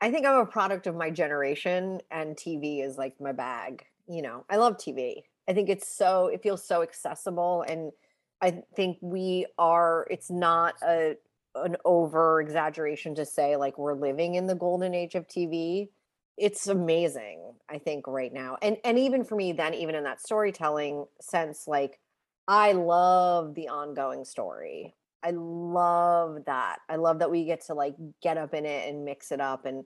I 0.00 0.10
think 0.10 0.26
I'm 0.26 0.40
a 0.40 0.46
product 0.46 0.86
of 0.86 0.94
my 0.94 1.10
generation 1.10 2.00
and 2.10 2.36
TV 2.36 2.84
is 2.84 2.98
like 2.98 3.14
my 3.20 3.32
bag. 3.32 3.84
You 4.06 4.22
know, 4.22 4.44
I 4.50 4.56
love 4.56 4.76
TV. 4.76 5.22
I 5.48 5.52
think 5.52 5.68
it's 5.68 5.88
so 5.88 6.26
it 6.28 6.42
feels 6.42 6.66
so 6.66 6.82
accessible 6.82 7.64
and 7.68 7.92
I 8.40 8.62
think 8.74 8.98
we 9.00 9.46
are 9.58 10.06
it's 10.10 10.30
not 10.30 10.74
a 10.82 11.16
an 11.54 11.76
over 11.84 12.40
exaggeration 12.40 13.14
to 13.14 13.24
say 13.24 13.56
like 13.56 13.78
we're 13.78 13.94
living 13.94 14.34
in 14.34 14.46
the 14.46 14.54
golden 14.54 14.94
age 14.94 15.14
of 15.14 15.26
TV. 15.28 15.88
It's 16.36 16.66
amazing, 16.66 17.54
I 17.68 17.78
think, 17.78 18.06
right 18.08 18.32
now. 18.32 18.58
And 18.60 18.76
and 18.84 18.98
even 18.98 19.24
for 19.24 19.36
me, 19.36 19.52
then 19.52 19.74
even 19.74 19.94
in 19.94 20.04
that 20.04 20.20
storytelling 20.20 21.06
sense, 21.20 21.68
like 21.68 22.00
I 22.48 22.72
love 22.72 23.54
the 23.54 23.68
ongoing 23.68 24.24
story. 24.24 24.94
I 25.22 25.30
love 25.30 26.44
that. 26.46 26.80
I 26.88 26.96
love 26.96 27.20
that 27.20 27.30
we 27.30 27.44
get 27.44 27.62
to 27.66 27.74
like 27.74 27.94
get 28.20 28.36
up 28.36 28.52
in 28.52 28.66
it 28.66 28.88
and 28.88 29.04
mix 29.04 29.32
it 29.32 29.40
up 29.40 29.64
and 29.64 29.84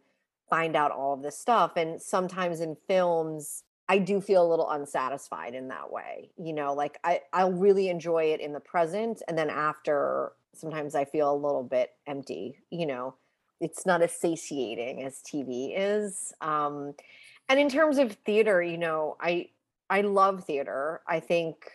find 0.51 0.75
out 0.75 0.91
all 0.91 1.13
of 1.13 1.23
this 1.23 1.39
stuff. 1.39 1.77
And 1.77 2.01
sometimes 2.01 2.61
in 2.61 2.77
films, 2.89 3.63
I 3.89 3.99
do 3.99 4.21
feel 4.21 4.47
a 4.47 4.49
little 4.49 4.71
unsatisfied 4.71 5.55
in 5.55 5.69
that 5.69 5.91
way. 5.91 6.31
You 6.37 6.53
know, 6.53 6.75
like 6.75 6.99
I 7.05 7.23
I'll 7.33 7.53
really 7.53 7.89
enjoy 7.89 8.25
it 8.25 8.41
in 8.41 8.53
the 8.53 8.61
present 8.61 9.23
and 9.29 9.37
then 9.37 9.51
after 9.51 10.33
sometimes 10.55 10.95
I 10.95 11.05
feel 11.05 11.33
a 11.33 11.35
little 11.35 11.63
bit 11.63 11.91
empty, 12.07 12.59
you 12.71 12.87
know. 12.87 13.15
It's 13.61 13.85
not 13.85 14.03
as 14.03 14.13
satiating 14.13 15.03
as 15.03 15.21
TV 15.23 15.73
is. 15.77 16.33
Um 16.41 16.95
and 17.49 17.59
in 17.59 17.69
terms 17.71 17.99
of 17.99 18.13
theater, 18.27 18.63
you 18.63 18.79
know, 18.79 19.17
I 19.21 19.49
I 19.91 20.03
love 20.03 20.45
theater. 20.45 21.01
I 21.09 21.21
think 21.21 21.71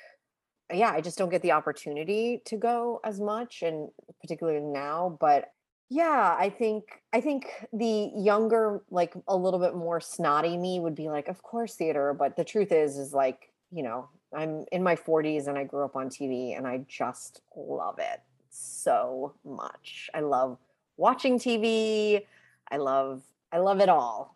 yeah, 0.72 0.92
I 0.92 1.02
just 1.02 1.18
don't 1.18 1.30
get 1.30 1.42
the 1.42 1.52
opportunity 1.52 2.42
to 2.46 2.58
go 2.58 3.00
as 3.04 3.20
much 3.20 3.62
and 3.64 3.90
particularly 4.22 4.62
now, 4.62 5.18
but 5.20 5.52
yeah, 5.94 6.36
I 6.40 6.50
think 6.50 7.04
I 7.14 7.22
think 7.22 7.68
the 7.72 8.12
younger, 8.16 8.82
like 8.90 9.14
a 9.28 9.38
little 9.38 9.60
bit 9.60 9.76
more 9.76 10.02
snotty 10.02 10.58
me 10.58 10.80
would 10.80 10.96
be 10.96 11.08
like, 11.08 11.28
of 11.28 11.44
course 11.44 11.76
theater, 11.76 12.16
but 12.16 12.36
the 12.36 12.44
truth 12.44 12.72
is 12.72 12.98
is 12.98 13.14
like, 13.14 13.52
you 13.72 13.84
know, 13.84 14.10
I'm 14.36 14.66
in 14.72 14.82
my 14.82 14.96
40s 14.96 15.46
and 15.46 15.56
I 15.56 15.66
grew 15.66 15.86
up 15.86 15.96
on 15.96 16.10
TV 16.10 16.58
and 16.58 16.66
I 16.66 16.84
just 16.88 17.42
love 17.56 18.00
it 18.00 18.22
so 18.50 19.36
much. 19.46 20.10
I 20.16 20.22
love 20.22 20.58
watching 20.98 21.38
TV. 21.38 22.26
I 22.72 22.78
love 22.78 23.22
I 23.52 23.60
love 23.60 23.80
it 23.80 23.90
all. 23.90 24.36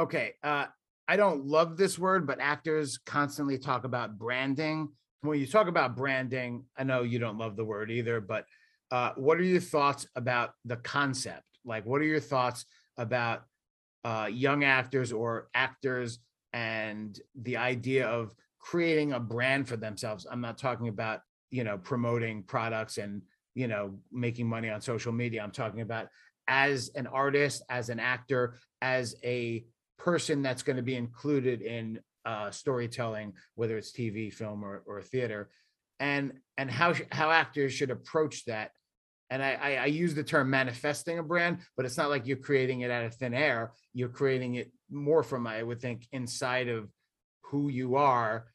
Okay, 0.00 0.34
uh 0.42 0.66
I 1.12 1.16
don't 1.16 1.44
love 1.44 1.76
this 1.76 1.98
word, 1.98 2.26
but 2.26 2.40
actors 2.40 2.96
constantly 3.04 3.58
talk 3.58 3.84
about 3.84 4.18
branding. 4.18 4.88
When 5.20 5.38
you 5.38 5.46
talk 5.46 5.68
about 5.68 5.94
branding, 5.94 6.64
I 6.74 6.84
know 6.84 7.02
you 7.02 7.18
don't 7.18 7.36
love 7.36 7.54
the 7.54 7.66
word 7.66 7.90
either, 7.90 8.18
but 8.18 8.46
uh, 8.90 9.10
what 9.16 9.36
are 9.36 9.42
your 9.42 9.60
thoughts 9.60 10.06
about 10.16 10.54
the 10.64 10.76
concept? 10.76 11.44
Like, 11.66 11.84
what 11.84 12.00
are 12.00 12.06
your 12.06 12.18
thoughts 12.18 12.64
about 12.96 13.42
uh, 14.06 14.30
young 14.32 14.64
actors 14.64 15.12
or 15.12 15.48
actors 15.54 16.18
and 16.54 17.20
the 17.34 17.58
idea 17.58 18.06
of 18.06 18.34
creating 18.58 19.12
a 19.12 19.20
brand 19.20 19.68
for 19.68 19.76
themselves? 19.76 20.26
I'm 20.30 20.40
not 20.40 20.56
talking 20.56 20.88
about, 20.88 21.20
you 21.50 21.62
know, 21.62 21.76
promoting 21.76 22.42
products 22.42 22.96
and, 22.96 23.20
you 23.54 23.68
know, 23.68 23.98
making 24.10 24.48
money 24.48 24.70
on 24.70 24.80
social 24.80 25.12
media. 25.12 25.42
I'm 25.42 25.50
talking 25.50 25.82
about 25.82 26.08
as 26.48 26.90
an 26.94 27.06
artist, 27.06 27.64
as 27.68 27.90
an 27.90 28.00
actor, 28.00 28.54
as 28.80 29.14
a 29.22 29.66
person 29.98 30.42
that's 30.42 30.62
going 30.62 30.76
to 30.76 30.82
be 30.82 30.96
included 30.96 31.62
in 31.62 32.00
uh, 32.24 32.50
storytelling, 32.50 33.32
whether 33.54 33.76
it's 33.76 33.92
TV, 33.92 34.32
film, 34.32 34.64
or, 34.64 34.82
or 34.86 35.02
theater, 35.02 35.50
and 36.00 36.32
and 36.56 36.70
how 36.70 36.94
how 37.10 37.30
actors 37.30 37.72
should 37.72 37.90
approach 37.90 38.44
that. 38.46 38.70
And 39.30 39.42
I, 39.42 39.52
I, 39.54 39.74
I 39.76 39.86
use 39.86 40.14
the 40.14 40.22
term 40.22 40.50
manifesting 40.50 41.18
a 41.18 41.22
brand, 41.22 41.58
but 41.76 41.86
it's 41.86 41.96
not 41.96 42.10
like 42.10 42.26
you're 42.26 42.36
creating 42.36 42.82
it 42.82 42.90
out 42.90 43.04
of 43.04 43.14
thin 43.14 43.32
air. 43.32 43.72
You're 43.94 44.10
creating 44.10 44.56
it 44.56 44.70
more 44.90 45.22
from 45.22 45.46
I 45.46 45.62
would 45.62 45.80
think 45.80 46.06
inside 46.12 46.68
of 46.68 46.90
who 47.44 47.68
you 47.68 47.96
are, 47.96 48.46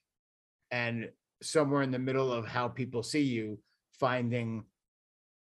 and 0.72 1.10
somewhere 1.42 1.82
in 1.82 1.92
the 1.92 2.00
middle 2.00 2.32
of 2.32 2.48
how 2.48 2.68
people 2.68 3.04
see 3.04 3.24
you, 3.24 3.60
finding 4.00 4.64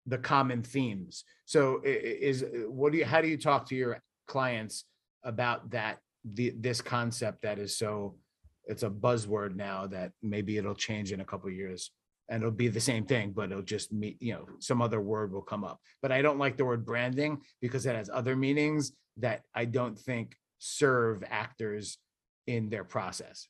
the 0.06 0.18
common 0.18 0.62
themes. 0.62 1.24
So 1.44 1.80
is 1.84 2.44
what 2.68 2.92
do 2.92 2.98
you 2.98 3.04
how 3.04 3.20
do 3.20 3.28
you 3.28 3.38
talk 3.38 3.68
to 3.68 3.76
your 3.76 4.00
clients 4.26 4.84
about 5.26 5.70
that 5.70 5.98
the 6.24 6.54
this 6.58 6.80
concept 6.80 7.42
that 7.42 7.58
is 7.58 7.76
so 7.76 8.16
it's 8.64 8.82
a 8.82 8.90
buzzword 8.90 9.54
now 9.54 9.86
that 9.86 10.12
maybe 10.22 10.56
it'll 10.56 10.74
change 10.74 11.12
in 11.12 11.20
a 11.20 11.24
couple 11.24 11.48
of 11.48 11.54
years 11.54 11.90
and 12.28 12.42
it'll 12.42 12.50
be 12.50 12.68
the 12.68 12.80
same 12.80 13.04
thing 13.04 13.32
but 13.32 13.50
it'll 13.50 13.62
just 13.62 13.92
meet 13.92 14.20
you 14.22 14.32
know 14.32 14.46
some 14.58 14.80
other 14.80 15.00
word 15.00 15.32
will 15.32 15.42
come 15.42 15.64
up. 15.64 15.80
But 16.00 16.12
i 16.12 16.22
don't 16.22 16.38
like 16.38 16.56
the 16.56 16.64
word 16.64 16.86
branding 16.86 17.42
because 17.60 17.84
it 17.86 17.94
has 17.94 18.08
other 18.08 18.34
meanings 18.34 18.92
that 19.18 19.42
i 19.54 19.64
don't 19.64 19.98
think 19.98 20.36
serve 20.58 21.22
actors 21.28 21.98
in 22.46 22.70
their 22.70 22.84
process. 22.84 23.48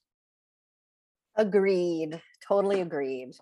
Agreed. 1.36 2.20
Totally 2.46 2.80
agreed. 2.80 3.32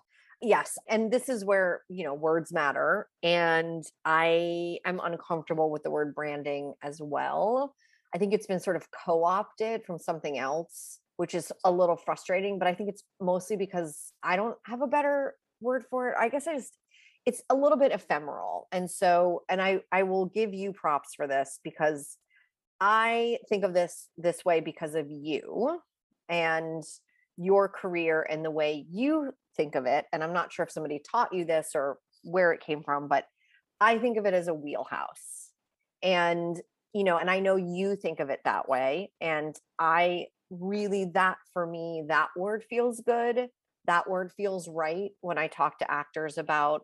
Yes 0.41 0.77
and 0.89 1.11
this 1.11 1.29
is 1.29 1.45
where 1.45 1.81
you 1.89 2.03
know 2.03 2.13
words 2.13 2.51
matter 2.53 3.07
and 3.23 3.83
i 4.03 4.77
am 4.85 4.99
uncomfortable 5.01 5.71
with 5.71 5.83
the 5.83 5.89
word 5.89 6.13
branding 6.13 6.73
as 6.83 7.01
well 7.01 7.73
I 8.15 8.17
think 8.17 8.33
it's 8.33 8.47
been 8.47 8.61
sort 8.61 8.77
of 8.77 8.87
co-opted 8.91 9.83
from 9.83 9.99
something 9.99 10.37
else, 10.37 10.99
which 11.17 11.35
is 11.35 11.51
a 11.65 11.71
little 11.71 11.97
frustrating, 11.97 12.57
but 12.57 12.67
I 12.67 12.73
think 12.73 12.89
it's 12.89 13.03
mostly 13.19 13.57
because 13.57 14.13
I 14.23 14.37
don't 14.37 14.55
have 14.65 14.81
a 14.81 14.87
better 14.87 15.35
word 15.59 15.83
for 15.89 16.09
it. 16.09 16.15
I 16.17 16.29
guess 16.29 16.47
I 16.47 16.55
just 16.55 16.77
it's 17.25 17.41
a 17.49 17.55
little 17.55 17.77
bit 17.77 17.91
ephemeral. 17.91 18.67
And 18.71 18.89
so 18.89 19.43
and 19.49 19.61
I 19.61 19.81
I 19.91 20.03
will 20.03 20.27
give 20.27 20.53
you 20.53 20.71
props 20.71 21.13
for 21.13 21.27
this 21.27 21.59
because 21.61 22.17
I 22.79 23.39
think 23.49 23.65
of 23.65 23.73
this 23.73 24.07
this 24.17 24.45
way 24.45 24.61
because 24.61 24.95
of 24.95 25.07
you 25.09 25.81
and 26.29 26.83
your 27.35 27.67
career 27.67 28.25
and 28.29 28.45
the 28.45 28.51
way 28.51 28.85
you 28.89 29.33
think 29.57 29.75
of 29.75 29.85
it 29.85 30.05
and 30.13 30.23
I'm 30.23 30.33
not 30.33 30.53
sure 30.53 30.63
if 30.63 30.71
somebody 30.71 31.01
taught 31.11 31.33
you 31.33 31.43
this 31.43 31.71
or 31.75 31.97
where 32.23 32.53
it 32.53 32.61
came 32.61 32.81
from, 32.81 33.09
but 33.09 33.25
I 33.81 33.97
think 33.97 34.17
of 34.17 34.25
it 34.25 34.33
as 34.33 34.47
a 34.47 34.53
wheelhouse. 34.53 35.49
And 36.01 36.61
you 36.95 37.03
know, 37.03 37.17
and 37.17 37.29
I 37.29 37.41
know 37.41 37.57
you 37.57 37.97
think 37.97 38.21
of 38.21 38.29
it 38.29 38.39
that 38.45 38.69
way. 38.69 39.11
And 39.19 39.53
I 39.77 40.27
really, 40.49 41.11
that 41.13 41.35
for 41.51 41.67
me, 41.67 42.05
that 42.07 42.29
word 42.37 42.63
feels 42.69 43.01
good. 43.01 43.49
That 43.85 44.09
word 44.09 44.31
feels 44.37 44.69
right 44.69 45.11
when 45.19 45.37
I 45.37 45.47
talk 45.47 45.79
to 45.79 45.91
actors 45.91 46.37
about, 46.37 46.83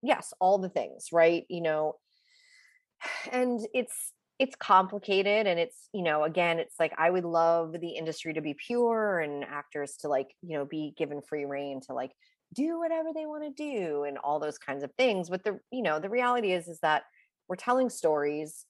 yes, 0.00 0.32
all 0.38 0.58
the 0.58 0.68
things, 0.68 1.06
right? 1.12 1.42
You 1.48 1.62
know, 1.62 1.94
and 3.32 3.58
it's, 3.74 4.12
it's 4.38 4.54
complicated 4.54 5.48
and 5.48 5.58
it's 5.58 5.88
you 5.92 6.00
know 6.00 6.22
again 6.22 6.60
it's 6.60 6.76
like 6.78 6.92
i 6.96 7.10
would 7.10 7.24
love 7.24 7.72
the 7.72 7.88
industry 7.88 8.32
to 8.32 8.40
be 8.40 8.54
pure 8.54 9.18
and 9.18 9.42
actors 9.42 9.96
to 9.96 10.06
like 10.06 10.28
you 10.42 10.56
know 10.56 10.64
be 10.64 10.94
given 10.96 11.20
free 11.20 11.44
reign 11.44 11.80
to 11.80 11.92
like 11.92 12.12
do 12.54 12.78
whatever 12.78 13.08
they 13.12 13.26
want 13.26 13.42
to 13.42 13.50
do 13.50 14.04
and 14.04 14.16
all 14.18 14.38
those 14.38 14.56
kinds 14.56 14.84
of 14.84 14.92
things 14.96 15.28
but 15.28 15.42
the 15.42 15.58
you 15.72 15.82
know 15.82 15.98
the 15.98 16.08
reality 16.08 16.52
is 16.52 16.68
is 16.68 16.78
that 16.82 17.02
we're 17.48 17.56
telling 17.56 17.90
stories 17.90 18.64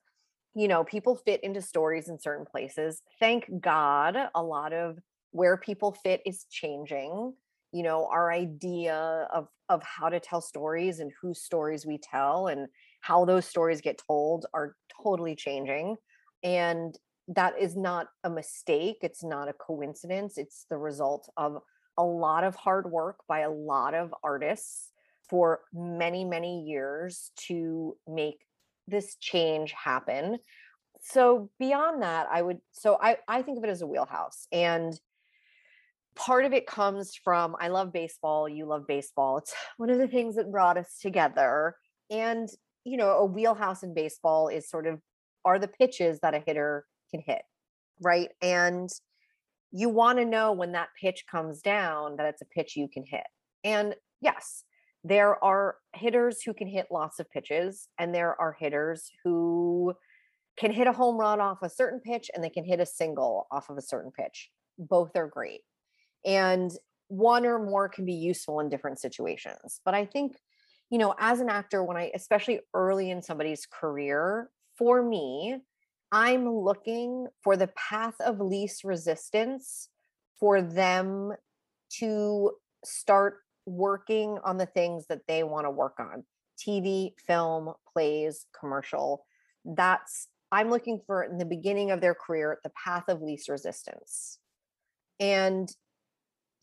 you 0.58 0.66
know 0.66 0.82
people 0.82 1.14
fit 1.14 1.42
into 1.44 1.62
stories 1.62 2.08
in 2.08 2.18
certain 2.18 2.44
places. 2.44 3.02
Thank 3.20 3.48
god 3.60 4.16
a 4.34 4.42
lot 4.42 4.72
of 4.72 4.98
where 5.30 5.56
people 5.56 5.92
fit 5.92 6.20
is 6.26 6.46
changing. 6.50 7.32
You 7.72 7.82
know 7.84 8.08
our 8.10 8.32
idea 8.32 9.28
of 9.32 9.46
of 9.68 9.84
how 9.84 10.08
to 10.08 10.18
tell 10.18 10.40
stories 10.40 10.98
and 10.98 11.12
whose 11.22 11.40
stories 11.40 11.86
we 11.86 11.96
tell 11.98 12.48
and 12.48 12.66
how 13.02 13.24
those 13.24 13.46
stories 13.46 13.80
get 13.80 14.02
told 14.04 14.46
are 14.52 14.74
totally 15.00 15.36
changing. 15.36 15.94
And 16.42 16.98
that 17.28 17.54
is 17.60 17.76
not 17.76 18.08
a 18.24 18.30
mistake. 18.30 18.96
It's 19.02 19.22
not 19.22 19.48
a 19.48 19.52
coincidence. 19.52 20.38
It's 20.38 20.66
the 20.68 20.78
result 20.78 21.30
of 21.36 21.58
a 21.96 22.02
lot 22.02 22.42
of 22.42 22.56
hard 22.56 22.90
work 22.90 23.18
by 23.28 23.40
a 23.40 23.50
lot 23.50 23.94
of 23.94 24.12
artists 24.24 24.90
for 25.30 25.60
many 25.72 26.24
many 26.24 26.62
years 26.62 27.30
to 27.46 27.96
make 28.08 28.40
this 28.88 29.16
change 29.16 29.72
happen 29.72 30.38
so 31.00 31.50
beyond 31.58 32.02
that 32.02 32.26
i 32.30 32.42
would 32.42 32.58
so 32.72 32.98
i 33.00 33.16
i 33.28 33.42
think 33.42 33.58
of 33.58 33.64
it 33.64 33.70
as 33.70 33.82
a 33.82 33.86
wheelhouse 33.86 34.46
and 34.52 34.98
part 36.18 36.44
of 36.44 36.52
it 36.52 36.66
comes 36.66 37.14
from 37.14 37.56
I 37.60 37.68
love 37.68 37.92
baseball, 37.92 38.48
you 38.48 38.66
love 38.66 38.86
baseball. 38.86 39.38
It's 39.38 39.54
one 39.76 39.88
of 39.88 39.98
the 39.98 40.08
things 40.08 40.34
that 40.34 40.50
brought 40.50 40.76
us 40.76 40.98
together. 41.00 41.76
And, 42.10 42.48
you 42.84 42.96
know, 42.96 43.10
a 43.10 43.24
wheelhouse 43.24 43.84
in 43.84 43.94
baseball 43.94 44.48
is 44.48 44.68
sort 44.68 44.86
of 44.86 45.00
are 45.44 45.58
the 45.58 45.68
pitches 45.68 46.18
that 46.20 46.34
a 46.34 46.42
hitter 46.44 46.84
can 47.12 47.22
hit, 47.24 47.42
right? 48.00 48.30
And 48.42 48.90
you 49.70 49.88
want 49.88 50.18
to 50.18 50.24
know 50.24 50.52
when 50.52 50.72
that 50.72 50.88
pitch 51.00 51.24
comes 51.30 51.62
down 51.62 52.16
that 52.16 52.26
it's 52.26 52.42
a 52.42 52.46
pitch 52.46 52.76
you 52.76 52.88
can 52.92 53.04
hit. 53.06 53.26
And 53.62 53.94
yes, 54.20 54.64
there 55.04 55.42
are 55.42 55.76
hitters 55.94 56.42
who 56.42 56.52
can 56.52 56.68
hit 56.68 56.86
lots 56.90 57.20
of 57.20 57.30
pitches, 57.30 57.88
and 57.98 58.14
there 58.14 58.38
are 58.40 58.56
hitters 58.58 59.10
who 59.24 59.94
can 60.58 60.72
hit 60.72 60.86
a 60.86 60.92
home 60.92 61.16
run 61.16 61.40
off 61.40 61.62
a 61.62 61.70
certain 61.70 62.00
pitch 62.00 62.30
and 62.34 62.42
they 62.42 62.50
can 62.50 62.64
hit 62.64 62.80
a 62.80 62.86
single 62.86 63.46
off 63.52 63.70
of 63.70 63.78
a 63.78 63.82
certain 63.82 64.10
pitch. 64.10 64.50
Both 64.76 65.14
are 65.14 65.28
great 65.28 65.60
and 66.24 66.72
one 67.08 67.46
or 67.46 67.58
more 67.58 67.88
can 67.88 68.04
be 68.04 68.12
useful 68.12 68.60
in 68.60 68.68
different 68.68 68.98
situations 68.98 69.80
but 69.84 69.94
i 69.94 70.04
think 70.04 70.36
you 70.90 70.98
know 70.98 71.14
as 71.18 71.40
an 71.40 71.48
actor 71.48 71.82
when 71.82 71.96
i 71.96 72.10
especially 72.14 72.60
early 72.74 73.10
in 73.10 73.22
somebody's 73.22 73.66
career 73.66 74.50
for 74.76 75.02
me 75.02 75.56
i'm 76.12 76.48
looking 76.48 77.26
for 77.42 77.56
the 77.56 77.68
path 77.68 78.14
of 78.20 78.40
least 78.40 78.84
resistance 78.84 79.88
for 80.38 80.60
them 80.60 81.32
to 81.90 82.50
start 82.84 83.38
working 83.68 84.38
on 84.44 84.56
the 84.56 84.66
things 84.66 85.06
that 85.08 85.22
they 85.28 85.42
want 85.42 85.66
to 85.66 85.70
work 85.70 85.94
on 85.98 86.24
tv 86.58 87.12
film 87.24 87.72
plays 87.92 88.46
commercial. 88.58 89.24
That's 89.64 90.28
i'm 90.50 90.70
looking 90.70 91.00
for 91.06 91.22
in 91.22 91.38
the 91.38 91.44
beginning 91.44 91.90
of 91.90 92.00
their 92.00 92.14
career 92.14 92.58
the 92.64 92.72
path 92.84 93.04
of 93.08 93.22
least 93.22 93.48
resistance. 93.48 94.38
And 95.20 95.68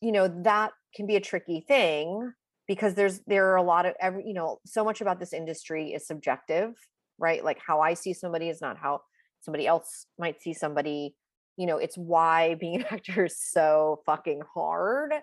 you 0.01 0.11
know 0.11 0.27
that 0.43 0.71
can 0.95 1.07
be 1.07 1.15
a 1.15 1.21
tricky 1.21 1.61
thing 1.61 2.33
because 2.67 2.95
there's 2.95 3.21
there 3.27 3.51
are 3.51 3.57
a 3.57 3.63
lot 3.63 3.85
of 3.85 3.93
every 4.01 4.23
you 4.25 4.33
know 4.33 4.59
so 4.65 4.83
much 4.83 5.01
about 5.01 5.19
this 5.19 5.33
industry 5.33 5.93
is 5.93 6.07
subjective 6.07 6.75
right? 7.17 7.43
Like 7.43 7.59
how 7.65 7.81
i 7.81 7.93
see 7.93 8.13
somebody 8.13 8.49
is 8.49 8.61
not 8.61 8.77
how 8.77 9.01
somebody 9.41 9.67
else 9.67 10.07
might 10.17 10.41
see 10.41 10.53
somebody. 10.53 11.15
You 11.57 11.67
know 11.67 11.77
it's 11.77 11.97
why 11.97 12.55
being 12.55 12.81
an 12.81 12.85
actor 12.91 13.25
is 13.25 13.39
so 13.39 14.01
fucking 14.05 14.41
hard 14.53 15.13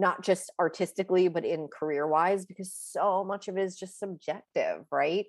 not 0.00 0.22
just 0.22 0.50
artistically 0.58 1.28
but 1.28 1.44
in 1.44 1.68
career 1.68 2.06
wise 2.06 2.44
because 2.46 2.72
so 2.72 3.24
much 3.24 3.48
of 3.48 3.56
it 3.56 3.62
is 3.62 3.76
just 3.76 3.98
subjective 3.98 4.84
right 4.90 5.26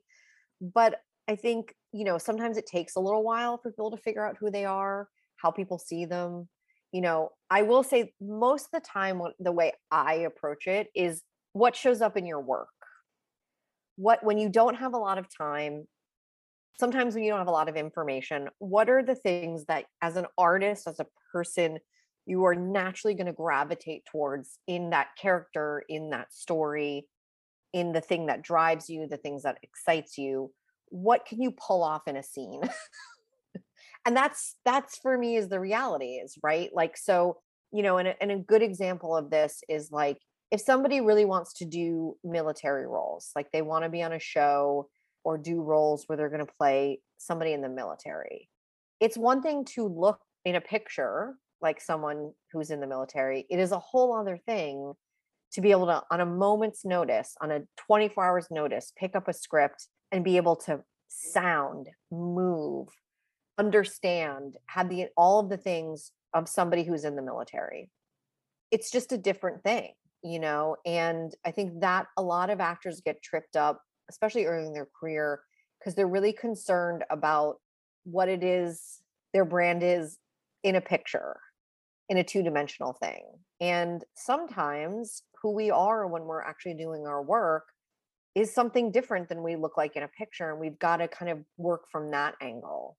but 0.62 1.02
i 1.28 1.36
think 1.36 1.74
you 1.92 2.06
know 2.06 2.18
sometimes 2.18 2.58
it 2.58 2.66
takes 2.66 2.96
a 2.96 3.00
little 3.00 3.24
while 3.24 3.58
for 3.58 3.72
people 3.72 3.92
to 3.92 3.98
figure 3.98 4.26
out 4.26 4.38
who 4.40 4.50
they 4.50 4.66
are 4.66 5.08
how 5.38 5.52
people 5.52 5.78
see 5.78 6.06
them 6.06 6.48
you 6.92 7.02
know, 7.02 7.30
I 7.50 7.62
will 7.62 7.84
say 7.84 8.14
most 8.20 8.66
of 8.66 8.72
the 8.74 8.88
time, 8.88 9.22
the 9.40 9.52
way 9.52 9.74
I 9.90 10.16
approach 10.16 10.68
it 10.68 10.88
is 10.94 11.22
what 11.54 11.76
shows 11.76 12.02
up 12.02 12.18
in 12.18 12.26
your 12.26 12.42
work. 12.42 12.68
What, 13.96 14.24
when 14.24 14.38
you 14.38 14.50
don't 14.50 14.76
have 14.76 14.94
a 14.94 14.98
lot 14.98 15.18
of 15.18 15.26
time, 15.36 15.88
sometimes 16.80 17.14
when 17.14 17.24
you 17.24 17.30
don't 17.30 17.40
have 17.40 17.48
a 17.48 17.52
lot 17.52 17.70
of 17.70 17.76
information, 17.76 18.50
what 18.60 18.90
are 18.90 19.04
the 19.04 19.16
things 19.16 19.66
that 19.66 19.86
as 20.02 20.18
an 20.18 20.26
artist, 20.38 20.88
as 20.88 21.00
a 21.00 21.08
person, 21.32 21.80
you 22.26 22.46
are 22.46 22.56
naturally 22.56 23.14
going 23.14 23.28
to 23.28 23.34
gravitate 23.34 24.06
towards 24.06 24.60
in 24.68 24.92
that 24.92 25.10
character, 25.20 25.84
in 25.90 26.12
that 26.12 26.34
story, 26.34 27.08
in 27.74 27.94
the 27.94 28.02
thing 28.02 28.28
that 28.28 28.42
drives 28.42 28.90
you, 28.90 29.08
the 29.08 29.18
things 29.18 29.44
that 29.44 29.58
excites 29.64 30.18
you? 30.18 30.52
What 30.90 31.26
can 31.26 31.42
you 31.42 31.52
pull 31.52 31.84
off 31.84 32.08
in 32.08 32.18
a 32.18 32.24
scene? 32.24 32.62
and 34.06 34.16
that's 34.16 34.56
that's 34.66 34.98
for 34.98 35.18
me 35.18 35.36
is 35.36 35.50
the 35.50 35.60
reality 35.60 36.14
is 36.16 36.38
right 36.42 36.70
like 36.74 36.98
so 36.98 37.38
you 37.72 37.84
know 37.84 37.98
and 37.98 38.08
a, 38.08 38.22
and 38.22 38.32
a 38.32 38.38
good 38.38 38.62
example 38.62 39.16
of 39.16 39.30
this 39.30 39.62
is 39.70 39.92
like 39.92 40.18
if 40.52 40.60
somebody 40.60 41.02
really 41.02 41.26
wants 41.26 41.54
to 41.54 41.66
do 41.66 42.16
military 42.24 42.88
roles 42.88 43.32
like 43.36 43.52
they 43.52 43.62
want 43.62 43.84
to 43.84 43.90
be 43.90 44.04
on 44.04 44.14
a 44.14 44.20
show 44.20 44.88
or 45.24 45.38
do 45.38 45.62
roles 45.62 46.06
where 46.08 46.18
they're 46.18 46.30
going 46.30 46.46
to 46.46 46.54
play 46.58 47.00
somebody 47.18 47.54
in 47.54 47.62
the 47.62 47.70
military 47.70 48.50
it's 49.00 49.18
one 49.18 49.42
thing 49.42 49.66
to 49.66 49.88
look 49.88 50.20
in 50.46 50.56
a 50.56 50.62
picture 50.62 51.36
like 51.62 51.82
someone 51.82 52.32
who's 52.52 52.72
in 52.72 52.80
the 52.80 52.88
military 52.88 53.46
it 53.50 53.60
is 53.60 53.72
a 53.72 53.80
whole 53.80 54.14
other 54.14 54.38
thing 54.38 54.94
to 55.52 55.62
be 55.62 55.72
able 55.72 55.86
to 55.86 56.02
on 56.12 56.22
a 56.22 56.26
moment's 56.26 56.86
notice 56.86 57.36
on 57.42 57.52
a 57.52 57.62
24 57.78 58.24
hours 58.24 58.48
notice 58.52 58.94
pick 58.98 59.16
up 59.16 59.28
a 59.28 59.34
script 59.34 59.88
and 60.12 60.24
be 60.24 60.38
able 60.38 60.56
to 60.56 60.82
sound 61.08 61.88
move 62.12 62.88
understand, 63.62 64.58
have 64.68 64.90
the 64.90 65.08
all 65.16 65.40
of 65.40 65.50
the 65.50 65.58
things 65.58 66.12
of 66.34 66.50
somebody 66.50 66.84
who's 66.84 67.06
in 67.06 67.16
the 67.16 67.22
military. 67.22 67.90
It's 68.72 68.90
just 68.90 69.12
a 69.12 69.18
different 69.18 69.64
thing, 69.64 69.92
you 70.24 70.40
know, 70.40 70.78
and 70.86 71.32
I 71.46 71.52
think 71.52 71.82
that 71.82 72.08
a 72.18 72.24
lot 72.24 72.50
of 72.50 72.60
actors 72.60 73.02
get 73.06 73.22
tripped 73.22 73.56
up, 73.56 73.82
especially 74.10 74.46
early 74.46 74.66
in 74.66 74.74
their 74.74 74.88
career, 75.00 75.42
because 75.80 75.94
they're 75.94 76.08
really 76.08 76.34
concerned 76.34 77.04
about 77.12 77.58
what 78.04 78.30
it 78.30 78.44
is 78.44 79.02
their 79.34 79.46
brand 79.46 79.84
is 79.84 80.18
in 80.64 80.76
a 80.76 80.82
picture, 80.82 81.38
in 82.12 82.18
a 82.18 82.24
two-dimensional 82.24 82.94
thing. 83.02 83.24
And 83.60 84.04
sometimes 84.16 85.24
who 85.42 85.52
we 85.52 85.72
are 85.72 86.06
when 86.06 86.26
we're 86.26 86.44
actually 86.44 86.76
doing 86.76 87.08
our 87.08 87.24
work 87.24 87.64
is 88.36 88.54
something 88.54 88.92
different 88.92 89.30
than 89.30 89.42
we 89.42 89.56
look 89.56 89.78
like 89.78 89.96
in 89.96 90.04
a 90.04 90.08
picture 90.08 90.52
and 90.52 90.60
we've 90.60 90.78
got 90.78 90.98
to 90.98 91.08
kind 91.08 91.32
of 91.32 91.40
work 91.58 91.86
from 91.92 92.12
that 92.12 92.36
angle 92.40 92.98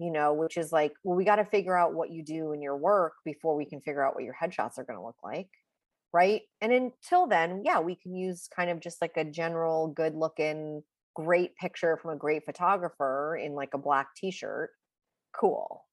you 0.00 0.10
know, 0.10 0.32
which 0.32 0.56
is 0.56 0.72
like, 0.72 0.94
well, 1.04 1.14
we 1.14 1.26
got 1.26 1.36
to 1.36 1.44
figure 1.44 1.76
out 1.76 1.92
what 1.92 2.10
you 2.10 2.24
do 2.24 2.52
in 2.52 2.62
your 2.62 2.76
work 2.76 3.12
before 3.22 3.54
we 3.54 3.66
can 3.66 3.82
figure 3.82 4.02
out 4.02 4.14
what 4.14 4.24
your 4.24 4.34
headshots 4.42 4.78
are 4.78 4.84
going 4.84 4.98
to 4.98 5.04
look 5.04 5.18
like. 5.22 5.50
Right. 6.12 6.40
And 6.62 6.72
until 6.72 7.26
then, 7.26 7.62
yeah, 7.66 7.80
we 7.80 7.96
can 7.96 8.16
use 8.16 8.48
kind 8.56 8.70
of 8.70 8.80
just 8.80 9.02
like 9.02 9.12
a 9.16 9.24
general 9.24 9.88
good 9.88 10.14
looking, 10.14 10.82
great 11.14 11.54
picture 11.56 11.98
from 11.98 12.12
a 12.12 12.16
great 12.16 12.46
photographer 12.46 13.36
in 13.36 13.52
like 13.52 13.74
a 13.74 13.78
black 13.78 14.08
t 14.16 14.30
shirt. 14.30 14.70
Cool. 15.38 15.84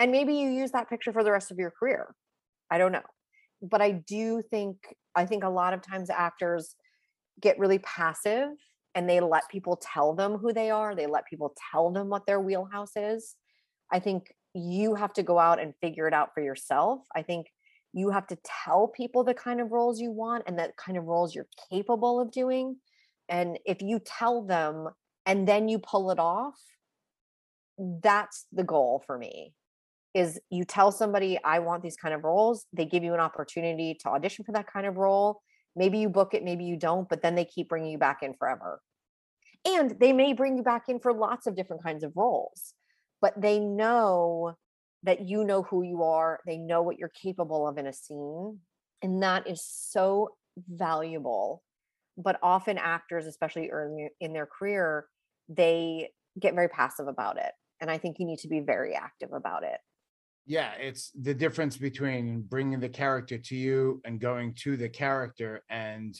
And 0.00 0.10
maybe 0.10 0.34
you 0.34 0.48
use 0.48 0.72
that 0.72 0.88
picture 0.88 1.12
for 1.12 1.22
the 1.22 1.30
rest 1.30 1.50
of 1.50 1.58
your 1.58 1.70
career. 1.70 2.14
I 2.70 2.78
don't 2.78 2.90
know. 2.90 3.02
But 3.62 3.82
I 3.82 3.92
do 3.92 4.42
think, 4.50 4.78
I 5.14 5.26
think 5.26 5.44
a 5.44 5.48
lot 5.50 5.74
of 5.74 5.82
times 5.82 6.08
actors 6.08 6.74
get 7.40 7.58
really 7.58 7.78
passive 7.80 8.48
and 8.94 9.08
they 9.08 9.20
let 9.20 9.48
people 9.50 9.76
tell 9.80 10.14
them 10.14 10.38
who 10.38 10.54
they 10.54 10.70
are. 10.70 10.94
They 10.94 11.06
let 11.06 11.26
people 11.26 11.54
tell 11.70 11.90
them 11.92 12.08
what 12.08 12.26
their 12.26 12.40
wheelhouse 12.40 12.92
is. 12.96 13.36
I 13.92 13.98
think 13.98 14.32
you 14.54 14.94
have 14.94 15.12
to 15.12 15.22
go 15.22 15.38
out 15.38 15.60
and 15.60 15.74
figure 15.82 16.08
it 16.08 16.14
out 16.14 16.30
for 16.34 16.42
yourself. 16.42 17.02
I 17.14 17.22
think 17.22 17.48
you 17.92 18.10
have 18.10 18.26
to 18.28 18.38
tell 18.64 18.88
people 18.88 19.22
the 19.22 19.34
kind 19.34 19.60
of 19.60 19.70
roles 19.70 20.00
you 20.00 20.10
want 20.10 20.44
and 20.46 20.58
that 20.58 20.76
kind 20.76 20.96
of 20.96 21.04
roles 21.04 21.34
you're 21.34 21.48
capable 21.70 22.20
of 22.20 22.32
doing. 22.32 22.76
And 23.28 23.58
if 23.66 23.82
you 23.82 24.00
tell 24.00 24.42
them 24.42 24.88
and 25.26 25.46
then 25.46 25.68
you 25.68 25.78
pull 25.78 26.10
it 26.10 26.18
off, 26.18 26.58
that's 27.78 28.46
the 28.52 28.64
goal 28.64 29.02
for 29.06 29.18
me. 29.18 29.54
Is 30.12 30.40
you 30.50 30.64
tell 30.64 30.90
somebody 30.90 31.38
I 31.44 31.60
want 31.60 31.82
these 31.82 31.96
kind 31.96 32.14
of 32.14 32.24
roles, 32.24 32.66
they 32.72 32.84
give 32.84 33.04
you 33.04 33.14
an 33.14 33.20
opportunity 33.20 33.96
to 34.00 34.08
audition 34.08 34.44
for 34.44 34.52
that 34.52 34.66
kind 34.66 34.86
of 34.86 34.96
role 34.96 35.40
Maybe 35.76 35.98
you 35.98 36.08
book 36.08 36.34
it, 36.34 36.44
maybe 36.44 36.64
you 36.64 36.76
don't, 36.76 37.08
but 37.08 37.22
then 37.22 37.34
they 37.34 37.44
keep 37.44 37.68
bringing 37.68 37.92
you 37.92 37.98
back 37.98 38.22
in 38.22 38.34
forever. 38.34 38.80
And 39.64 39.98
they 40.00 40.12
may 40.12 40.32
bring 40.32 40.56
you 40.56 40.62
back 40.62 40.84
in 40.88 40.98
for 41.00 41.12
lots 41.12 41.46
of 41.46 41.54
different 41.54 41.82
kinds 41.82 42.02
of 42.02 42.12
roles, 42.16 42.74
but 43.20 43.40
they 43.40 43.60
know 43.60 44.54
that 45.02 45.28
you 45.28 45.44
know 45.44 45.62
who 45.62 45.82
you 45.82 46.02
are, 46.02 46.40
they 46.46 46.58
know 46.58 46.82
what 46.82 46.98
you're 46.98 47.10
capable 47.10 47.68
of 47.68 47.78
in 47.78 47.86
a 47.86 47.92
scene. 47.92 48.58
And 49.02 49.22
that 49.22 49.46
is 49.46 49.64
so 49.64 50.30
valuable. 50.68 51.62
But 52.16 52.38
often 52.42 52.76
actors, 52.76 53.26
especially 53.26 53.70
early 53.70 54.08
in 54.20 54.32
their 54.32 54.46
career, 54.46 55.06
they 55.48 56.10
get 56.38 56.54
very 56.54 56.68
passive 56.68 57.06
about 57.06 57.38
it. 57.38 57.52
And 57.80 57.90
I 57.90 57.96
think 57.96 58.18
you 58.18 58.26
need 58.26 58.40
to 58.40 58.48
be 58.48 58.60
very 58.60 58.94
active 58.94 59.32
about 59.32 59.62
it. 59.62 59.78
Yeah, 60.46 60.72
it's 60.78 61.12
the 61.20 61.34
difference 61.34 61.76
between 61.76 62.42
bringing 62.42 62.80
the 62.80 62.88
character 62.88 63.38
to 63.38 63.56
you 63.56 64.00
and 64.04 64.20
going 64.20 64.54
to 64.62 64.76
the 64.76 64.88
character. 64.88 65.62
And 65.70 66.14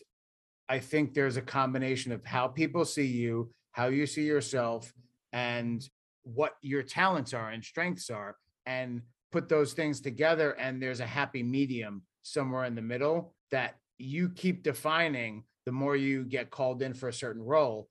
I 0.68 0.78
think 0.78 1.14
there's 1.14 1.36
a 1.36 1.42
combination 1.42 2.12
of 2.12 2.24
how 2.24 2.46
people 2.48 2.84
see 2.84 3.06
you, 3.06 3.50
how 3.72 3.88
you 3.88 4.06
see 4.06 4.24
yourself, 4.24 4.92
and 5.32 5.82
what 6.22 6.54
your 6.62 6.82
talents 6.82 7.34
are 7.34 7.50
and 7.50 7.64
strengths 7.64 8.10
are, 8.10 8.36
and 8.66 9.02
put 9.32 9.48
those 9.48 9.72
things 9.72 10.00
together. 10.00 10.52
And 10.52 10.80
there's 10.80 11.00
a 11.00 11.06
happy 11.06 11.42
medium 11.42 12.02
somewhere 12.22 12.66
in 12.66 12.74
the 12.74 12.82
middle 12.82 13.34
that 13.50 13.76
you 13.98 14.28
keep 14.30 14.62
defining 14.62 15.44
the 15.66 15.72
more 15.72 15.96
you 15.96 16.24
get 16.24 16.50
called 16.50 16.82
in 16.82 16.94
for 16.94 17.08
a 17.08 17.12
certain 17.12 17.42
role. 17.42 17.88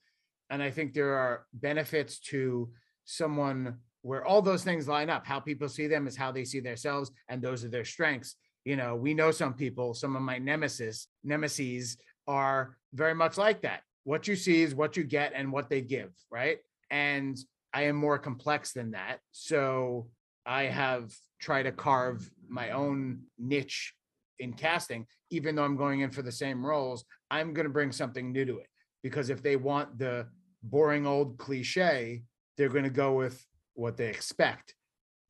And 0.49 0.63
I 0.63 0.71
think 0.71 0.93
there 0.93 1.15
are 1.15 1.45
benefits 1.53 2.19
to 2.19 2.69
someone 3.05 3.80
where 4.02 4.26
all 4.26 4.41
those 4.41 4.64
things 4.64 4.88
line 4.88 5.10
up. 5.10 5.26
How 5.26 5.39
people 5.39 5.70
see 5.70 5.88
them 5.88 6.08
is 6.08 6.16
how 6.16 6.32
they 6.32 6.45
see 6.45 6.60
themselves, 6.60 7.12
and 7.28 7.41
those 7.41 7.64
are 7.64 7.70
their 7.70 7.86
strengths. 7.86 8.36
You 8.66 8.76
know, 8.76 8.95
we 8.95 9.14
know 9.14 9.32
some 9.32 9.54
people, 9.54 9.93
some 9.93 10.16
of 10.16 10.22
my 10.22 10.38
nemesis, 10.38 11.08
nemesis 11.24 11.97
are 12.28 12.78
very 12.93 13.16
much 13.16 13.38
like 13.38 13.62
that. 13.62 13.82
What 14.04 14.28
you 14.28 14.36
see 14.36 14.62
is 14.62 14.76
what 14.76 14.97
you 14.97 15.04
get 15.04 15.34
and 15.36 15.52
what 15.52 15.70
they 15.70 15.82
give, 15.82 16.12
right? 16.32 16.58
And 16.89 17.38
I 17.74 17.84
am 17.84 17.95
more 17.95 18.18
complex 18.18 18.74
than 18.74 18.91
that. 18.91 19.20
So 19.32 20.08
I 20.45 20.64
have 20.64 21.14
tried 21.39 21.64
to 21.64 21.72
carve 21.72 22.30
my 22.47 22.72
own 22.72 23.22
niche 23.38 23.93
in 24.39 24.54
casting, 24.54 25.06
even 25.30 25.56
though 25.56 25.64
I'm 25.64 25.78
going 25.78 26.02
in 26.02 26.12
for 26.12 26.22
the 26.22 26.32
same 26.32 26.66
roles, 26.66 27.04
I'm 27.30 27.54
going 27.54 27.66
to 27.66 27.74
bring 27.74 27.91
something 27.91 28.32
new 28.32 28.45
to 28.45 28.58
it. 28.60 28.68
Because 29.04 29.30
if 29.30 29.43
they 29.43 29.56
want 29.56 29.97
the 29.97 30.28
boring 30.64 31.06
old 31.06 31.38
cliche, 31.38 32.24
they're 32.58 32.70
going 32.70 32.84
to 32.84 32.89
go 32.89 33.14
with 33.14 33.45
what 33.80 33.97
they 33.97 34.09
expect. 34.09 34.75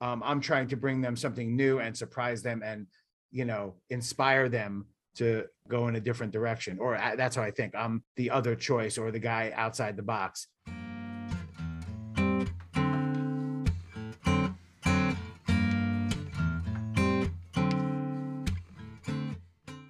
Um, 0.01 0.23
I'm 0.25 0.41
trying 0.41 0.67
to 0.69 0.77
bring 0.77 1.01
them 1.01 1.15
something 1.15 1.55
new 1.55 1.79
and 1.79 1.95
surprise 1.95 2.41
them 2.41 2.63
and, 2.63 2.87
you 3.31 3.45
know, 3.45 3.75
inspire 3.89 4.49
them 4.49 4.87
to 5.15 5.45
go 5.67 5.87
in 5.87 5.95
a 5.95 5.99
different 5.99 6.33
direction. 6.33 6.79
Or 6.79 6.95
uh, 6.95 7.15
that's 7.15 7.35
how 7.35 7.43
I 7.43 7.51
think. 7.51 7.75
I'm 7.75 8.03
the 8.15 8.31
other 8.31 8.55
choice 8.55 8.97
or 8.97 9.11
the 9.11 9.19
guy 9.19 9.51
outside 9.55 9.97
the 9.97 10.03
box. 10.03 10.47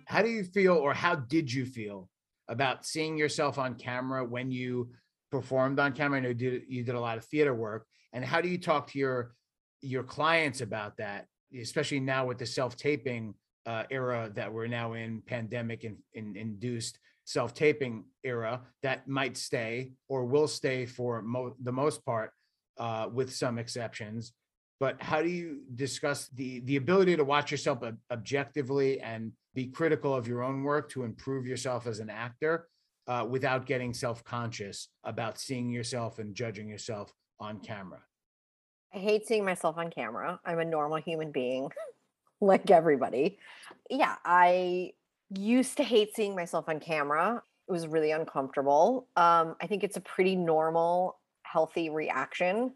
How 0.06 0.24
do 0.24 0.30
you 0.30 0.44
feel, 0.44 0.74
or 0.74 0.94
how 0.94 1.16
did 1.16 1.54
you 1.54 1.66
feel 1.66 2.10
about 2.50 2.86
seeing 2.86 3.18
yourself 3.18 3.58
on 3.58 3.76
camera 3.76 4.26
when 4.26 4.52
you 4.52 4.90
performed 5.32 5.80
on 5.80 5.94
camera? 5.94 6.18
I 6.18 6.22
know 6.22 6.30
you 6.30 6.34
did, 6.34 6.64
you 6.68 6.84
did 6.84 6.96
a 6.96 7.00
lot 7.00 7.18
of 7.18 7.24
theater 7.26 7.54
work, 7.54 7.86
and 8.14 8.24
how 8.24 8.42
do 8.42 8.50
you 8.50 8.58
talk 8.58 8.92
to 8.92 9.00
your 9.00 9.34
your 9.82 10.04
clients 10.04 10.62
about 10.62 10.98
that, 10.98 11.26
especially 11.58 12.00
now 12.00 12.26
with 12.26 12.38
the 12.38 12.46
self 12.46 12.76
taping 12.76 13.34
uh, 13.66 13.84
era 13.90 14.32
that 14.36 14.52
we're 14.52 14.68
now 14.68 14.94
in, 14.94 15.22
pandemic 15.26 15.84
and 15.84 15.98
in, 16.14 16.36
induced 16.36 17.00
self 17.26 17.54
taping 17.54 18.04
era 18.24 18.62
that 18.82 19.08
might 19.08 19.38
stay 19.38 19.94
or 20.08 20.26
will 20.26 20.48
stay 20.48 20.86
for 20.86 21.22
mo- 21.22 21.56
the 21.62 21.72
most 21.72 22.04
part, 22.06 22.32
uh, 22.78 23.08
with 23.12 23.34
some 23.34 23.58
exceptions. 23.58 24.34
But 24.80 25.02
how 25.02 25.22
do 25.22 25.30
you 25.30 25.62
discuss 25.76 26.30
the 26.30 26.62
the 26.62 26.78
ability 26.78 27.16
to 27.18 27.24
watch 27.24 27.52
yourself 27.52 27.84
ob- 27.84 27.98
objectively 28.12 29.00
and 29.02 29.32
be 29.54 29.68
critical 29.68 30.14
of 30.14 30.28
your 30.28 30.44
own 30.44 30.64
work 30.64 30.90
to 30.92 31.04
improve 31.04 31.46
yourself 31.46 31.88
as 31.88 32.00
an 32.00 32.10
actor 32.10 32.68
uh, 33.08 33.26
without 33.28 33.66
getting 33.66 33.94
self-conscious 33.94 34.90
about 35.04 35.40
seeing 35.40 35.70
yourself 35.70 36.20
and 36.20 36.36
judging 36.36 36.68
yourself 36.68 37.12
on 37.40 37.60
camera 37.60 38.00
I 38.94 38.98
hate 38.98 39.28
seeing 39.28 39.46
myself 39.46 39.78
on 39.78 39.92
camera. 39.92 40.40
I'm 40.46 40.60
a 40.60 40.66
normal 40.66 40.98
human 40.98 41.32
being, 41.32 41.70
like 42.42 42.72
everybody. 42.72 43.38
Yeah, 43.90 44.16
I 44.26 44.94
used 45.36 45.78
to 45.78 45.84
hate 45.84 46.16
seeing 46.16 46.36
myself 46.36 46.68
on 46.68 46.80
camera. 46.80 47.44
It 47.68 47.72
was 47.72 47.88
really 47.88 48.12
uncomfortable. 48.12 49.08
Um, 49.16 49.56
I 49.62 49.68
think 49.68 49.84
it's 49.84 49.98
a 49.98 50.02
pretty 50.02 50.36
normal, 50.36 51.20
healthy 51.44 51.90
reaction 51.90 52.74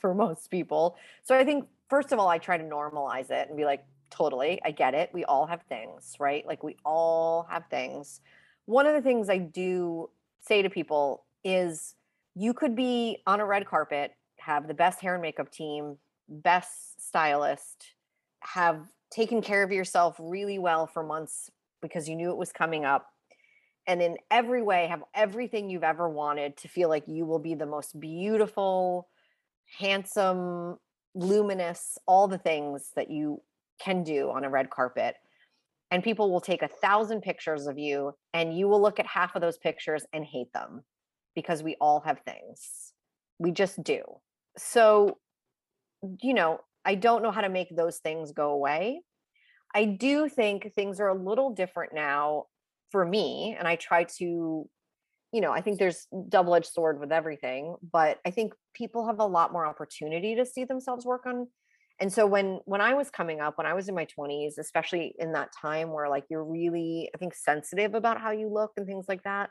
for 0.00 0.12
most 0.14 0.50
people. 0.50 0.96
So 1.22 1.36
I 1.38 1.44
think, 1.44 1.66
first 1.88 2.10
of 2.12 2.18
all, 2.18 2.28
I 2.28 2.38
try 2.38 2.58
to 2.58 2.64
normalize 2.64 3.30
it 3.30 3.48
and 3.48 3.56
be 3.56 3.64
like, 3.64 3.84
totally, 4.10 4.60
I 4.64 4.72
get 4.72 4.94
it. 4.94 5.10
We 5.12 5.24
all 5.24 5.46
have 5.46 5.62
things, 5.68 6.16
right? 6.18 6.44
Like, 6.46 6.64
we 6.64 6.76
all 6.84 7.46
have 7.48 7.66
things. 7.70 8.20
One 8.66 8.86
of 8.86 8.94
the 8.94 9.02
things 9.02 9.28
I 9.28 9.38
do 9.38 10.10
say 10.40 10.62
to 10.62 10.70
people 10.70 11.24
is 11.44 11.94
you 12.34 12.52
could 12.52 12.74
be 12.74 13.22
on 13.26 13.40
a 13.40 13.46
red 13.46 13.66
carpet 13.66 14.12
have 14.44 14.68
the 14.68 14.74
best 14.74 15.00
hair 15.00 15.14
and 15.14 15.22
makeup 15.22 15.50
team, 15.50 15.96
best 16.28 17.06
stylist, 17.06 17.94
have 18.40 18.86
taken 19.10 19.40
care 19.40 19.62
of 19.62 19.72
yourself 19.72 20.16
really 20.18 20.58
well 20.58 20.86
for 20.86 21.02
months 21.02 21.50
because 21.80 22.08
you 22.08 22.16
knew 22.16 22.30
it 22.30 22.36
was 22.36 22.52
coming 22.52 22.84
up. 22.84 23.06
And 23.86 24.02
in 24.02 24.16
every 24.30 24.62
way, 24.62 24.86
have 24.86 25.02
everything 25.14 25.70
you've 25.70 25.84
ever 25.84 26.08
wanted 26.08 26.56
to 26.58 26.68
feel 26.68 26.88
like 26.88 27.04
you 27.06 27.24
will 27.24 27.38
be 27.38 27.54
the 27.54 27.66
most 27.66 27.98
beautiful, 27.98 29.08
handsome, 29.78 30.78
luminous, 31.14 31.98
all 32.06 32.28
the 32.28 32.38
things 32.38 32.90
that 32.96 33.10
you 33.10 33.40
can 33.78 34.02
do 34.02 34.30
on 34.30 34.44
a 34.44 34.50
red 34.50 34.70
carpet. 34.70 35.16
And 35.90 36.02
people 36.02 36.30
will 36.30 36.40
take 36.40 36.62
a 36.62 36.68
thousand 36.68 37.20
pictures 37.20 37.66
of 37.66 37.78
you, 37.78 38.14
and 38.32 38.56
you 38.56 38.68
will 38.68 38.80
look 38.80 38.98
at 38.98 39.06
half 39.06 39.36
of 39.36 39.42
those 39.42 39.58
pictures 39.58 40.04
and 40.12 40.24
hate 40.24 40.52
them 40.52 40.82
because 41.34 41.62
we 41.62 41.76
all 41.80 42.00
have 42.00 42.20
things. 42.20 42.92
We 43.38 43.50
just 43.50 43.82
do. 43.82 44.02
So 44.56 45.18
you 46.20 46.34
know 46.34 46.60
i 46.84 46.94
don't 46.94 47.22
know 47.22 47.30
how 47.30 47.40
to 47.40 47.48
make 47.48 47.74
those 47.74 47.98
things 47.98 48.32
go 48.32 48.50
away. 48.50 49.00
I 49.76 49.86
do 49.86 50.28
think 50.28 50.72
things 50.74 51.00
are 51.00 51.08
a 51.08 51.14
little 51.14 51.50
different 51.50 51.94
now 51.94 52.44
for 52.92 53.04
me 53.04 53.56
and 53.58 53.66
i 53.66 53.76
try 53.76 54.04
to 54.18 54.68
you 55.32 55.40
know 55.40 55.50
i 55.50 55.60
think 55.60 55.78
there's 55.78 56.06
double-edged 56.28 56.66
sword 56.66 57.00
with 57.00 57.10
everything 57.10 57.74
but 57.92 58.18
i 58.24 58.30
think 58.30 58.52
people 58.74 59.06
have 59.06 59.18
a 59.18 59.26
lot 59.26 59.52
more 59.52 59.66
opportunity 59.66 60.36
to 60.36 60.46
see 60.46 60.64
themselves 60.64 61.04
work 61.04 61.26
on. 61.26 61.48
And 62.00 62.12
so 62.12 62.26
when 62.26 62.60
when 62.66 62.80
i 62.80 62.94
was 62.94 63.10
coming 63.10 63.40
up 63.40 63.56
when 63.58 63.66
i 63.66 63.74
was 63.74 63.88
in 63.88 63.94
my 63.94 64.06
20s 64.18 64.58
especially 64.58 65.14
in 65.18 65.32
that 65.32 65.50
time 65.60 65.92
where 65.92 66.08
like 66.08 66.24
you're 66.28 66.44
really 66.44 67.10
i 67.14 67.18
think 67.18 67.34
sensitive 67.34 67.94
about 67.94 68.20
how 68.20 68.30
you 68.30 68.48
look 68.48 68.72
and 68.76 68.86
things 68.86 69.06
like 69.08 69.22
that 69.24 69.50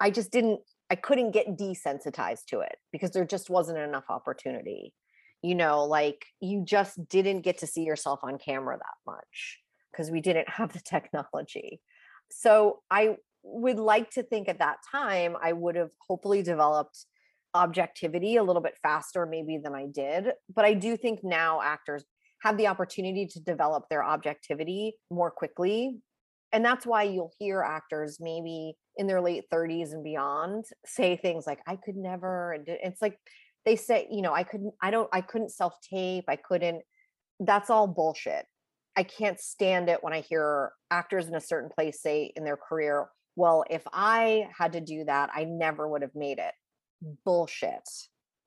i 0.00 0.10
just 0.10 0.30
didn't 0.30 0.60
I 0.90 0.94
couldn't 0.94 1.32
get 1.32 1.56
desensitized 1.58 2.46
to 2.48 2.60
it 2.60 2.76
because 2.92 3.10
there 3.10 3.24
just 3.24 3.50
wasn't 3.50 3.78
enough 3.78 4.04
opportunity. 4.08 4.94
You 5.42 5.54
know, 5.54 5.84
like 5.84 6.24
you 6.40 6.64
just 6.64 7.08
didn't 7.08 7.42
get 7.42 7.58
to 7.58 7.66
see 7.66 7.82
yourself 7.82 8.20
on 8.22 8.38
camera 8.38 8.76
that 8.76 9.10
much 9.12 9.58
because 9.90 10.10
we 10.10 10.20
didn't 10.20 10.48
have 10.56 10.72
the 10.72 10.80
technology. 10.80 11.80
So 12.30 12.80
I 12.90 13.16
would 13.42 13.78
like 13.78 14.10
to 14.10 14.22
think 14.22 14.48
at 14.48 14.58
that 14.58 14.78
time 14.90 15.36
I 15.40 15.52
would 15.52 15.76
have 15.76 15.90
hopefully 16.08 16.42
developed 16.42 17.06
objectivity 17.54 18.36
a 18.36 18.42
little 18.42 18.62
bit 18.62 18.76
faster 18.82 19.24
maybe 19.24 19.58
than 19.62 19.74
I 19.74 19.86
did, 19.86 20.32
but 20.54 20.64
I 20.64 20.74
do 20.74 20.96
think 20.96 21.20
now 21.22 21.62
actors 21.62 22.04
have 22.42 22.58
the 22.58 22.66
opportunity 22.66 23.26
to 23.26 23.40
develop 23.40 23.84
their 23.88 24.04
objectivity 24.04 24.94
more 25.10 25.30
quickly 25.30 26.00
and 26.52 26.64
that's 26.64 26.86
why 26.86 27.02
you'll 27.02 27.32
hear 27.38 27.60
actors 27.60 28.18
maybe 28.20 28.76
in 28.96 29.06
their 29.06 29.20
late 29.20 29.44
30s 29.52 29.92
and 29.92 30.02
beyond 30.02 30.64
say 30.84 31.16
things 31.16 31.46
like 31.46 31.60
i 31.66 31.76
could 31.76 31.96
never 31.96 32.52
and 32.52 32.64
it's 32.68 33.02
like 33.02 33.18
they 33.64 33.76
say 33.76 34.06
you 34.10 34.22
know 34.22 34.32
i 34.32 34.42
couldn't 34.42 34.72
i 34.82 34.90
don't 34.90 35.08
i 35.12 35.20
couldn't 35.20 35.50
self 35.50 35.74
tape 35.88 36.24
i 36.28 36.36
couldn't 36.36 36.82
that's 37.40 37.68
all 37.68 37.86
bullshit. 37.86 38.46
I 38.96 39.02
can't 39.02 39.38
stand 39.38 39.90
it 39.90 40.02
when 40.02 40.14
i 40.14 40.20
hear 40.20 40.72
actors 40.90 41.26
in 41.26 41.34
a 41.34 41.40
certain 41.40 41.68
place 41.68 42.00
say 42.00 42.32
in 42.34 42.44
their 42.44 42.56
career 42.56 43.08
well 43.34 43.64
if 43.68 43.82
i 43.92 44.48
had 44.56 44.72
to 44.72 44.80
do 44.80 45.04
that 45.04 45.30
i 45.34 45.44
never 45.44 45.86
would 45.86 46.02
have 46.02 46.14
made 46.14 46.38
it. 46.38 46.52
Bullshit. 47.24 47.86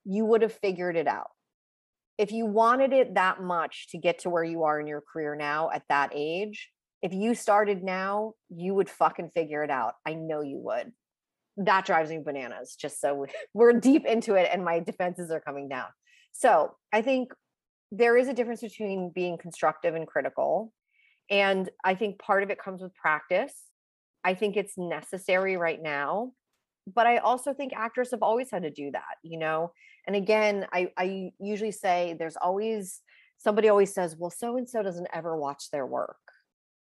You 0.06 0.26
would 0.26 0.42
have 0.42 0.54
figured 0.54 0.96
it 0.96 1.08
out. 1.08 1.30
If 2.18 2.32
you 2.32 2.46
wanted 2.46 2.94
it 2.94 3.14
that 3.14 3.44
much 3.44 3.90
to 3.92 3.98
get 3.98 4.20
to 4.20 4.30
where 4.30 4.44
you 4.44 4.64
are 4.64 4.80
in 4.80 4.88
your 4.88 5.02
career 5.02 5.36
now 5.36 5.70
at 5.70 5.84
that 5.90 6.12
age 6.16 6.70
if 7.02 7.14
you 7.14 7.34
started 7.34 7.84
now, 7.84 8.34
you 8.50 8.74
would 8.74 8.90
fucking 8.90 9.30
figure 9.30 9.64
it 9.64 9.70
out. 9.70 9.94
I 10.06 10.14
know 10.16 10.42
you 10.42 10.58
would. 10.60 10.92
That 11.58 11.86
drives 11.86 12.10
me 12.10 12.20
bananas, 12.24 12.76
just 12.80 13.00
so 13.00 13.26
we're 13.54 13.74
deep 13.74 14.06
into 14.06 14.36
it 14.36 14.50
and 14.52 14.64
my 14.64 14.80
defenses 14.80 15.32
are 15.32 15.42
coming 15.42 15.70
down. 15.70 15.88
So 16.32 16.76
I 16.94 17.02
think 17.02 17.32
there 17.92 18.18
is 18.18 18.28
a 18.28 18.34
difference 18.34 18.62
between 18.62 19.12
being 19.14 19.38
constructive 19.38 19.96
and 19.96 20.08
critical. 20.08 20.74
And 21.30 21.70
I 21.84 21.96
think 21.96 22.20
part 22.20 22.44
of 22.44 22.50
it 22.50 22.62
comes 22.62 22.82
with 22.82 22.94
practice. 22.96 23.54
I 24.24 24.34
think 24.34 24.58
it's 24.58 24.78
necessary 24.78 25.58
right 25.58 25.82
now. 25.82 26.34
But 26.92 27.08
I 27.08 27.18
also 27.18 27.54
think 27.54 27.74
actors 27.76 28.12
have 28.12 28.24
always 28.24 28.50
had 28.52 28.64
to 28.64 28.72
do 28.72 28.92
that, 28.92 29.18
you 29.24 29.38
know? 29.38 29.72
And 30.08 30.16
again, 30.16 30.66
I, 30.74 30.92
I 30.98 31.32
usually 31.40 31.72
say 31.72 32.16
there's 32.18 32.36
always 32.36 33.02
somebody 33.38 33.70
always 33.70 33.94
says, 33.94 34.16
well, 34.18 34.32
so 34.32 34.58
and 34.58 34.68
so 34.68 34.82
doesn't 34.82 35.08
ever 35.14 35.38
watch 35.38 35.72
their 35.72 35.86
work 35.86 36.18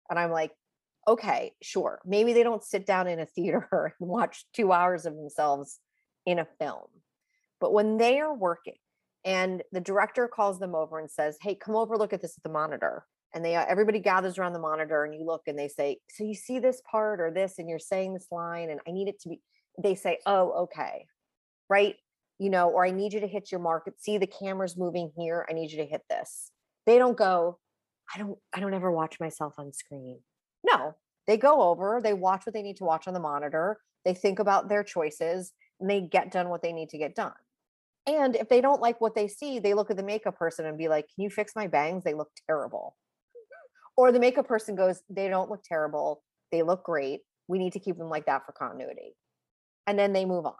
and 0.09 0.19
I'm 0.19 0.31
like, 0.31 0.51
okay, 1.07 1.53
sure. 1.61 1.99
Maybe 2.05 2.33
they 2.33 2.43
don't 2.43 2.63
sit 2.63 2.85
down 2.85 3.07
in 3.07 3.19
a 3.19 3.25
theater 3.25 3.67
and 3.99 4.09
watch 4.09 4.45
two 4.53 4.71
hours 4.71 5.05
of 5.05 5.15
themselves 5.15 5.79
in 6.25 6.39
a 6.39 6.47
film. 6.59 6.87
But 7.59 7.73
when 7.73 7.97
they 7.97 8.19
are 8.19 8.33
working, 8.33 8.75
and 9.25 9.63
the 9.71 9.81
director 9.81 10.27
calls 10.27 10.59
them 10.59 10.75
over 10.75 10.99
and 10.99 11.09
says 11.09 11.37
hey 11.41 11.55
come 11.55 11.75
over 11.75 11.97
look 11.97 12.13
at 12.13 12.21
this 12.21 12.37
at 12.37 12.43
the 12.43 12.49
monitor 12.49 13.05
and 13.33 13.43
they 13.43 13.55
uh, 13.55 13.65
everybody 13.67 13.99
gathers 13.99 14.37
around 14.37 14.53
the 14.53 14.59
monitor 14.59 15.03
and 15.03 15.13
you 15.13 15.25
look 15.25 15.41
and 15.47 15.57
they 15.57 15.67
say 15.67 15.97
so 16.09 16.23
you 16.23 16.33
see 16.33 16.59
this 16.59 16.81
part 16.89 17.19
or 17.19 17.31
this 17.31 17.59
and 17.59 17.69
you're 17.69 17.79
saying 17.79 18.13
this 18.13 18.27
line 18.31 18.69
and 18.69 18.79
i 18.87 18.91
need 18.91 19.07
it 19.07 19.19
to 19.19 19.29
be 19.29 19.41
they 19.81 19.95
say 19.95 20.17
oh 20.25 20.63
okay 20.63 21.05
right 21.69 21.95
you 22.37 22.49
know 22.49 22.69
or 22.69 22.85
i 22.85 22.91
need 22.91 23.13
you 23.13 23.19
to 23.19 23.27
hit 23.27 23.51
your 23.51 23.61
market 23.61 24.01
see 24.01 24.17
the 24.17 24.27
camera's 24.27 24.77
moving 24.77 25.11
here 25.17 25.45
i 25.49 25.53
need 25.53 25.71
you 25.71 25.77
to 25.77 25.85
hit 25.85 26.01
this 26.09 26.51
they 26.85 26.97
don't 26.97 27.17
go 27.17 27.57
i 28.13 28.17
don't 28.17 28.37
i 28.53 28.59
don't 28.59 28.73
ever 28.73 28.91
watch 28.91 29.19
myself 29.19 29.53
on 29.57 29.73
screen. 29.73 30.19
No 30.63 30.95
they 31.27 31.37
go 31.37 31.61
over 31.61 31.99
they 32.03 32.13
watch 32.13 32.45
what 32.45 32.53
they 32.53 32.61
need 32.63 32.77
to 32.77 32.83
watch 32.83 33.07
on 33.07 33.13
the 33.13 33.19
monitor 33.19 33.79
they 34.05 34.13
think 34.13 34.39
about 34.39 34.69
their 34.69 34.83
choices 34.83 35.51
and 35.79 35.89
they 35.89 36.01
get 36.01 36.31
done 36.31 36.49
what 36.49 36.61
they 36.61 36.73
need 36.73 36.89
to 36.89 36.97
get 36.97 37.15
done. 37.15 37.33
And 38.07 38.35
if 38.35 38.49
they 38.49 38.61
don't 38.61 38.81
like 38.81 38.99
what 39.01 39.15
they 39.15 39.27
see 39.27 39.59
they 39.59 39.73
look 39.73 39.91
at 39.91 39.97
the 39.97 40.03
makeup 40.03 40.37
person 40.37 40.65
and 40.65 40.77
be 40.77 40.87
like 40.87 41.05
can 41.13 41.23
you 41.23 41.29
fix 41.29 41.55
my 41.55 41.67
bangs? 41.67 42.03
They 42.03 42.13
look 42.13 42.29
terrible. 42.47 42.95
Or 43.95 44.11
the 44.11 44.19
makeup 44.19 44.47
person 44.47 44.75
goes 44.75 45.01
they 45.09 45.27
don't 45.27 45.49
look 45.49 45.63
terrible. 45.63 46.23
They 46.51 46.63
look 46.63 46.83
great. 46.83 47.21
We 47.47 47.59
need 47.59 47.73
to 47.73 47.79
keep 47.79 47.97
them 47.97 48.09
like 48.09 48.25
that 48.25 48.45
for 48.45 48.53
continuity. 48.53 49.15
And 49.85 49.97
then 49.99 50.13
they 50.13 50.25
move 50.25 50.45
on. 50.45 50.53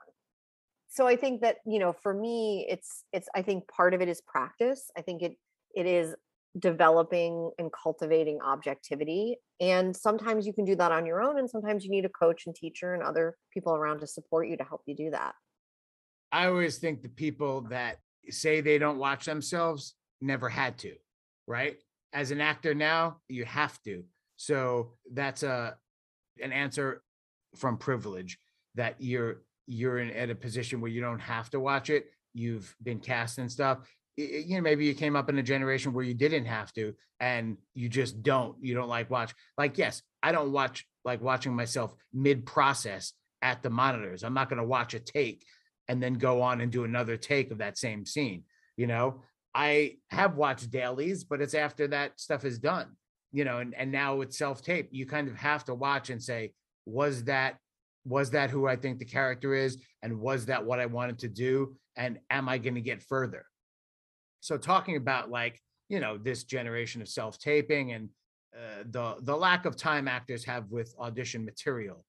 So 0.89 1.08
i 1.08 1.16
think 1.16 1.41
that 1.41 1.58
you 1.66 1.80
know 1.80 1.93
for 1.93 2.14
me 2.14 2.66
it's 2.70 3.04
it's 3.14 3.30
i 3.36 3.41
think 3.41 3.68
part 3.68 3.93
of 3.93 4.02
it 4.02 4.10
is 4.10 4.22
practice. 4.22 4.91
I 4.97 5.02
think 5.02 5.22
it 5.22 5.38
it 5.74 5.86
is 5.86 6.16
developing 6.58 7.52
and 7.60 7.72
cultivating 7.72 8.39
objectivity 8.41 9.38
and 9.60 9.95
sometimes 9.95 10.47
you 10.47 10.54
can 10.54 10.66
do 10.66 10.76
that 10.76 10.91
on 10.91 11.06
your 11.06 11.22
own 11.22 11.38
and 11.38 11.47
sometimes 11.50 11.86
you 11.86 11.91
need 11.91 12.06
a 12.06 12.10
coach 12.10 12.47
and 12.47 12.56
teacher 12.56 12.95
and 12.95 13.04
other 13.04 13.38
people 13.54 13.76
around 13.76 14.00
to 14.00 14.08
support 14.08 14.47
you 14.47 14.58
to 14.58 14.64
help 14.64 14.82
you 14.88 14.95
do 14.95 15.12
that 15.12 15.36
I 16.32 16.47
always 16.47 16.78
think 16.78 17.02
the 17.02 17.10
people 17.10 17.62
that 17.70 17.97
say 18.30 18.62
they 18.62 18.78
don't 18.78 19.00
watch 19.00 19.26
themselves 19.26 19.95
never 20.22 20.50
had 20.50 20.78
to, 20.80 20.93
right? 21.47 21.78
As 22.14 22.32
an 22.32 22.41
actor 22.41 22.74
now, 22.74 23.18
you 23.28 23.45
have 23.45 23.82
to. 23.84 24.04
So 24.38 24.93
that's 25.12 25.43
a 25.43 25.76
an 26.41 26.54
answer 26.54 27.02
from 27.56 27.78
privilege 27.78 28.39
that 28.76 28.95
you're 29.00 29.41
you're 29.66 30.00
in 30.00 30.12
at 30.12 30.30
a 30.30 30.36
position 30.36 30.82
where 30.82 30.91
you 30.91 31.02
don't 31.02 31.20
have 31.20 31.50
to 31.52 31.60
watch 31.60 31.89
it. 31.89 32.08
You've 32.34 32.74
been 32.82 33.00
cast 33.00 33.38
and 33.38 33.52
stuff. 33.52 33.80
You 34.20 34.57
know, 34.57 34.61
maybe 34.61 34.86
you 34.86 34.93
came 34.93 35.15
up 35.15 35.30
in 35.30 35.38
a 35.38 35.43
generation 35.43 35.93
where 35.93 36.03
you 36.03 36.13
didn't 36.13 36.45
have 36.45 36.74
to, 36.74 36.93
and 37.20 37.57
you 37.74 37.88
just 37.88 38.22
don't. 38.22 38.55
You 38.61 38.76
don't 38.76 38.89
like 38.89 39.09
watch. 39.09 39.34
Like, 39.57 39.78
yes, 39.78 40.01
I 40.22 40.32
don't 40.32 40.51
watch 40.51 40.86
like 41.05 41.22
watching 41.22 41.55
myself 41.55 41.93
mid 42.13 42.45
process 42.45 43.13
at 43.41 43.63
the 43.63 43.70
monitors. 43.70 44.24
I'm 44.24 44.34
not 44.34 44.49
going 44.49 44.61
to 44.61 44.67
watch 44.67 44.93
a 44.93 44.99
take 44.99 45.45
and 45.88 46.03
then 46.03 46.15
go 46.15 46.41
on 46.41 46.59
and 46.59 46.72
do 46.72 46.84
another 46.84 47.15
take 47.15 47.51
of 47.51 47.59
that 47.59 47.78
same 47.78 48.05
scene. 48.05 48.43
You 48.76 48.88
know, 48.88 49.22
I 49.55 49.97
have 50.09 50.36
watched 50.36 50.70
dailies, 50.70 51.24
but 51.24 51.41
it's 51.41 51.53
after 51.53 51.88
that 51.88 52.20
stuff 52.20 52.43
is 52.43 52.59
done, 52.59 52.97
you 53.32 53.45
know, 53.45 53.59
and, 53.59 53.74
and 53.74 53.91
now 53.91 54.22
it's 54.22 54.38
self-tape. 54.38 54.89
You 54.91 55.05
kind 55.05 55.30
of 55.30 55.36
have 55.38 55.63
to 55.65 55.74
watch 55.74 56.09
and 56.09 56.22
say, 56.22 56.53
was 56.86 57.24
that 57.26 57.57
was 58.05 58.32
that 58.32 58.49
who 58.49 58.67
I 58.67 58.76
think 58.76 58.99
the 58.99 59.05
character 59.05 59.53
is? 59.53 59.78
And 60.01 60.20
was 60.20 60.47
that 60.47 60.65
what 60.65 60.80
I 60.80 60.86
wanted 60.86 61.20
to 61.20 61.28
do? 61.28 61.76
And 61.95 62.20
am 62.30 62.49
I 62.49 62.57
going 62.57 62.76
to 62.76 62.82
get 62.82 63.03
further? 63.03 63.45
So 64.40 64.58
talking 64.58 64.96
about 64.96 65.30
like, 65.30 65.62
you 65.90 66.00
know, 66.00 66.18
this 66.18 66.44
generation 66.44 67.02
of 67.02 67.08
self-taping 67.08 67.94
and 67.94 68.10
uh, 68.56 68.84
the 68.90 69.16
the 69.22 69.36
lack 69.36 69.66
of 69.66 69.76
time 69.76 70.08
actors 70.08 70.44
have 70.46 70.70
with 70.70 70.94
audition 71.00 71.46
material. 71.46 72.04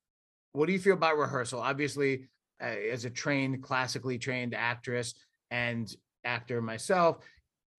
What 0.52 0.66
do 0.66 0.72
you 0.72 0.78
feel 0.78 0.94
about 0.94 1.18
rehearsal? 1.18 1.60
Obviously, 1.60 2.28
uh, 2.62 2.66
as 2.66 3.04
a 3.04 3.10
trained, 3.10 3.62
classically 3.62 4.18
trained 4.18 4.54
actress 4.54 5.14
and 5.50 5.94
actor 6.24 6.60
myself, 6.60 7.18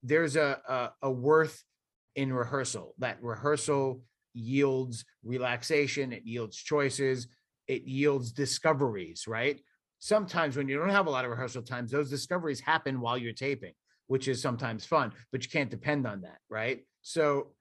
there's 0.04 0.36
a, 0.36 0.60
a 0.68 1.08
a 1.08 1.12
worth 1.12 1.64
in 2.16 2.34
rehearsal. 2.34 2.93
That 2.99 3.18
rehearsal 3.22 4.02
yields 4.34 5.06
relaxation, 5.24 6.14
it 6.14 6.24
yields 6.26 6.58
choices, 6.58 7.28
it 7.68 7.84
yields 7.84 8.32
discoveries, 8.32 9.28
right? 9.28 9.60
Sometimes 9.99 10.56
when 10.56 10.68
you 10.68 10.78
don't 10.78 10.89
have 10.89 11.08
a 11.08 11.12
lot 11.12 11.26
of 11.26 11.32
rehearsal 11.32 11.62
times, 11.62 11.91
those 11.91 12.10
discoveries 12.10 12.60
happen 12.60 13.02
while 13.02 13.18
you're 13.18 13.34
taping, 13.34 13.74
which 14.12 14.28
is 14.28 14.41
sometimes 14.41 14.84
fun, 14.84 15.14
but 15.32 15.41
you 15.41 15.49
can't 15.49 15.72
depend 15.72 16.05
on 16.05 16.20
that, 16.20 16.39
right? 16.49 16.82
So, 17.01 17.53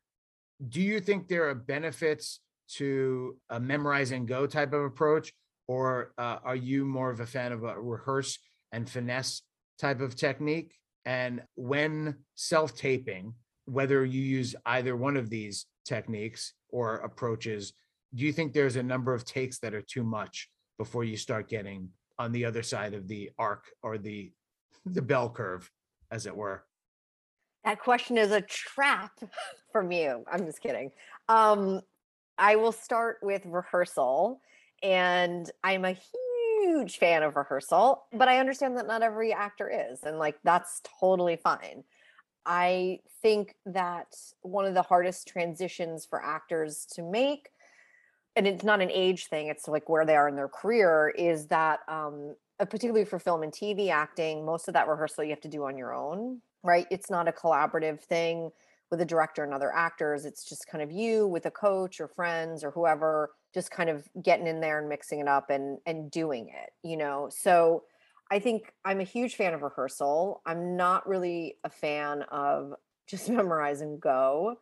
do 0.68 0.80
you 0.80 0.98
think 0.98 1.28
there 1.28 1.48
are 1.48 1.55
benefits 1.55 2.40
to 2.78 3.36
a 3.51 3.61
memorize 3.61 4.11
and 4.11 4.26
go 4.26 4.48
type 4.48 4.72
of 4.72 4.82
approach, 4.82 5.32
or 5.68 6.12
uh, 6.18 6.38
are 6.42 6.57
you 6.57 6.84
more 6.84 7.09
of 7.09 7.20
a 7.20 7.26
fan 7.26 7.53
of 7.53 7.62
a 7.62 7.80
rehearse 7.80 8.36
and 8.72 8.90
finesse 8.90 9.42
type 9.78 10.01
of 10.01 10.16
technique? 10.16 10.74
And 11.05 11.42
when 11.55 12.16
self 12.34 12.76
taping, 12.76 13.34
whether 13.66 14.05
you 14.05 14.20
use 14.20 14.57
either 14.66 14.96
one 14.96 15.16
of 15.16 15.30
these 15.30 15.66
techniques 15.84 16.55
or 16.70 16.96
approaches, 16.96 17.74
do 18.12 18.24
you 18.24 18.32
think 18.32 18.53
there's 18.53 18.74
a 18.74 18.82
number 18.82 19.14
of 19.14 19.24
takes 19.24 19.61
that 19.61 19.72
are 19.72 19.82
too 19.82 20.03
much 20.03 20.51
before 20.78 21.05
you 21.05 21.16
start 21.16 21.48
getting 21.48 21.90
on 22.18 22.32
the 22.32 22.44
other 22.44 22.64
side 22.64 22.92
of 22.92 23.07
the 23.07 23.30
arc 23.38 23.66
or 23.84 23.98
the 23.98 24.32
the 24.86 25.03
bell 25.03 25.30
curve, 25.30 25.70
as 26.11 26.26
it 26.26 26.36
were? 26.36 26.64
that 27.64 27.78
question 27.78 28.16
is 28.16 28.32
a 28.32 28.40
trap 28.40 29.12
from 29.72 29.92
you 29.92 30.24
i'm 30.32 30.46
just 30.46 30.61
kidding. 30.62 30.90
Um 31.28 31.82
i 32.38 32.56
will 32.56 32.72
start 32.72 33.18
with 33.22 33.42
rehearsal 33.44 34.40
and 34.82 35.50
i'm 35.62 35.84
a 35.84 35.96
huge 36.62 36.96
fan 36.98 37.22
of 37.22 37.36
rehearsal 37.36 38.04
but 38.12 38.28
i 38.28 38.38
understand 38.38 38.76
that 38.76 38.86
not 38.86 39.02
every 39.02 39.32
actor 39.32 39.70
is 39.70 40.02
and 40.04 40.18
like 40.18 40.36
that's 40.42 40.80
totally 41.00 41.36
fine. 41.36 41.84
I 42.46 43.00
think 43.20 43.54
that 43.66 44.14
one 44.40 44.64
of 44.64 44.72
the 44.72 44.82
hardest 44.82 45.28
transitions 45.28 46.06
for 46.06 46.24
actors 46.24 46.86
to 46.94 47.02
make 47.02 47.50
and 48.37 48.47
it's 48.47 48.64
not 48.64 48.81
an 48.81 48.91
age 48.91 49.26
thing 49.26 49.49
it's 49.49 49.68
like 49.68 49.89
where 49.89 50.07
they 50.07 50.16
are 50.16 50.28
in 50.28 50.37
their 50.37 50.49
career 50.49 51.12
is 51.16 51.47
that 51.47 51.81
um 51.89 52.35
uh, 52.59 52.64
particularly 52.64 53.05
for 53.05 53.18
film 53.18 53.43
and 53.43 53.53
tv 53.53 53.91
acting 53.91 54.45
most 54.45 54.68
of 54.68 54.74
that 54.74 54.89
rehearsal 54.89 55.24
you 55.24 55.31
have 55.31 55.41
to 55.41 55.49
do 55.49 55.64
on 55.64 55.76
your 55.76 55.95
own 55.95 56.41
right? 56.62 56.87
It's 56.91 57.11
not 57.11 57.28
a 57.28 57.33
collaborative 57.33 58.01
thing 58.01 58.51
with 58.91 59.01
a 59.01 59.05
director 59.05 59.45
and 59.45 59.55
other 59.55 59.72
actors 59.72 60.24
it's 60.24 60.49
just 60.49 60.66
kind 60.66 60.83
of 60.83 60.91
you 60.91 61.26
with 61.28 61.47
a 61.47 61.51
coach 61.51 62.01
or 62.01 62.09
friends 62.09 62.64
or 62.64 62.72
whoever 62.72 63.31
just 63.55 63.70
kind 63.70 63.89
of 63.89 64.09
getting 64.20 64.49
in 64.49 64.61
there 64.61 64.81
and 64.81 64.89
mixing 64.89 65.20
it 65.20 65.28
up 65.28 65.49
and 65.49 65.78
and 65.87 66.11
doing 66.11 66.49
it 66.49 66.70
you 66.83 66.97
know? 66.97 67.28
So 67.31 67.85
i 68.33 68.41
think 68.41 68.72
i'm 68.85 68.99
a 68.99 69.05
huge 69.05 69.37
fan 69.37 69.55
of 69.55 69.62
rehearsal 69.62 70.43
i'm 70.45 70.76
not 70.76 71.09
really 71.09 71.55
a 71.62 71.70
fan 71.70 72.22
of 72.33 72.74
just 73.07 73.28
memorize 73.31 73.81
and 73.81 74.01
go 74.01 74.57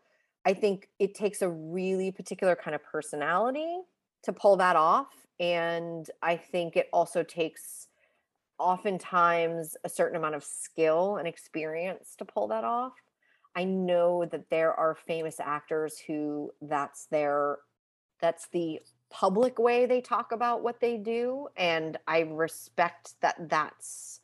i 0.48 0.54
think 0.54 0.88
it 0.98 1.14
takes 1.14 1.42
a 1.42 1.48
really 1.48 2.10
particular 2.10 2.56
kind 2.56 2.74
of 2.74 2.82
personality 2.82 3.78
to 4.22 4.32
pull 4.32 4.56
that 4.56 4.76
off 4.76 5.26
and 5.38 6.10
i 6.22 6.36
think 6.36 6.76
it 6.76 6.88
also 6.92 7.22
takes 7.22 7.88
oftentimes 8.58 9.76
a 9.84 9.88
certain 9.88 10.16
amount 10.16 10.34
of 10.34 10.44
skill 10.44 11.16
and 11.16 11.28
experience 11.28 12.14
to 12.16 12.24
pull 12.24 12.48
that 12.48 12.64
off. 12.64 12.94
I 13.54 13.64
know 13.64 14.24
that 14.26 14.50
there 14.50 14.74
are 14.74 14.94
famous 14.94 15.40
actors 15.40 15.98
who 15.98 16.52
that's 16.62 17.06
their 17.06 17.58
that's 18.20 18.48
the 18.48 18.80
public 19.10 19.58
way 19.58 19.86
they 19.86 20.00
talk 20.00 20.32
about 20.32 20.62
what 20.62 20.80
they 20.80 20.96
do 20.96 21.48
and 21.56 21.96
I 22.06 22.20
respect 22.20 23.14
that 23.22 23.48
that's 23.48 24.20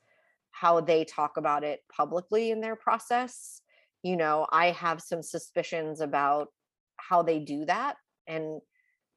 how 0.50 0.80
they 0.80 1.04
talk 1.04 1.36
about 1.36 1.64
it 1.64 1.84
publicly 1.88 2.50
in 2.50 2.60
their 2.60 2.76
process. 2.76 3.62
You 4.04 4.16
know, 4.16 4.46
I 4.52 4.66
have 4.70 5.02
some 5.02 5.22
suspicions 5.22 6.00
about 6.00 6.48
how 6.96 7.22
they 7.22 7.40
do 7.40 7.64
that 7.64 7.96
and 8.28 8.60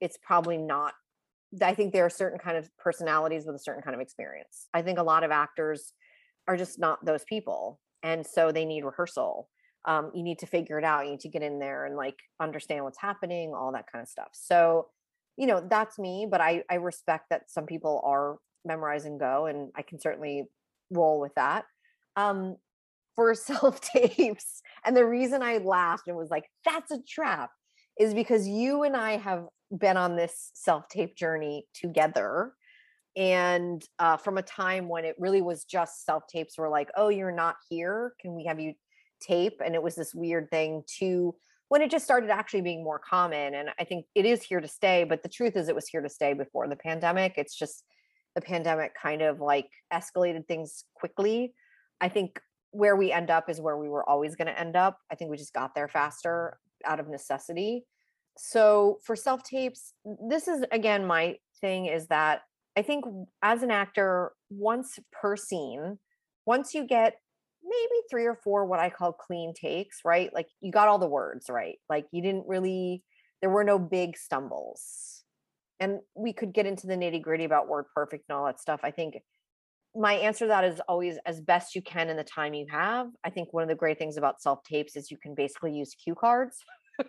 it's 0.02 0.18
probably 0.18 0.58
not 0.58 0.94
I 1.62 1.74
think 1.74 1.94
there 1.94 2.06
are 2.06 2.10
certain 2.10 2.40
kind 2.40 2.58
of 2.58 2.70
personalities 2.78 3.46
with 3.46 3.56
a 3.56 3.60
certain 3.60 3.82
kind 3.82 3.96
of 3.96 4.02
experience. 4.02 4.68
I 4.74 4.82
think 4.82 5.00
a 5.00 5.04
lot 5.04 5.24
of 5.24 5.32
actors 5.32 5.94
are 6.48 6.58
just 6.58 6.78
not 6.78 7.06
those 7.06 7.24
people, 7.24 7.80
and 8.04 8.26
so 8.26 8.52
they 8.52 8.66
need 8.66 8.84
rehearsal. 8.84 9.50
Um, 9.86 10.12
you 10.14 10.24
need 10.24 10.40
to 10.40 10.46
figure 10.46 10.78
it 10.78 10.84
out. 10.84 11.06
You 11.06 11.12
need 11.12 11.22
to 11.22 11.30
get 11.30 11.44
in 11.44 11.60
there 11.60 11.86
and 11.86 11.96
like 11.96 12.20
understand 12.42 12.84
what's 12.84 13.00
happening, 13.00 13.54
all 13.56 13.72
that 13.72 13.86
kind 13.90 14.02
of 14.02 14.10
stuff. 14.10 14.30
So, 14.34 14.88
you 15.38 15.48
know, 15.48 15.66
that's 15.70 15.98
me. 15.98 16.28
But 16.30 16.42
I 16.42 16.64
I 16.70 16.76
respect 16.76 17.28
that 17.30 17.50
some 17.50 17.66
people 17.66 18.02
are 18.04 18.40
memorize 18.66 19.06
and 19.06 19.18
go, 19.18 19.46
and 19.46 19.72
I 19.76 19.84
can 19.84 20.02
certainly 20.02 20.44
roll 20.92 21.22
with 21.22 21.34
that. 21.36 21.64
Um, 22.18 22.58
for 23.18 23.36
self 23.36 23.82
tapes, 23.82 24.62
and 24.86 24.96
the 24.96 25.06
reason 25.06 25.44
I 25.44 25.58
laughed 25.58 26.08
and 26.08 26.16
was 26.16 26.30
like, 26.30 26.46
"That's 26.64 26.92
a 26.92 27.02
trap," 27.02 27.52
is 28.00 28.14
because 28.14 28.48
you 28.48 28.84
and 28.84 28.96
I 28.96 29.18
have 29.18 29.48
been 29.76 29.98
on 29.98 30.16
this 30.16 30.52
self 30.54 30.88
tape 30.88 31.16
journey 31.16 31.68
together. 31.74 32.54
And 33.16 33.84
uh, 33.98 34.18
from 34.18 34.38
a 34.38 34.44
time 34.44 34.88
when 34.88 35.04
it 35.04 35.16
really 35.18 35.42
was 35.42 35.66
just 35.66 36.06
self 36.06 36.28
tapes 36.28 36.58
were 36.58 36.70
like, 36.70 36.90
oh, 36.96 37.10
you're 37.10 37.32
not 37.32 37.56
here. 37.70 38.14
Can 38.22 38.36
we 38.36 38.46
have 38.46 38.60
you 38.60 38.74
tape? 39.20 39.60
And 39.66 39.74
it 39.74 39.82
was 39.82 39.96
this 39.96 40.14
weird 40.14 40.50
thing 40.52 40.84
to 41.00 41.36
when 41.70 41.82
it 41.82 41.92
just 41.92 42.06
started 42.06 42.30
actually 42.30 42.62
being 42.62 42.84
more 42.84 43.00
common. 43.00 43.56
And 43.56 43.70
I 43.80 43.84
think 43.84 44.06
it 44.14 44.26
is 44.26 44.44
here 44.44 44.62
to 44.62 44.68
stay. 44.68 45.04
But 45.04 45.24
the 45.24 45.30
truth 45.30 45.58
is, 45.58 45.68
it 45.68 45.76
was 45.76 45.88
here 45.88 46.02
to 46.02 46.10
stay 46.10 46.34
before 46.34 46.68
the 46.68 46.76
pandemic. 46.76 47.34
It's 47.38 47.58
just 47.58 47.84
the 48.36 48.42
pandemic 48.42 48.94
kind 49.02 49.24
of 49.24 49.42
like 49.42 49.70
escalated 49.92 50.48
things 50.48 50.84
quickly. 50.94 51.56
I 52.00 52.10
think 52.10 52.40
where 52.78 52.96
we 52.96 53.12
end 53.12 53.32
up 53.32 53.50
is 53.50 53.60
where 53.60 53.78
we 53.78 53.90
were 53.90 54.08
always 54.08 54.36
going 54.36 54.48
to 54.48 54.60
end 54.60 54.76
up. 54.76 55.00
I 55.12 55.16
think 55.16 55.32
we 55.32 55.38
just 55.38 55.54
got 55.54 55.74
there 55.74 55.88
faster 55.88 56.60
out 56.86 57.00
of 57.00 57.10
necessity. 57.10 57.86
So 58.38 59.00
for 59.04 59.16
self 59.16 59.42
tapes, 59.42 59.94
this 60.30 60.48
is 60.48 60.64
again 60.72 61.08
my 61.08 61.38
thing 61.60 61.88
is 61.88 62.06
that 62.08 62.42
I 62.78 62.84
think 62.84 63.06
as 63.42 63.64
an 63.64 63.72
actor, 63.72 64.34
once 64.52 65.00
per 65.12 65.36
scene, 65.36 65.98
once 66.46 66.76
you 66.76 66.86
get 66.86 67.16
maybe 67.64 68.02
three 68.12 68.26
or 68.26 68.36
four 68.36 68.68
what 68.68 68.80
I 68.80 68.92
call 68.92 69.12
clean 69.12 69.56
takes, 69.56 70.02
right? 70.06 70.32
Like 70.32 70.48
you 70.62 70.72
got 70.72 70.88
all 70.88 71.00
the 71.00 71.08
words 71.08 71.48
right. 71.50 71.78
Like 71.90 72.06
you 72.12 72.22
didn't 72.22 72.46
really, 72.48 73.04
there 73.42 73.50
were 73.50 73.64
no 73.64 73.80
big 73.80 74.16
stumbles. 74.16 75.24
And 75.80 76.00
we 76.16 76.32
could 76.32 76.54
get 76.54 76.68
into 76.68 76.86
the 76.86 76.94
nitty 76.94 77.24
gritty 77.24 77.44
about 77.46 77.68
word 77.68 77.86
perfect 77.96 78.26
and 78.30 78.38
all 78.38 78.46
that 78.46 78.62
stuff. 78.62 78.82
I 78.84 78.92
think 78.92 79.18
my 79.98 80.14
answer 80.14 80.46
to 80.46 80.50
that 80.50 80.64
is 80.64 80.80
always 80.88 81.18
as 81.26 81.42
best 81.42 81.76
you 81.76 81.82
can 81.82 82.10
in 82.10 82.18
the 82.18 82.24
time 82.24 82.54
you 82.54 82.66
have. 82.70 83.08
I 83.24 83.30
think 83.30 83.52
one 83.52 83.64
of 83.64 83.70
the 83.70 83.76
great 83.76 83.98
things 83.98 84.18
about 84.18 84.42
self 84.42 84.64
tapes 84.64 84.96
is 84.96 85.10
you 85.10 85.18
can 85.18 85.34
basically 85.34 85.74
use 85.74 85.96
cue 85.96 86.16
cards 86.16 86.58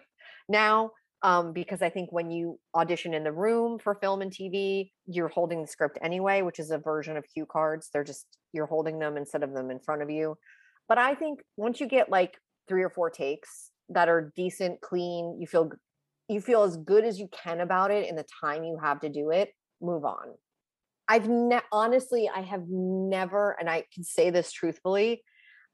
now 0.49 0.91
um, 1.23 1.53
because 1.53 1.83
I 1.83 1.91
think 1.91 2.13
when 2.13 2.31
you 2.31 2.59
audition 2.75 3.13
in 3.13 3.25
the 3.25 3.33
room 3.33 3.79
for 3.79 3.97
film 3.97 4.23
and 4.23 4.33
TV, 4.33 4.91
you're 5.07 5.29
holding 5.29 5.61
the 5.61 5.67
script 5.67 5.99
anyway, 6.03 6.43
which 6.43 6.59
is 6.59 6.71
a 6.71 6.79
version 6.79 7.17
of 7.17 7.25
cue 7.33 7.47
cards. 7.47 7.91
They're 7.93 8.05
just 8.05 8.27
you're 8.53 8.67
holding 8.67 8.99
them 8.99 9.17
instead 9.17 9.43
of 9.43 9.53
them 9.53 9.71
in 9.71 9.81
front 9.81 10.03
of 10.03 10.11
you. 10.11 10.37
But 10.89 10.99
I 10.99 11.15
think 11.15 11.41
once 11.57 11.81
you 11.81 11.89
get 11.89 12.11
like 12.11 12.39
three 12.69 12.83
or 12.83 12.91
four 12.91 13.11
takes 13.11 13.71
that 13.91 14.09
are 14.09 14.33
decent, 14.37 14.81
clean, 14.81 15.37
you 15.41 15.47
feel 15.47 15.71
you 16.29 16.41
feel 16.41 16.63
as 16.63 16.77
good 16.77 17.05
as 17.05 17.19
you 17.19 17.29
can 17.29 17.61
about 17.61 17.91
it 17.91 18.09
in 18.09 18.15
the 18.15 18.27
time 18.43 18.63
you 18.63 18.79
have 18.83 19.01
to 19.01 19.09
do 19.09 19.31
it, 19.31 19.51
move 19.81 20.05
on. 20.05 20.29
I've 21.09 21.29
ne- 21.29 21.61
honestly, 21.73 22.31
I 22.33 22.43
have 22.43 22.65
never, 22.69 23.57
and 23.59 23.69
I 23.69 23.85
can 23.93 24.05
say 24.05 24.31
this 24.31 24.53
truthfully, 24.53 25.23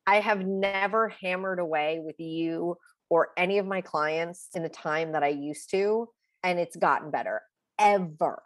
I 0.07 0.20
have 0.20 0.47
never 0.47 1.09
hammered 1.09 1.59
away 1.59 2.01
with 2.01 2.20
you 2.20 2.76
or 3.11 3.30
any 3.37 3.59
of 3.59 3.66
my 3.66 3.80
clients 3.80 4.49
in 4.55 4.62
the 4.62 4.68
time 4.68 5.12
that 5.12 5.22
I 5.22 5.28
used 5.28 5.70
to, 5.70 6.09
and 6.43 6.59
it's 6.59 6.76
gotten 6.76 7.11
better 7.11 7.43
ever. 7.78 8.43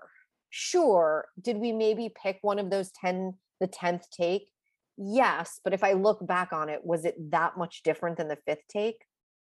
Sure, 0.50 1.26
did 1.40 1.58
we 1.58 1.72
maybe 1.72 2.12
pick 2.22 2.38
one 2.42 2.58
of 2.58 2.70
those 2.70 2.90
10, 2.92 3.34
the 3.60 3.68
10th 3.68 4.08
take? 4.10 4.48
Yes, 4.96 5.60
but 5.62 5.74
if 5.74 5.84
I 5.84 5.92
look 5.92 6.26
back 6.26 6.52
on 6.52 6.68
it, 6.68 6.80
was 6.84 7.04
it 7.04 7.14
that 7.30 7.56
much 7.56 7.82
different 7.82 8.16
than 8.16 8.28
the 8.28 8.38
fifth 8.46 8.66
take? 8.68 9.04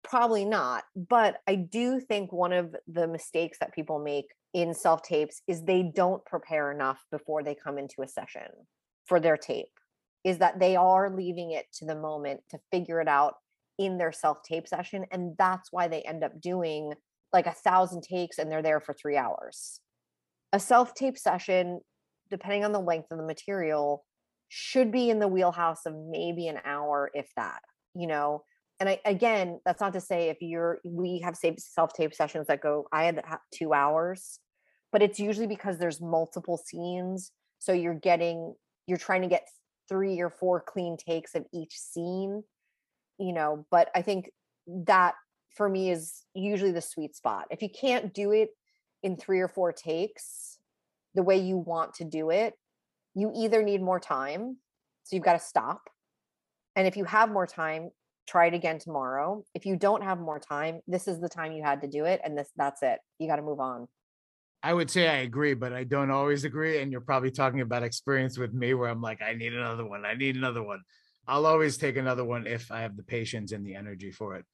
Probably 0.04 0.46
not. 0.46 0.84
But 0.96 1.38
I 1.48 1.56
do 1.56 2.00
think 2.00 2.32
one 2.32 2.54
of 2.54 2.76
the 2.88 3.08
mistakes 3.08 3.58
that 3.60 3.74
people 3.74 4.00
make 4.00 4.28
in 4.56 4.74
self 4.74 5.04
tapes 5.04 5.42
is 5.48 5.62
they 5.62 5.92
don't 5.94 6.26
prepare 6.26 6.72
enough 6.72 7.04
before 7.12 7.44
they 7.44 7.54
come 7.54 7.78
into 7.78 8.02
a 8.02 8.08
session 8.08 8.48
for 9.06 9.20
their 9.20 9.38
tape, 9.38 9.68
is 10.24 10.38
that 10.40 10.60
they 10.60 10.78
are 10.78 11.14
leaving 11.16 11.52
it 11.52 11.66
to 11.74 11.86
the 11.86 11.94
moment 11.94 12.40
to 12.50 12.58
figure 12.72 13.02
it 13.02 13.08
out 13.08 13.34
in 13.78 13.98
their 13.98 14.14
self 14.14 14.42
tape 14.44 14.66
session. 14.66 15.06
And 15.12 15.36
that's 15.38 15.72
why 15.72 15.90
they 15.90 16.02
end 16.02 16.24
up 16.24 16.40
doing 16.40 16.94
like 17.34 17.48
a 17.48 17.52
thousand 17.52 18.02
takes 18.02 18.40
and 18.40 18.50
they're 18.50 18.64
there 18.64 18.80
for 18.80 18.94
three 18.94 19.18
hours. 19.18 19.82
A 20.54 20.60
self 20.60 20.94
tape 20.94 21.18
session, 21.18 21.82
depending 22.32 22.64
on 22.64 22.72
the 22.72 22.80
length 22.80 23.12
of 23.12 23.18
the 23.18 23.26
material, 23.26 24.06
should 24.48 24.90
be 24.90 25.10
in 25.10 25.20
the 25.20 25.28
wheelhouse 25.28 25.86
of 25.86 25.94
maybe 26.10 26.48
an 26.48 26.60
hour, 26.64 27.12
if 27.14 27.28
that, 27.36 27.60
you 27.94 28.08
know. 28.08 28.44
And 28.80 28.88
I, 28.88 29.00
again, 29.06 29.60
that's 29.66 29.82
not 29.82 29.94
to 29.94 30.02
say 30.02 30.30
if 30.30 30.38
you're, 30.40 30.80
we 30.86 31.20
have 31.26 31.36
self 31.36 31.94
tape 31.94 32.14
sessions 32.14 32.48
that 32.48 32.62
go, 32.62 32.88
I 32.94 33.04
had 33.04 33.22
two 33.54 33.74
hours, 33.74 34.40
but 34.96 35.02
it's 35.02 35.20
usually 35.20 35.46
because 35.46 35.78
there's 35.78 36.00
multiple 36.00 36.56
scenes. 36.56 37.34
So 37.60 37.74
you're 37.74 38.00
getting, 38.00 38.56
you're 38.88 38.98
trying 38.98 39.24
to 39.24 39.28
get 39.28 39.46
three 39.90 40.22
or 40.22 40.30
four 40.30 40.62
clean 40.62 40.96
takes 40.96 41.36
of 41.36 41.46
each 41.54 41.78
scene 41.78 42.42
you 43.18 43.34
know 43.34 43.66
but 43.72 43.90
i 43.94 44.02
think 44.02 44.30
that 44.68 45.14
for 45.56 45.68
me 45.68 45.92
is 45.92 46.24
usually 46.34 46.72
the 46.72 46.82
sweet 46.82 47.16
spot. 47.16 47.46
If 47.50 47.62
you 47.62 47.70
can't 47.70 48.14
do 48.14 48.32
it 48.32 48.50
in 49.04 49.16
three 49.16 49.42
or 49.42 49.48
four 49.48 49.74
takes 49.74 50.60
the 51.14 51.24
way 51.24 51.38
you 51.38 51.58
want 51.58 51.94
to 51.96 52.06
do 52.06 52.30
it 52.30 52.54
you 53.14 53.34
either 53.36 53.62
need 53.62 53.82
more 53.82 54.00
time 54.00 54.58
so 55.04 55.16
you've 55.16 55.26
got 55.26 55.40
to 55.40 55.46
stop 55.46 55.90
and 56.78 56.88
if 56.88 56.96
you 56.96 57.04
have 57.04 57.30
more 57.30 57.48
time 57.48 57.92
try 58.28 58.48
it 58.48 58.56
again 58.56 58.80
tomorrow. 58.80 59.44
If 59.54 59.68
you 59.68 59.76
don't 59.76 60.04
have 60.04 60.20
more 60.20 60.40
time 60.40 60.82
this 60.88 61.08
is 61.08 61.20
the 61.20 61.30
time 61.30 61.52
you 61.52 61.64
had 61.64 61.82
to 61.82 61.88
do 61.88 62.06
it 62.06 62.22
and 62.24 62.38
this 62.38 62.50
that's 62.56 62.82
it. 62.82 63.00
You 63.20 63.28
got 63.28 63.36
to 63.36 63.42
move 63.42 63.60
on 63.60 63.88
I 64.66 64.74
would 64.74 64.90
say 64.90 65.08
I 65.08 65.18
agree, 65.18 65.54
but 65.54 65.74
I 65.74 65.84
don't 65.84 66.10
always 66.10 66.44
agree. 66.44 66.82
And 66.82 66.92
you're 66.92 67.00
probably 67.00 67.30
talking 67.30 67.62
about 67.62 67.84
experience 67.84 68.36
with 68.36 68.52
me 68.52 68.74
where 68.74 68.90
I'm 68.90 69.00
like, 69.00 69.22
I 69.22 69.36
need 69.36 69.54
another 69.54 69.86
one. 69.86 70.06
I 70.06 70.16
need 70.16 70.36
another 70.36 70.64
one. 70.64 70.82
I'll 71.28 71.46
always 71.46 71.78
take 71.78 71.98
another 71.98 72.26
one 72.26 72.48
if 72.48 72.72
I 72.72 72.82
have 72.82 72.98
the 72.98 73.04
patience 73.04 73.52
and 73.52 73.64
the 73.64 73.76
energy 73.76 74.12
for 74.12 74.38
it. 74.38 74.46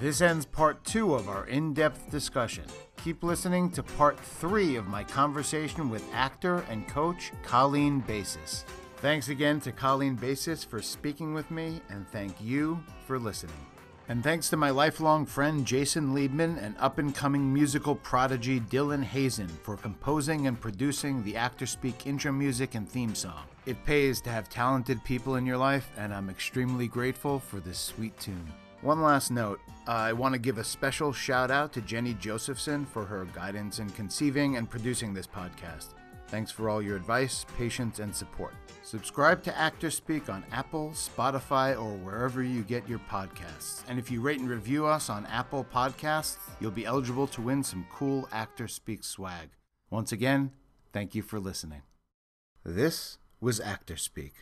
This 0.00 0.20
ends 0.20 0.44
part 0.44 0.82
two 0.82 1.14
of 1.14 1.28
our 1.28 1.46
in 1.46 1.72
depth 1.72 2.10
discussion. 2.10 2.64
Keep 3.04 3.22
listening 3.22 3.70
to 3.70 3.84
part 3.84 4.18
three 4.18 4.74
of 4.74 4.88
my 4.88 5.04
conversation 5.04 5.88
with 5.88 6.04
actor 6.12 6.64
and 6.68 6.88
coach 6.88 7.30
Colleen 7.44 8.00
Basis. 8.00 8.64
Thanks 9.00 9.30
again 9.30 9.60
to 9.60 9.72
Colleen 9.72 10.14
Basis 10.14 10.62
for 10.62 10.82
speaking 10.82 11.32
with 11.32 11.50
me, 11.50 11.80
and 11.88 12.06
thank 12.10 12.38
you 12.38 12.84
for 13.06 13.18
listening. 13.18 13.66
And 14.10 14.22
thanks 14.22 14.50
to 14.50 14.58
my 14.58 14.68
lifelong 14.68 15.24
friend 15.24 15.64
Jason 15.64 16.14
Liebman 16.14 16.62
and 16.62 16.76
up 16.78 16.98
and 16.98 17.14
coming 17.14 17.50
musical 17.50 17.94
prodigy 17.94 18.60
Dylan 18.60 19.02
Hazen 19.02 19.48
for 19.48 19.78
composing 19.78 20.48
and 20.48 20.60
producing 20.60 21.24
the 21.24 21.34
Actor 21.34 21.64
Speak 21.64 22.06
intro 22.06 22.30
music 22.30 22.74
and 22.74 22.86
theme 22.86 23.14
song. 23.14 23.44
It 23.64 23.82
pays 23.86 24.20
to 24.20 24.30
have 24.30 24.50
talented 24.50 25.02
people 25.02 25.36
in 25.36 25.46
your 25.46 25.56
life, 25.56 25.90
and 25.96 26.12
I'm 26.12 26.28
extremely 26.28 26.86
grateful 26.86 27.38
for 27.38 27.58
this 27.58 27.78
sweet 27.78 28.18
tune. 28.20 28.52
One 28.82 29.00
last 29.00 29.30
note 29.30 29.60
I 29.86 30.12
want 30.12 30.34
to 30.34 30.38
give 30.38 30.58
a 30.58 30.64
special 30.64 31.10
shout 31.10 31.50
out 31.50 31.72
to 31.72 31.80
Jenny 31.80 32.12
Josephson 32.12 32.84
for 32.84 33.06
her 33.06 33.24
guidance 33.34 33.78
in 33.78 33.88
conceiving 33.90 34.58
and 34.58 34.68
producing 34.68 35.14
this 35.14 35.26
podcast. 35.26 35.94
Thanks 36.30 36.52
for 36.52 36.70
all 36.70 36.80
your 36.80 36.94
advice, 36.96 37.44
patience, 37.58 37.98
and 37.98 38.14
support. 38.14 38.54
Subscribe 38.82 39.42
to 39.42 39.58
Actor 39.58 39.90
Speak 39.90 40.28
on 40.28 40.44
Apple, 40.52 40.90
Spotify, 40.90 41.74
or 41.74 41.96
wherever 41.96 42.40
you 42.40 42.62
get 42.62 42.88
your 42.88 43.00
podcasts. 43.10 43.82
And 43.88 43.98
if 43.98 44.12
you 44.12 44.20
rate 44.20 44.38
and 44.38 44.48
review 44.48 44.86
us 44.86 45.10
on 45.10 45.26
Apple 45.26 45.66
Podcasts, 45.74 46.38
you'll 46.60 46.70
be 46.70 46.86
eligible 46.86 47.26
to 47.26 47.42
win 47.42 47.64
some 47.64 47.84
cool 47.92 48.28
Actor 48.30 48.68
Speak 48.68 49.02
swag. 49.02 49.50
Once 49.90 50.12
again, 50.12 50.52
thank 50.92 51.16
you 51.16 51.22
for 51.22 51.40
listening. 51.40 51.82
This 52.64 53.18
was 53.40 53.58
Actor 53.58 53.96
Speak. 53.96 54.34